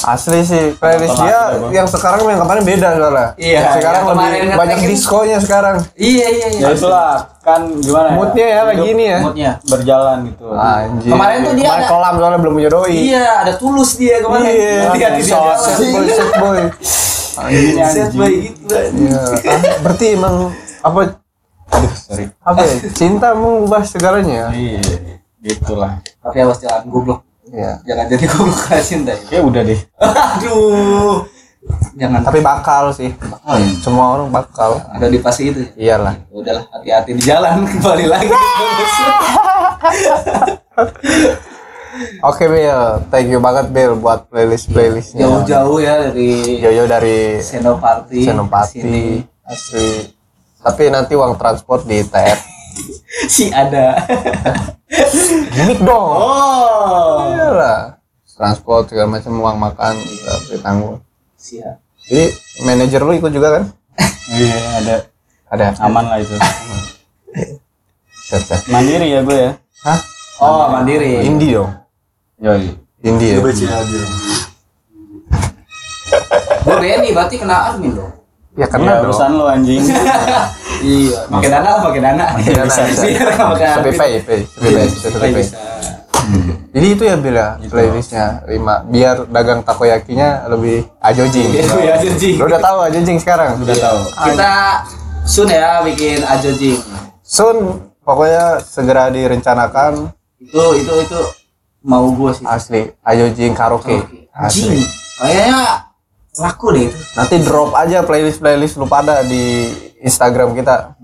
Asli 0.00 0.40
sih 0.40 0.72
playlist 0.74 1.12
dia 1.14 1.52
lagi 1.52 1.60
Bang. 1.60 1.72
yang 1.74 1.84
sekarang 1.84 2.24
yang 2.24 2.40
kemarin 2.40 2.62
beda 2.64 2.88
soalnya. 2.90 3.26
Iya, 3.36 3.60
Sekarang 3.76 4.00
yang 4.00 4.08
kemarin 4.08 4.32
lebih 4.32 4.48
ngetek 4.48 4.56
banyak 4.56 4.78
diskonya 4.88 5.38
sekarang. 5.38 5.76
Iya 5.92 6.26
iya 6.30 6.46
iya. 6.48 6.60
ya 6.62 6.68
itulah 6.72 7.12
kan 7.38 7.60
gimana 7.76 8.08
ya 8.08 8.16
Moodnya 8.16 8.46
ya 8.46 8.56
kayak 8.56 8.72
Hidup 8.72 8.86
gini 8.86 9.04
ya. 9.04 9.18
Moodnya. 9.20 9.50
berjalan 9.60 10.18
gitu 10.24 10.44
Anjir. 10.48 11.10
Kemarin 11.12 11.38
tuh 11.42 11.52
dia 11.52 11.66
Kemarin 11.66 11.76
ada- 11.76 11.90
kelam 11.92 12.14
soalnya 12.16 12.38
belum 12.40 12.54
punya 12.56 12.70
doi. 12.72 12.94
Iya, 12.96 13.24
ada 13.44 13.52
tulus 13.60 13.90
dia 13.94 14.16
kemarin. 14.18 14.48
Iya. 14.48 14.82
Dia 14.90 15.08
di 15.12 15.22
So, 15.22 15.36
sad 15.36 15.76
boy, 15.76 15.92
jalan. 16.00 16.08
sad 16.08 16.32
boy. 16.34 16.60
Anjing, 17.36 17.76
Set 17.86 18.10
boy 18.16 18.32
gitu. 18.40 18.72
Iya. 18.72 19.20
Ah, 19.44 19.60
berarti 19.84 20.06
emang 20.10 20.34
apa 20.80 21.00
aduh 21.80 21.92
sorry 21.96 22.24
apa 22.40 22.60
ya? 22.60 22.74
Cinta 22.92 23.32
mengubah 23.32 23.82
segalanya. 23.82 24.52
iya 24.52 24.80
gitulah 25.40 26.04
Tapi 26.20 26.36
awas 26.40 26.60
jangan 26.60 26.84
goblok. 26.86 27.24
Iya. 27.48 27.80
Jangan 27.82 28.04
jadi 28.06 28.24
goblok 28.28 28.60
karena 28.62 28.84
cinta. 28.84 29.12
ya. 29.16 29.24
ya 29.32 29.40
udah 29.40 29.62
deh 29.64 29.80
Aduh. 29.96 31.24
Jangan 31.92 32.20
Tapi 32.22 32.40
bakal 32.40 32.88
sih. 32.90 33.12
Semua 33.80 34.16
orang 34.16 34.28
bakal. 34.28 34.80
ada 34.80 35.06
di 35.06 35.18
fase 35.18 35.44
itu. 35.46 35.60
Iyalah. 35.76 36.16
Udahlah, 36.30 36.64
hati-hati 36.72 37.12
di 37.12 37.22
jalan 37.22 37.64
kembali 37.70 38.04
lagi. 38.08 38.28
Oke 42.22 42.46
Bill, 42.46 43.02
thank 43.10 43.28
you 43.28 43.42
banget 43.42 43.68
Bill 43.68 43.92
buat 43.94 44.30
playlist 44.30 44.70
playlistnya. 44.70 45.26
Jauh-jauh 45.26 45.78
ya 45.78 46.00
dari 46.00 46.62
Jauh-jauh 46.62 46.88
dari 46.88 47.42
Senopati. 47.42 48.22
Senopati, 48.24 49.20
asli. 49.42 49.88
Tapi 50.60 50.82
nanti 50.88 51.12
uang 51.16 51.36
transport 51.36 51.84
di 51.84 52.00
TF. 52.02 52.40
Si 53.26 53.50
ada. 53.50 53.98
Gimik 55.54 55.82
dong. 55.82 56.06
Oh. 56.14 57.26
Iyalah. 57.26 57.98
Transport 58.24 58.88
segala 58.88 59.18
macam 59.18 59.36
uang 59.36 59.56
makan 59.58 59.94
kita 59.98 60.32
ditanggung. 60.48 60.96
Siap. 61.36 61.76
Jadi 62.08 62.24
manajer 62.64 63.02
lu 63.04 63.12
ikut 63.12 63.28
juga 63.28 63.58
kan? 63.58 63.64
iya 64.38 64.56
ada 64.80 64.96
Ada. 65.50 65.66
aman 65.84 66.06
lah 66.08 66.18
itu 66.22 66.32
Set, 68.30 68.42
set. 68.46 68.62
mandiri 68.70 69.10
ya 69.10 69.20
gue 69.26 69.34
ya 69.36 69.52
Hah? 69.84 69.98
Oh, 70.40 70.70
mandiri. 70.72 71.20
Indie 71.20 71.58
dong. 71.58 71.74
yoi 72.40 72.78
Indie 73.02 73.36
ya. 73.36 73.42
Gue 76.60 76.74
Benny 76.80 77.10
berarti 77.12 77.36
kena 77.36 77.74
admin 77.74 77.92
dong. 77.96 78.12
Ya 78.58 78.62
ya 78.62 78.66
kena 78.66 78.92
dong. 78.98 79.02
urusan 79.08 79.30
lo 79.38 79.44
anjing 79.46 79.82
Iya, 80.80 81.28
pakai 81.28 81.48
dana 81.52 81.68
lah, 81.76 81.80
pakai 81.84 82.00
dana. 82.00 82.24
Pakai 82.40 82.52
dana, 82.56 82.72
bisa. 82.88 83.04
Nggak 83.04 83.36
pakai 83.52 83.66
admin. 83.68 83.76
Spotify, 83.76 84.10
pay, 84.24 84.40
Spotify, 84.48 84.86
Spotify. 84.88 85.28
Bisa. 85.36 85.56
Jadi 86.70 86.86
itu 86.88 87.02
ya 87.04 87.14
Bil 87.18 87.36
ya 87.36 87.48
playlistnya 87.68 88.24
lima 88.46 88.80
biar 88.86 89.28
dagang 89.28 89.60
takoyakinya 89.60 90.48
lebih 90.48 90.88
ajojing. 90.98 91.52
Iya, 91.52 91.64
iya, 91.76 91.92
ajojing. 91.98 92.36
Lo 92.40 92.48
udah 92.48 92.60
tahu 92.60 92.78
ajojing 92.86 93.18
sekarang? 93.18 93.60
udah 93.60 93.76
tahu 93.76 93.98
Kita 94.24 94.52
sun 95.26 95.48
ya 95.50 95.84
bikin 95.84 96.24
ajojing. 96.24 96.78
Sun 97.20 97.56
pokoknya 98.00 98.64
segera 98.64 99.12
direncanakan 99.12 100.08
Itu 100.38 100.64
itu 100.74 100.92
itu 101.04 101.20
mau 101.82 102.08
gue 102.08 102.32
sih. 102.32 102.44
asli 102.48 102.88
ajojing 103.04 103.52
karaoke. 103.52 104.00
Asli. 104.32 104.80
Kayaknya 105.18 105.89
laku 106.36 106.66
deh 106.70 106.86
itu. 106.86 106.98
Nanti 107.12 107.34
drop 107.40 107.74
aja 107.74 108.00
playlist 108.00 108.38
playlist 108.38 108.74
lu 108.76 108.86
pada 108.86 109.22
di 109.22 109.66
Instagram 109.98 110.54
kita. 110.54 110.94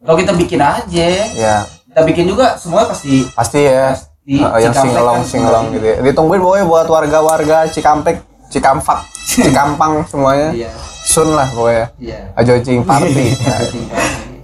Kalau 0.00 0.16
kita 0.16 0.32
bikin 0.32 0.60
aja, 0.60 1.08
Ya 1.28 1.56
kita 1.90 2.06
bikin 2.06 2.24
juga 2.24 2.54
semuanya 2.54 2.86
pasti 2.88 3.26
pasti 3.34 3.60
ya 3.60 3.98
di 4.22 4.38
Oh, 4.38 4.54
yang 4.56 4.70
singelong 4.70 5.20
kan. 5.20 5.26
singelong 5.26 5.66
gitu 5.74 5.82
ya. 5.84 5.96
Ditungguin 6.00 6.38
pokoknya 6.38 6.64
buat 6.64 6.86
warga-warga 6.86 7.66
Cikampek, 7.66 8.22
Cikampak, 8.46 9.02
Cikampang 9.42 10.06
semuanya. 10.06 10.54
Iya. 10.54 10.70
Sun 11.02 11.34
lah 11.34 11.50
pokoknya. 11.50 11.90
Iya. 11.98 12.20
Ajojing 12.38 12.86
party. 12.88 13.34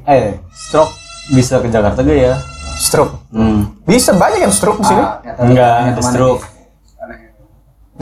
Eh, 0.02 0.34
stroke 0.50 0.90
bisa 1.28 1.62
ke 1.62 1.70
Jakarta 1.70 2.02
gak 2.02 2.18
ya? 2.18 2.34
stroke. 2.76 3.14
Hmm. 3.32 3.72
Bisa 3.82 4.12
banyak 4.12 4.42
yang 4.42 4.52
stroke 4.52 4.82
di 4.82 4.86
sini. 4.86 5.00
Ah, 5.00 5.16
tahu 5.24 5.48
Enggak, 5.48 5.74
ada 5.86 6.02
stroke. 6.02 6.44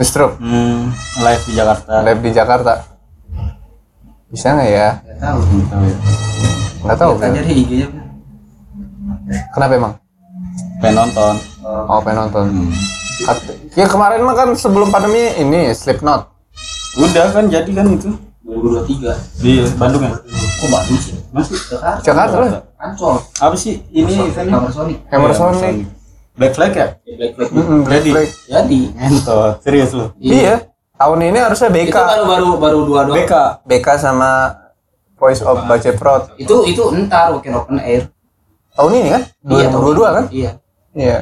Stroke. 0.01 0.35
Hmm, 0.37 0.91
live 1.17 1.43
di 1.45 1.53
Jakarta. 1.53 1.93
Live 2.03 2.21
di 2.21 2.31
Jakarta. 2.31 2.73
Bisa 4.27 4.51
nggak 4.51 4.67
ya? 4.67 4.89
Nggak 4.99 5.19
tahu. 5.21 5.39
Nggak 5.39 5.67
tahu 5.69 5.83
ya. 5.83 5.95
Nggak 6.83 6.97
tahu. 6.97 7.11
Kan? 7.15 7.29
di 7.33 7.53
IG-nya. 7.55 7.87
Kenapa 9.49 9.73
emang? 9.73 9.93
Pengen 10.77 10.95
nonton. 10.97 11.33
Oh, 11.63 11.99
pengen 12.03 12.17
nonton. 12.21 12.45
Kat- 13.23 13.55
Ya 13.75 13.87
kemarin 13.87 14.23
mah 14.23 14.31
kan 14.33 14.49
sebelum 14.53 14.87
pandemi 14.87 15.35
ini 15.35 15.71
Slipknot. 15.71 16.31
Udah 16.95 17.27
kan 17.29 17.47
jadi 17.47 17.67
kan 17.67 17.87
itu 17.89 18.07
2023. 18.41 19.11
di 19.43 19.59
Bandung 19.75 20.03
ya? 20.05 20.15
Kok 20.15 20.69
Bandung 20.69 20.95
sih? 20.97 21.15
Masih 21.29 21.55
Jakarta. 21.65 21.99
Jakarta 22.01 22.35
lah. 22.37 22.51
Ancol. 22.77 23.15
apa 23.35 23.55
sih 23.55 23.83
ini? 23.89 24.15
Hammer 24.31 24.71
Sonic. 24.71 24.97
Hammer 25.09 25.31
Sonic. 25.33 25.75
Black 26.35 26.53
Flag 26.55 26.71
ya? 26.75 26.87
Black 27.15 27.31
Flag. 27.39 27.49
Mm-mm, 27.55 27.79
Black 27.87 28.03
Jadi. 28.03 28.11
Flag. 28.11 28.29
Jadi 28.51 28.81
Entot, 28.99 29.53
serius 29.63 29.91
lu. 29.95 30.05
Iya. 30.19 30.67
Tahun 30.95 31.19
ini 31.19 31.39
harusnya 31.39 31.69
BK. 31.71 31.91
itu 31.91 31.95
baru 31.95 32.23
baru 32.27 32.49
baru 32.59 32.79
dua 32.87 33.01
doang. 33.07 33.17
BK. 33.19 33.33
BK 33.67 33.87
sama 33.99 34.55
Voice 35.15 35.43
of 35.43 35.63
Baceprot. 35.67 36.35
Itu 36.35 36.67
itu 36.67 36.83
entar 36.91 37.31
Weekend 37.35 37.55
Open 37.55 37.79
Air. 37.79 38.11
Tahun 38.75 38.91
ini 38.91 39.09
kan? 39.11 39.23
Iya, 39.47 39.67
2022 39.71 40.03
kan? 40.15 40.25
Iya. 40.31 40.51
Iya. 40.95 41.17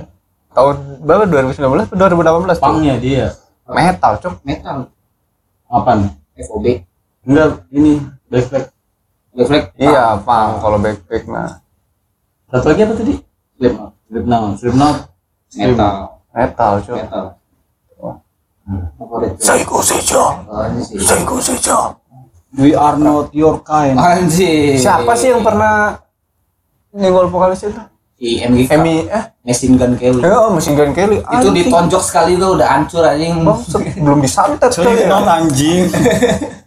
Tahun 0.54 0.74
berapa? 1.06 1.26
2019 1.30 1.90
atau 1.90 1.98
2018 1.98 2.58
tuh? 2.58 2.66
Pangnya 2.66 2.96
dia. 2.98 3.26
Metal, 3.70 4.12
cok. 4.18 4.34
Metal. 4.42 4.78
Apaan? 5.70 6.10
FOB. 6.38 6.66
Enggak, 7.26 7.66
ini 7.70 8.02
Black 8.30 8.46
Flag. 8.50 8.66
Black 9.34 9.48
Flag. 9.50 9.64
Iya, 9.78 10.18
pang 10.26 10.62
kalau 10.62 10.78
backpack 10.82 11.26
nah. 11.30 11.62
Satu 12.50 12.74
lagi 12.74 12.82
apa 12.86 12.94
tadi? 12.98 13.14
Slipknot. 13.58 13.93
Slipknot. 14.14 14.62
Slipknot. 14.62 14.98
Metal. 15.58 15.96
Metal, 16.30 16.74
cok. 16.80 16.98
Metal. 16.98 17.26
Oh. 17.98 18.16
Psycho 19.42 19.78
Sejo. 19.82 20.24
Psycho 20.86 21.36
Sejo. 21.42 21.80
We 22.54 22.78
are 22.78 22.94
not 22.96 23.34
your 23.34 23.66
kind. 23.66 23.98
Anjir. 23.98 24.78
Siapa 24.78 25.18
sih 25.18 25.34
yang 25.34 25.42
pernah 25.42 25.98
nyenggol 26.94 27.26
vokalis 27.26 27.66
itu? 27.66 27.74
Si 28.14 28.38
MGK. 28.40 28.70
Emi 28.70 29.10
eh 29.10 29.34
Machine 29.42 29.74
Gun 29.74 29.98
Kelly. 29.98 30.22
oh 30.22 30.54
Machine 30.54 30.78
Gun 30.78 30.94
Kelly 30.94 31.18
Itu 31.18 31.50
Anjing. 31.50 31.66
ditonjok 31.66 32.04
sekali 32.06 32.38
tuh 32.38 32.54
udah 32.56 32.68
hancur 32.70 33.02
anjing. 33.02 33.42
Belum 33.98 34.22
disantet 34.22 34.70
tuh 34.70 34.86
Slipknot 34.86 35.26
ya 35.26 35.34
anjing. 35.42 35.90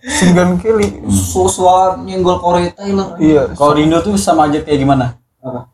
Machine 0.02 0.32
Gun 0.34 0.50
Kelly 0.58 0.88
Suswa 1.06 1.94
nyenggol 1.96 2.42
Corey 2.42 2.74
Taylor. 2.74 3.14
iya 3.22 3.46
Kalau 3.54 3.72
di 3.72 3.86
Indo 3.86 4.02
tuh 4.02 4.18
sama 4.18 4.50
aja 4.50 4.58
kayak 4.58 4.78
gimana? 4.82 5.14
Apa? 5.38 5.70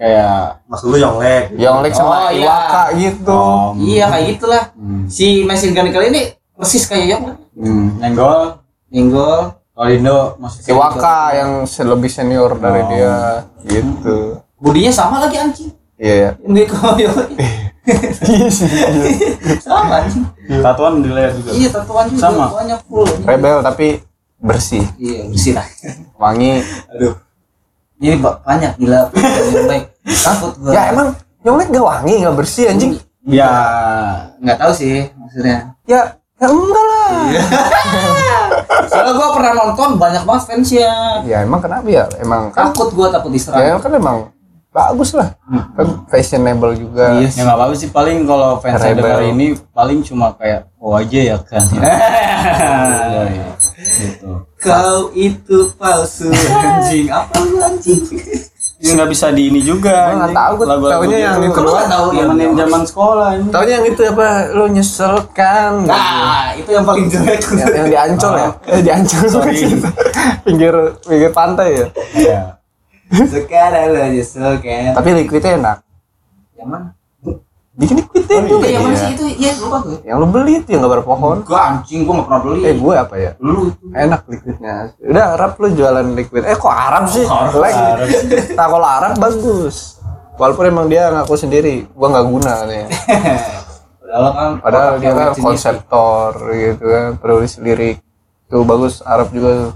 Kayak 0.00 0.64
Maksud 0.64 0.86
lu 0.86 0.96
Yonglek. 0.96 1.44
yang 1.54 1.84
Lex 1.84 1.92
sama 1.92 2.08
Oh, 2.08 2.30
iya. 2.30 2.40
Iwaka 2.40 2.82
gitu 2.96 3.36
Om. 3.36 3.72
Iya 3.78 4.04
kayak 4.08 4.26
gitulah. 4.30 4.62
Hmm. 4.72 5.04
Si 5.06 5.44
Machine 5.44 5.72
Gun 5.72 5.92
Kelly 5.92 6.08
ini 6.08 6.22
persis 6.50 6.84
kayak 6.84 7.06
yang 7.06 7.22
Hmm. 7.52 8.00
Nyenggol. 8.00 8.56
nyenggol. 8.88 9.52
Kalau 9.70 9.86
di 9.86 9.94
Indo 9.94 10.18
masih 10.36 10.60
Iwaka 10.66 11.18
yang 11.34 11.50
lebih 11.64 12.08
senior 12.08 12.52
dari 12.54 12.80
Oh. 12.80 12.88
dia 12.88 13.16
gitu 13.66 14.18
Budinya 14.56 14.88
sama 14.90 15.20
lagi 15.20 15.36
anjing. 15.36 15.68
iya 15.94 16.32
Yang 16.38 16.52
dia 16.54 16.66
koyo. 16.66 17.10
sama 19.60 20.00
anjing. 20.00 20.24
tatuan 20.58 20.92
di 20.98 21.08
leher 21.08 21.32
juga. 21.34 21.50
Iya 21.50 21.68
tatuan 21.70 22.04
juga 22.08 22.20
Sama. 22.22 22.44
banyak 22.50 22.80
full. 22.84 23.08
rebel 23.22 23.58
tapi 23.60 23.86
bersih 24.38 24.84
Iya 24.96 25.28
bersih 25.28 25.52
lah. 25.54 25.66
wangi 26.16 26.64
Ini 28.00 28.16
ba- 28.16 28.40
banyak 28.40 28.72
gila. 28.76 29.12
Baik. 29.66 29.84
Takut 30.02 30.52
gua. 30.56 30.70
ya 30.70 30.82
emang 30.88 31.08
Yonglek 31.40 31.68
gak 31.70 31.82
wangi 31.82 32.14
gak 32.20 32.34
bersih 32.34 32.66
anjing 32.68 32.92
Ya, 33.22 33.52
nggak 34.38 34.56
tahu 34.56 34.72
sih 34.72 35.12
maksudnya. 35.12 35.76
ya 35.84 36.00
ya 36.34 36.46
enggak 36.46 36.84
lah 36.86 37.12
Soalnya 38.90 39.12
gua 39.12 39.28
pernah 39.30 39.52
nonton 39.54 39.88
banyak 39.96 40.24
banget 40.24 40.44
fansnya. 40.46 40.90
ya 41.22 41.44
emang 41.44 41.60
kenapa 41.60 41.84
ya 41.84 42.08
emang 42.16 42.48
kan 42.48 42.72
Takut 42.72 42.90
gua 42.90 43.08
takut 43.08 43.28
ya 43.28 43.36
diserang. 43.36 43.76
kan 43.78 43.92
emang 43.92 44.16
bagus 44.70 45.12
lah 45.12 45.34
kan 45.74 45.86
fashionable 46.06 46.72
juga 46.72 47.18
Iya 47.18 47.28
ya 47.28 47.42
nggak 47.42 47.56
apa-apa 47.58 47.74
sih 47.74 47.90
paling 47.90 48.22
kalau 48.22 48.56
fans 48.56 48.78
dengar 48.78 49.20
ini 49.20 49.46
paling 49.68 49.98
cuma 50.00 50.30
kayak 50.32 50.70
oh 50.78 50.94
aja 50.94 51.20
ya 51.20 51.36
kan. 51.42 51.60
Iya, 52.40 53.22
iya. 53.28 53.48
gitu. 53.98 54.30
Kau 54.56 55.12
itu 55.12 55.58
palsu 55.74 56.30
anjing. 56.30 57.10
Apa 57.10 57.36
lu 57.36 57.60
anjing? 57.60 58.00
Ya 58.80 58.96
nggak 58.96 59.10
bisa 59.10 59.28
di 59.28 59.42
ini 59.46 59.60
juga. 59.60 59.92
Gua 60.08 60.16
nggak 60.16 60.24
anjing. 60.24 60.40
tahu, 60.40 60.52
gua 60.54 60.66
Lagu-lagu 60.66 61.02
taunya 61.04 61.18
yang 61.20 61.36
gitu. 61.36 61.46
itu 61.46 61.60
Lu 61.60 61.70
nggak 61.70 61.88
tahu 61.90 62.06
yang 62.10 62.28
Nemenin 62.30 62.50
zaman 62.56 62.82
sekolah 62.82 63.28
ini. 63.34 63.48
Taunya 63.50 63.72
yang 63.74 63.86
itu 63.86 64.00
apa 64.06 64.28
lu 64.50 64.64
nyesel 64.66 65.14
kan 65.30 65.72
Nah, 65.84 66.00
itu 66.54 66.70
yang 66.70 66.84
paling 66.84 67.06
jelek. 67.06 67.40
yang, 67.52 67.68
yang 67.70 67.88
diancol 67.88 68.32
ya 68.34 68.48
eh 68.66 68.80
diancol 68.80 69.22
Sorry. 69.28 69.60
pinggir 70.46 70.74
pinggir 71.02 71.30
pantai 71.30 71.68
ya 71.74 71.86
Iya. 72.14 72.40
Sekarang 73.26 73.86
lo 73.90 74.00
nyesel 74.06 74.52
kan. 74.56 74.90
tapi 74.94 75.08
liquidnya 75.14 75.52
enak 75.56 75.76
Yang 76.54 76.68
mana? 76.70 76.88
Bikin 77.80 77.96
liquidnya 77.98 78.28
Oh, 78.30 78.44
juga 78.46 78.62
Iya, 78.62 78.72
yang 78.72 78.84
mana 78.84 78.92
ya. 78.92 79.00
sih 79.00 79.08
itu? 79.10 79.24
Iya, 79.34 79.50
lupa 79.58 79.78
gue. 79.80 79.98
yang 80.02 80.16
lu 80.16 80.26
beli 80.28 80.52
itu 80.54 80.68
yang 80.70 80.82
gambar 80.82 81.00
pohon 81.02 81.36
Gua 81.42 81.60
anjing, 81.66 82.00
gua 82.02 82.12
nggak 82.14 82.26
pernah 82.28 82.40
beli. 82.42 82.58
eh 82.62 82.74
gue 82.74 82.94
apa 82.94 83.14
ya 83.16 83.30
Lu 83.38 83.52
itu. 83.66 83.84
enak 83.90 84.20
liquidnya 84.26 84.74
udah 85.00 85.24
Arab 85.32 85.52
lu 85.56 85.66
jualan 85.70 86.06
liquid 86.12 86.42
eh 86.42 86.54
kok 86.54 86.68
Arab 86.70 87.04
sih 87.06 87.24
Like. 87.24 87.80
nah 88.52 88.66
kalau 88.66 88.84
Arab 88.86 89.12
bagus 89.16 89.96
walaupun 90.36 90.64
emang 90.66 90.86
dia 90.86 91.08
ngaku 91.10 91.34
sendiri 91.34 91.88
gua 91.90 92.06
nggak 92.10 92.26
guna 92.26 92.52
nih 92.64 92.84
Padahal 94.02 94.32
kan 94.32 94.50
padahal 94.58 94.92
dia 94.98 95.12
kan 95.12 95.30
konseptor 95.34 96.30
gitu 96.50 96.82
kan 96.84 97.06
penulis 97.16 97.54
lirik 97.56 98.02
tuh 98.46 98.62
bagus 98.62 99.00
Arab 99.00 99.30
juga 99.30 99.50
tuh 99.56 99.72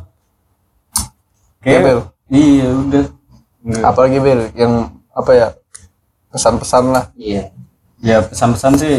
Ya, 1.63 1.81
Bel. 1.81 2.01
Iya 2.29 2.69
udah. 2.69 3.05
Apalagi 3.83 4.19
Bel 4.19 4.53
yang 4.53 4.73
apa 5.09 5.31
ya 5.33 5.49
pesan-pesan 6.29 6.85
lah 6.91 7.05
Iya. 7.15 7.49
Ya 8.05 8.21
pesan-pesan 8.21 8.73
sih 8.77 8.97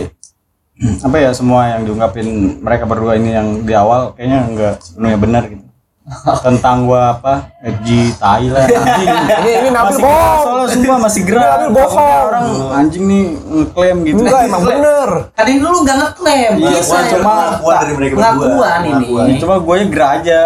apa 1.05 1.15
ya 1.15 1.31
semua 1.31 1.71
yang 1.71 1.85
diungkapin 1.85 2.25
mereka 2.59 2.83
berdua 2.83 3.15
ini 3.15 3.31
yang 3.31 3.61
di 3.61 3.71
awal 3.71 4.11
kayaknya 4.11 4.39
nggak 4.49 4.73
sepenuhnya 4.81 5.17
benar 5.17 5.43
gitu. 5.45 5.63
Tentang 6.45 6.85
gua 6.85 7.17
apa 7.17 7.49
Edgy 7.61 8.13
tai 8.13 8.45
lah 8.45 8.61
anjing. 8.61 9.09
ini 9.41 9.51
ini 9.57 9.69
Nabil 9.69 9.97
bohong 9.97 10.41
soalnya 10.43 10.67
sumpah 10.69 10.97
masih 11.01 11.21
gerah. 11.23 11.49
Nabil 11.57 11.69
bohong. 11.71 12.21
Orang 12.27 12.45
anjing 12.75 13.03
nih 13.05 13.23
ngeklaim 13.41 13.97
gitu. 14.03 14.21
enggak 14.21 14.41
emang 14.45 14.61
bener 14.63 15.09
Tadi 15.33 15.51
dulu 15.57 15.75
nggak 15.81 15.97
ngeklaim. 15.97 16.51
Iya, 16.55 16.69
Biasa 16.69 16.85
gua 16.85 16.99
ya. 16.99 17.09
cuma 17.09 17.33
Pengakuan 17.33 17.75
dari 17.79 17.93
mereka 17.95 18.13
berdua. 18.13 18.29
pengakuan 18.35 18.79
ini. 18.85 19.33
Cuma 19.37 19.55
gue 19.57 19.75
gerah 19.87 20.11
aja. 20.13 20.41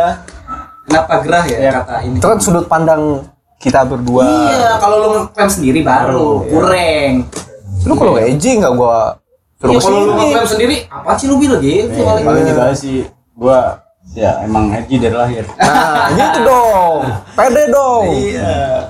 Kenapa 0.83 1.13
gerah 1.21 1.43
ya, 1.45 1.57
Iya. 1.59 1.71
kata 1.75 1.95
ini? 2.01 2.15
itu 2.17 2.25
kan 2.25 2.39
sudut 2.39 2.65
pandang 2.65 3.01
kita 3.57 3.79
berdua 3.83 4.25
Iya, 4.49 4.71
kalau 4.79 4.95
lu 4.97 5.07
ngeklaim 5.17 5.49
sendiri 5.49 5.79
baru 5.81 6.27
kurang. 6.45 7.13
Lu 7.89 7.97
kalau 7.97 8.11
nggak 8.13 8.27
edgy 8.29 8.51
nggak 8.55 8.73
gua 8.77 9.17
suruh 9.57 9.73
Iya, 9.73 9.79
kalau 9.81 9.97
lu 9.99 10.11
ngeklaim 10.13 10.47
sendiri, 10.47 10.75
apa 10.87 11.11
sih 11.17 11.25
lu 11.25 11.35
bilang 11.35 11.59
gitu? 11.59 11.99
paling? 11.99 12.23
Paling 12.23 12.45
juga 12.45 12.63
sih 12.71 12.97
gua 13.33 13.59
ya 14.09 14.41
emang 14.41 14.69
edgy 14.71 14.97
dari 14.97 15.13
lahir. 15.13 15.45
nah 15.53 16.09
gitu 16.17 16.39
dong 16.41 16.99
pede 17.33 17.63
dong 17.67 18.05
Iya. 18.09 18.89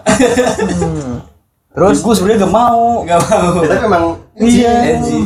terus 1.70 2.00
Terus 2.00 2.00
gue 2.02 2.14
sebenarnya 2.14 2.40
gak 2.44 2.54
mau. 2.54 2.84
Gak 3.04 3.20
mau. 3.24 3.52
Tapi 3.68 3.80
memang 3.84 4.04
Iya. 4.36 4.74
Edgy. 4.96 5.18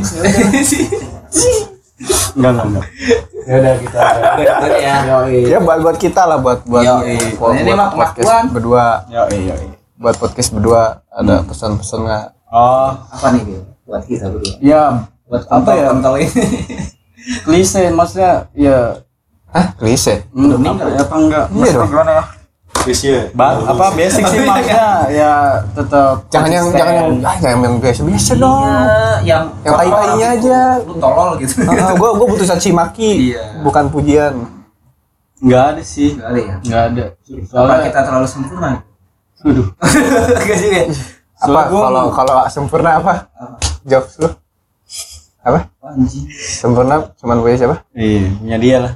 Enggak 2.35 2.51
enggak 2.51 2.67
enggak. 2.67 2.87
Ya 3.43 3.59
udah 3.59 3.73
kita. 3.75 3.99
Udah 4.39 4.79
ya. 4.79 4.95
ya 5.27 5.57
buat 5.59 5.79
buat 5.83 5.97
kita 5.99 6.23
lah 6.23 6.39
buat 6.39 6.63
buat 6.63 6.79
Yoi. 6.79 7.35
buat, 7.35 7.91
podcast 7.91 8.47
berdua 8.49 9.03
Ya 9.11 9.27
iya 9.29 9.51
iya. 9.59 9.75
buat 9.99 10.15
podcast 10.15 10.55
berdua 10.55 11.03
ada 11.11 11.43
pesan-pesan 11.43 11.99
nggak 12.07 12.23
Oh, 12.53 12.93
Apa 13.09 13.33
nih, 13.33 13.41
Bil? 13.43 13.61
Buat 13.83 14.05
kita 14.05 14.29
berdua. 14.29 14.53
ya 14.61 14.83
Buat 15.25 15.43
Apa 15.49 15.71
ya? 15.73 15.89
kontol 15.89 16.21
ini. 16.21 16.29
klise 17.45 17.87
maksudnya 17.89 18.51
ya 18.51 18.99
ah 19.47 19.71
klise 19.73 20.27
udah 20.29 20.57
meninggal 20.57 20.89
ya 20.89 21.01
apa 21.01 21.15
enggak? 21.15 21.45
Iya 21.49 21.69
dong. 21.71 21.87
gimana 21.87 22.11
ya? 22.13 22.23
Krisya. 22.75 23.31
Ba 23.31 23.63
apa 23.63 23.85
basic 23.93 24.23
sih 24.23 24.43
maksudnya 24.43 25.07
ya 25.23 25.33
tetap 25.71 26.27
jangan 26.27 26.51
yang 26.51 26.67
jangan 26.69 26.93
yang 26.93 27.09
ah 27.23 27.35
jangan 27.39 27.57
yang 27.63 27.75
biasa 27.79 28.01
biasa 28.03 28.31
dong 28.35 28.59
Iya, 28.59 28.83
yang 29.23 29.43
Yang 29.61 29.73
tai-tainya 29.73 30.27
aja. 30.29 30.59
Lu 30.79 30.93
tolol 30.99 31.29
gitu. 31.39 31.53
ah, 31.63 31.93
gua 31.95 32.09
gua 32.13 32.27
butuh 32.27 32.45
caci 32.45 32.69
maki 32.69 33.09
Iya. 33.31 33.43
bukan 33.63 33.85
pujian 33.87 34.33
Enggak 35.39 35.63
ada 35.69 35.81
sih. 35.81 36.13
Enggak 36.13 36.27
ada 36.29 36.39
ya. 36.39 36.55
Enggak 36.59 36.83
ada. 36.85 37.03
Apa 37.07 37.43
Soalnya 37.47 37.77
kita 37.83 37.99
terlalu 38.01 38.27
sempurna? 38.27 38.71
Waduh. 39.41 39.67
Enggak 40.39 40.57
juga. 40.57 40.81
Ya? 41.43 41.51
apa 41.51 41.61
kalau 41.69 42.03
kalau 42.09 42.35
sempurna 42.47 42.89
apa 42.97 43.13
jokes 43.83 44.17
lu 44.17 44.29
apa 45.39 45.59
Anjing. 45.83 46.25
sempurna 46.31 47.11
cuman 47.19 47.39
punya 47.39 47.57
siapa 47.57 47.75
iya 47.93 48.31
punya 48.33 48.57
dia 48.57 48.77
lah 48.79 48.93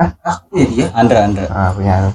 Aku 0.00 0.56
ya 0.56 0.64
dia. 0.64 0.86
Andra 0.96 1.28
Andra 1.28 1.44
ah 1.46 1.68
punya 1.76 2.08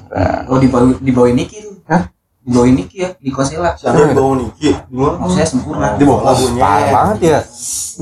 Oh 0.50 0.58
dibawa 0.58 0.90
dibawa 0.98 1.30
Niki 1.30 1.62
tuh. 1.62 1.78
Hah? 1.86 2.10
Dibawa 2.42 2.66
Niki 2.66 2.98
ya 2.98 3.14
di 3.14 3.30
Kosela. 3.30 3.78
Siapa 3.78 3.94
yang 3.94 4.10
bawa 4.10 4.42
Niki? 4.42 4.74
Dulu 4.90 5.22
Oh, 5.22 5.30
saya 5.30 5.46
sempurna. 5.46 5.94
di 5.94 6.02
bawah 6.02 6.34
lagunya. 6.34 6.58
parah 6.58 6.90
banget 6.90 7.18
ya 7.22 7.38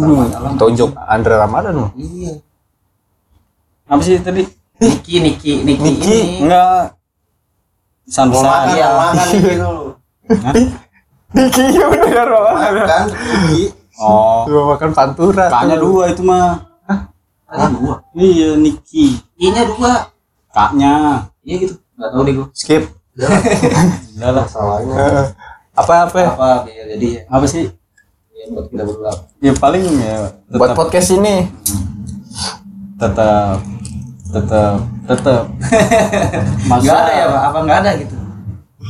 hmm, 0.00 0.56
tunjuk 0.56 0.88
Andre 0.96 1.36
Ramadan 1.36 1.72
lu 1.76 1.86
Iya. 1.94 2.32
apa 3.84 4.00
sih 4.00 4.16
tadi 4.18 4.48
Niki 4.80 5.20
Niki 5.20 5.52
Niki, 5.60 5.82
Niki. 5.84 6.16
ini. 6.16 6.48
enggak 6.48 6.96
Mau 8.24 8.40
makan, 8.40 8.66
Iya. 8.72 8.88
makan 8.88 9.26
Niki 9.28 9.52
dulu. 9.60 9.84
Niki 11.34 11.64
ya 11.68 11.86
bener 11.88 12.26
Ramadan 12.26 12.72
Makan 12.76 13.04
Niki. 13.44 13.62
oh 13.96 14.42
Gua 14.44 14.62
makan 14.72 14.90
pantura 14.90 15.46
kaknya 15.46 15.76
dua 15.76 16.04
itu 16.08 16.22
mah 16.22 16.62
Ada 17.44 17.66
dua. 17.70 17.94
iya 18.14 18.54
Niki 18.54 19.18
I-nya 19.36 19.66
dua. 19.68 20.10
kaknya 20.48 21.26
Iya 21.40 21.54
gitu. 21.60 21.74
Enggak 21.92 22.10
tahu 22.10 22.22
deh 22.22 22.34
gua. 22.34 22.46
skip 22.52 22.84
udah 23.14 24.30
lah 24.32 24.42
Salahnya. 24.44 24.94
Eh, 24.96 25.26
apa 25.72 25.94
apa 26.04 26.18
Apa 26.28 26.50
biar 26.64 26.86
jadi 26.88 27.06
ya. 27.08 27.20
apa 27.28 27.44
sih 27.44 27.70
Ya 28.32 28.44
buat 28.48 28.66
kita 28.66 28.82
berdua. 28.82 29.12
ya 29.38 29.52
paling 29.54 29.84
ya 29.96 30.34
buat 30.48 30.70
tetap 30.70 30.76
podcast 30.76 31.08
ini 31.12 31.46
tetap 32.96 33.58
tetap 34.28 34.76
tetap 35.04 35.42
Enggak 36.74 36.96
ada 36.96 37.12
ya, 37.12 37.24
Pak? 37.28 37.42
Apa 37.44 37.58
enggak 37.60 37.78
ada 37.78 37.90
gitu? 37.96 38.14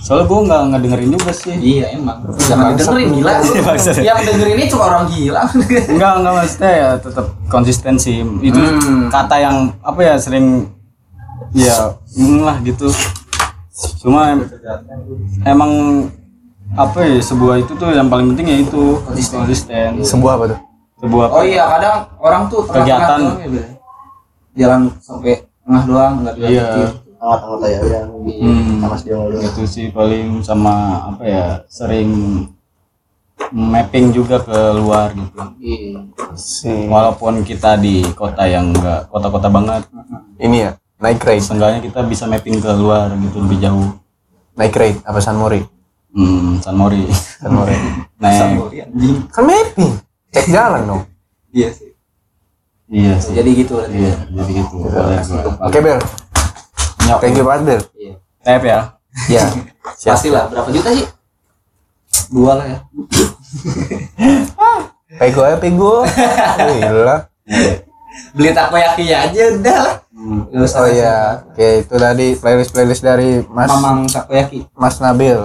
Soalnya 0.05 0.29
gue 0.29 0.39
nggak 0.45 0.61
nggak 0.69 0.81
dengerin 0.83 1.11
juga 1.11 1.33
sih 1.33 1.55
Iya 1.57 1.97
emang. 1.97 2.19
Jangan 2.37 2.77
dengerin 2.77 3.09
gila. 3.15 3.33
Bangsat. 3.67 3.95
Yang 3.99 4.19
dengerin 4.29 4.55
ini 4.55 4.67
cuma 4.69 4.85
orang 4.87 5.05
gila. 5.09 5.43
Enggak, 5.91 6.13
enggak 6.15 6.33
maksudnya 6.35 6.71
ya 6.71 6.89
tetap 6.99 7.27
konsistensi. 7.49 8.15
Itu 8.39 8.61
Hmm. 8.61 9.09
kata 9.09 9.37
yang 9.39 9.57
apa 9.81 10.01
ya 10.03 10.15
sering 10.15 10.69
ya 11.51 11.97
lah 12.39 12.61
gitu. 12.61 12.93
Cuma 13.99 14.31
em- 14.31 14.47
emang 15.43 15.73
apa 16.75 16.99
ya 17.01 17.19
sebuah 17.19 17.59
itu 17.59 17.73
tuh 17.73 17.89
yang 17.89 18.07
paling 18.07 18.29
penting 18.31 18.47
ya 18.47 18.59
itu 18.61 18.83
Konsisten. 19.01 19.39
konsisten. 19.41 19.91
sebuah 20.01 20.33
apa 20.35 20.45
tuh 20.49 20.59
Sebuah 20.97 21.27
Oh 21.29 21.43
iya, 21.43 21.65
kadang 21.69 21.97
orang 22.19 22.43
tuh 22.47 22.61
Kegiatan. 22.67 23.21
ya. 23.41 23.65
Jalan 24.57 24.81
sampai 24.99 25.33
tengah 25.61 25.83
doang 25.85 26.15
enggak 26.21 26.35
Iya. 26.37 26.67
Dilanjutin. 27.25 27.41
Anggota 27.41 27.67
ya 27.67 27.81
yang 27.83 28.09
Hmm, 28.15 28.81
sama 28.81 28.97
itu 29.41 29.63
sih 29.65 29.87
paling 29.89 30.27
sama 30.41 30.75
apa 31.07 31.23
ya 31.23 31.45
sering 31.67 32.11
mapping 33.51 34.11
juga 34.11 34.41
ke 34.41 34.59
luar 34.75 35.13
gitu. 35.13 35.39
Iya. 35.59 35.99
si 36.35 36.69
Walaupun 36.87 37.43
kita 37.43 37.77
di 37.77 38.03
kota 38.13 38.45
yang 38.45 38.71
enggak 38.71 39.07
kota-kota 39.09 39.47
banget, 39.47 39.87
ini 40.37 40.57
ya 40.61 40.71
naik 40.97 41.21
rate 41.21 41.41
seenggaknya 41.41 41.81
kita 41.81 42.01
bisa 42.03 42.25
mapping 42.25 42.59
ke 42.59 42.71
luar 42.73 43.13
gitu 43.15 43.41
lebih 43.41 43.59
jauh. 43.61 43.89
naik 44.55 44.71
rate 44.73 45.03
apa 45.03 45.19
San 45.19 45.35
Mori 45.35 45.67
Hmm, 46.15 46.63
San 46.63 46.79
Mori. 46.79 47.11
San 47.11 47.51
Mori 47.51 47.75
Naik. 48.23 48.71
anjing. 48.87 49.17
kan 49.29 49.43
mapping 49.43 49.93
cek 50.31 50.47
jalan 50.47 50.83
dong 50.85 51.03
Iya 51.51 51.69
sih. 51.71 51.91
Iya 52.87 53.15
sih. 53.19 53.35
Jadi 53.35 53.51
gitu. 53.57 53.83
Iya, 53.83 54.15
jadi 54.29 54.51
gitu. 54.55 54.77
Oke 55.59 55.79
Bel 55.81 55.99
Nyok. 57.05 57.19
thank 57.21 57.37
you 57.37 57.45
banget 57.45 57.63
Bel 57.65 57.81
Iya. 57.95 58.15
Tap 58.41 58.63
ya. 58.63 58.81
ya 59.35 59.45
siap 59.95 60.17
Pasti 60.17 60.29
lah. 60.29 60.45
Berapa 60.49 60.69
juta 60.69 60.91
sih? 60.91 61.07
Dua 62.29 62.53
lah 62.57 62.67
ya. 62.67 62.79
pego 65.15 65.43
ya 65.45 65.57
pego 65.57 66.03
gila 66.69 67.17
Beli 68.35 68.51
takoyaki 68.51 69.11
aja 69.11 69.43
udah 69.55 69.79
lah. 69.81 69.97
Usah 70.55 70.87
oh 70.87 70.91
iya 70.91 71.43
oke 71.45 71.67
itu 71.83 71.95
tadi 71.95 72.27
playlist 72.35 72.71
playlist 72.71 73.03
dari 73.03 73.43
Mas 73.47 73.67
Mamang 73.71 74.07
takoyaki. 74.07 74.67
Mas 74.75 74.99
Nabil 74.99 75.39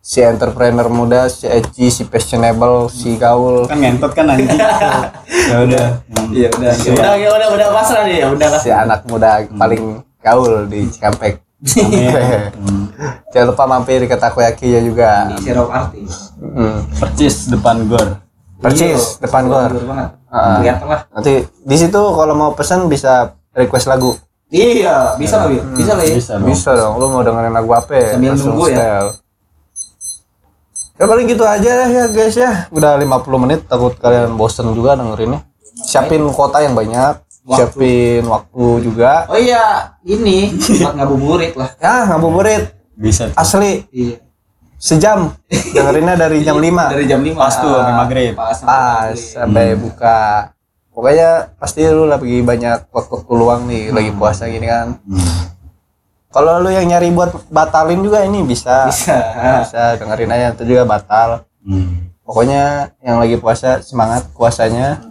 si 0.00 0.22
entrepreneur 0.22 0.86
muda 0.88 1.28
si 1.28 1.44
Eci 1.44 1.90
si 1.90 2.02
fashionable 2.04 2.88
si 2.88 3.16
gaul 3.16 3.68
Kan 3.68 3.80
ngentot 3.80 4.12
kan 4.12 4.32
anjing. 4.32 4.48
ya 4.48 5.56
udah. 5.60 5.86
Iya 6.32 6.48
udah. 6.52 6.72
Ya 6.72 6.92
udah, 6.92 7.14
ya 7.16 7.28
udah, 7.32 7.48
udah 7.52 7.68
pasrah 7.72 8.02
nih 8.08 8.24
ya 8.24 8.26
udah 8.32 8.48
lah. 8.48 8.60
si 8.60 8.70
anak 8.72 9.04
muda 9.04 9.44
paling 9.52 10.05
gaul 10.26 10.66
di 10.66 10.90
Cikampek 10.90 11.38
Amin. 11.56 12.90
jangan 13.30 13.46
lupa 13.48 13.64
mampir 13.64 14.04
ke 14.04 14.12
takoyaki 14.12 14.66
ya 14.68 14.80
juga 14.80 15.30
Di 15.30 15.40
Serok 15.42 15.70
Artis. 15.70 16.34
Hmm. 16.36 16.84
Percis 16.92 17.48
depan 17.48 17.86
gor. 17.86 18.20
percis 18.56 19.16
Iya, 19.16 19.22
depan 19.22 19.42
gor 19.46 19.72
banget. 19.72 20.10
Kelihatan 20.26 20.86
lah. 20.86 21.00
nanti 21.10 21.34
di 21.46 21.76
situ 21.76 21.96
kalau 21.96 22.34
mau 22.34 22.50
pesan 22.52 22.88
bisa 22.88 23.32
request 23.52 23.86
lagu 23.86 24.12
Iya, 24.46 25.18
bisa 25.18 25.42
lah, 25.42 25.50
Bil. 25.50 25.58
Bisa 25.74 25.92
lah 25.92 26.04
ya. 26.04 26.14
Bisa 26.14 26.32
dong. 26.36 26.46
bisa 26.46 26.70
dong 26.72 26.94
lu 26.96 27.06
mau 27.08 27.18
dengerin 27.20 27.50
lagu 27.50 27.70
apa 27.72 27.92
ya 27.92 28.08
Sambil 28.14 28.32
nunggu 28.32 28.64
ya. 28.64 28.76
style. 28.76 29.08
ya 30.96 31.04
paling 31.04 31.26
gitu 31.26 31.44
aja 31.44 31.70
lah 31.74 31.88
ya 31.88 32.04
guys 32.08 32.36
ya 32.36 32.52
udah 32.70 32.96
50 32.96 33.42
menit 33.42 33.60
takut 33.66 33.92
kalian 33.96 34.32
bosen 34.32 34.70
juga 34.72 34.94
dengerinnya 34.94 35.44
siapin 35.82 36.24
kota 36.30 36.60
yang 36.60 36.72
banyak 36.72 37.25
siapin 37.48 38.22
waktu 38.24 38.64
juga 38.82 39.12
Oh 39.26 39.38
iya, 39.38 39.94
ini 40.02 40.50
buat 40.80 40.94
ngabuburit 40.94 41.54
lah. 41.54 41.70
ya 41.76 42.10
ngabuburit 42.10 42.74
Bisa. 42.92 43.30
tuh. 43.30 43.36
asli 43.36 43.86
Iya. 43.88 44.18
sejam 44.76 45.30
dengerinnya 45.48 46.18
dari 46.18 46.42
jam 46.42 46.56
5 46.56 46.90
Dari 46.90 47.04
jam 47.04 47.20
5. 47.20 47.32
Pas 47.34 47.54
tuh, 47.54 47.70
sampai 47.72 47.94
maghrib. 47.94 48.32
Pas, 48.32 48.52
sampai 48.52 48.74
pas 48.74 49.16
sampai 49.16 49.66
buka 49.72 50.18
pokoknya 50.90 51.30
pasti 51.54 51.80
lu 51.84 52.04
lagi 52.04 52.40
banyak 52.40 52.88
waktu 52.88 53.14
luang 53.30 53.64
nih 53.64 53.88
lagi 53.90 54.10
puasa 54.10 54.44
gini 54.46 54.64
kan 54.64 54.96
Hmm. 54.98 55.52
kalau 56.28 56.58
lu 56.58 56.68
yang 56.68 56.84
nyari 56.84 57.08
buat 57.10 57.30
batalin 57.46 58.00
juga 58.00 58.20
ini 58.20 58.40
bisa 58.42 58.88
Bisa. 58.88 59.16
bisa 59.60 59.82
dengerin 59.96 60.28
aja 60.30 60.46
itu 60.52 60.64
juga 60.66 60.82
batal 60.84 61.44
Hmm. 61.60 62.08
pokoknya 62.22 62.62
yang 62.98 63.16
lagi 63.16 63.36
puasa 63.36 63.80
semangat 63.80 64.24
puasanya 64.32 65.04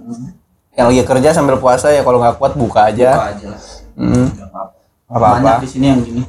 yang 0.76 0.88
lagi 0.88 1.02
kerja 1.02 1.30
sambil 1.32 1.56
puasa 1.56 1.88
ya 1.88 2.02
kalau 2.02 2.18
nggak 2.18 2.36
kuat 2.36 2.54
buka 2.54 2.88
aja 2.88 3.10
Buka 3.14 3.28
aja 3.30 3.46
lah. 3.48 3.62
Hmm, 3.96 4.28
apa 4.44 4.60
apa 5.08 5.28
Banyak 5.34 5.58
di 5.62 5.70
sini 5.70 5.86
yang 5.88 6.02
gini. 6.02 6.24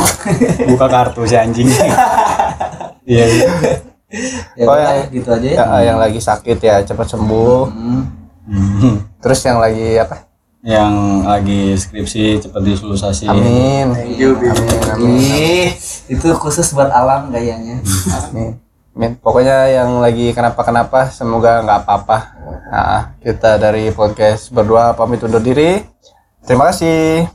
Buka 0.70 0.86
kartu 0.86 1.22
si 1.22 1.34
anjing. 1.34 1.68
Iya. 3.06 3.22
iya. 3.24 3.46
Ya 4.56 4.64
Oh, 4.64 4.74
yang- 4.74 5.06
gitu 5.08 5.28
aja 5.28 5.46
ya. 5.46 5.56
ya, 5.60 5.78
yang 5.84 5.96
lagi 5.96 6.18
sakit 6.18 6.58
ya 6.58 6.82
cepat 6.82 7.06
sembuh 7.06 7.68
Hmm. 7.68 8.02
Hmm. 8.46 8.96
terus 9.16 9.38
yang 9.42 9.58
lagi 9.58 9.94
apa 9.96 10.26
Yang 10.58 10.92
lagi 11.22 11.60
skripsi 11.76 12.24
cepat 12.40 12.62
diselusasi. 12.62 13.26
amin 13.26 13.86
amin 13.86 14.34
amin 14.88 15.18
Ih, 15.22 15.70
itu 16.08 16.26
khusus 16.34 16.66
buat 16.72 16.88
alam 16.88 17.30
gayanya. 17.30 17.78
amin 18.24 18.58
amin 18.96 19.12
pokoknya 19.20 19.68
yang 19.76 20.00
lagi 20.00 20.32
kenapa 20.32 20.64
kenapa 20.64 21.12
semoga 21.12 21.60
nggak 21.60 21.84
apa-apa. 21.84 22.18
Nah 22.72 23.12
kita 23.20 23.60
dari 23.60 23.92
podcast 23.92 24.48
berdua 24.48 24.96
pamit 24.96 25.20
undur 25.20 25.44
diri. 25.44 25.84
Terima 26.48 26.72
kasih 26.72 27.28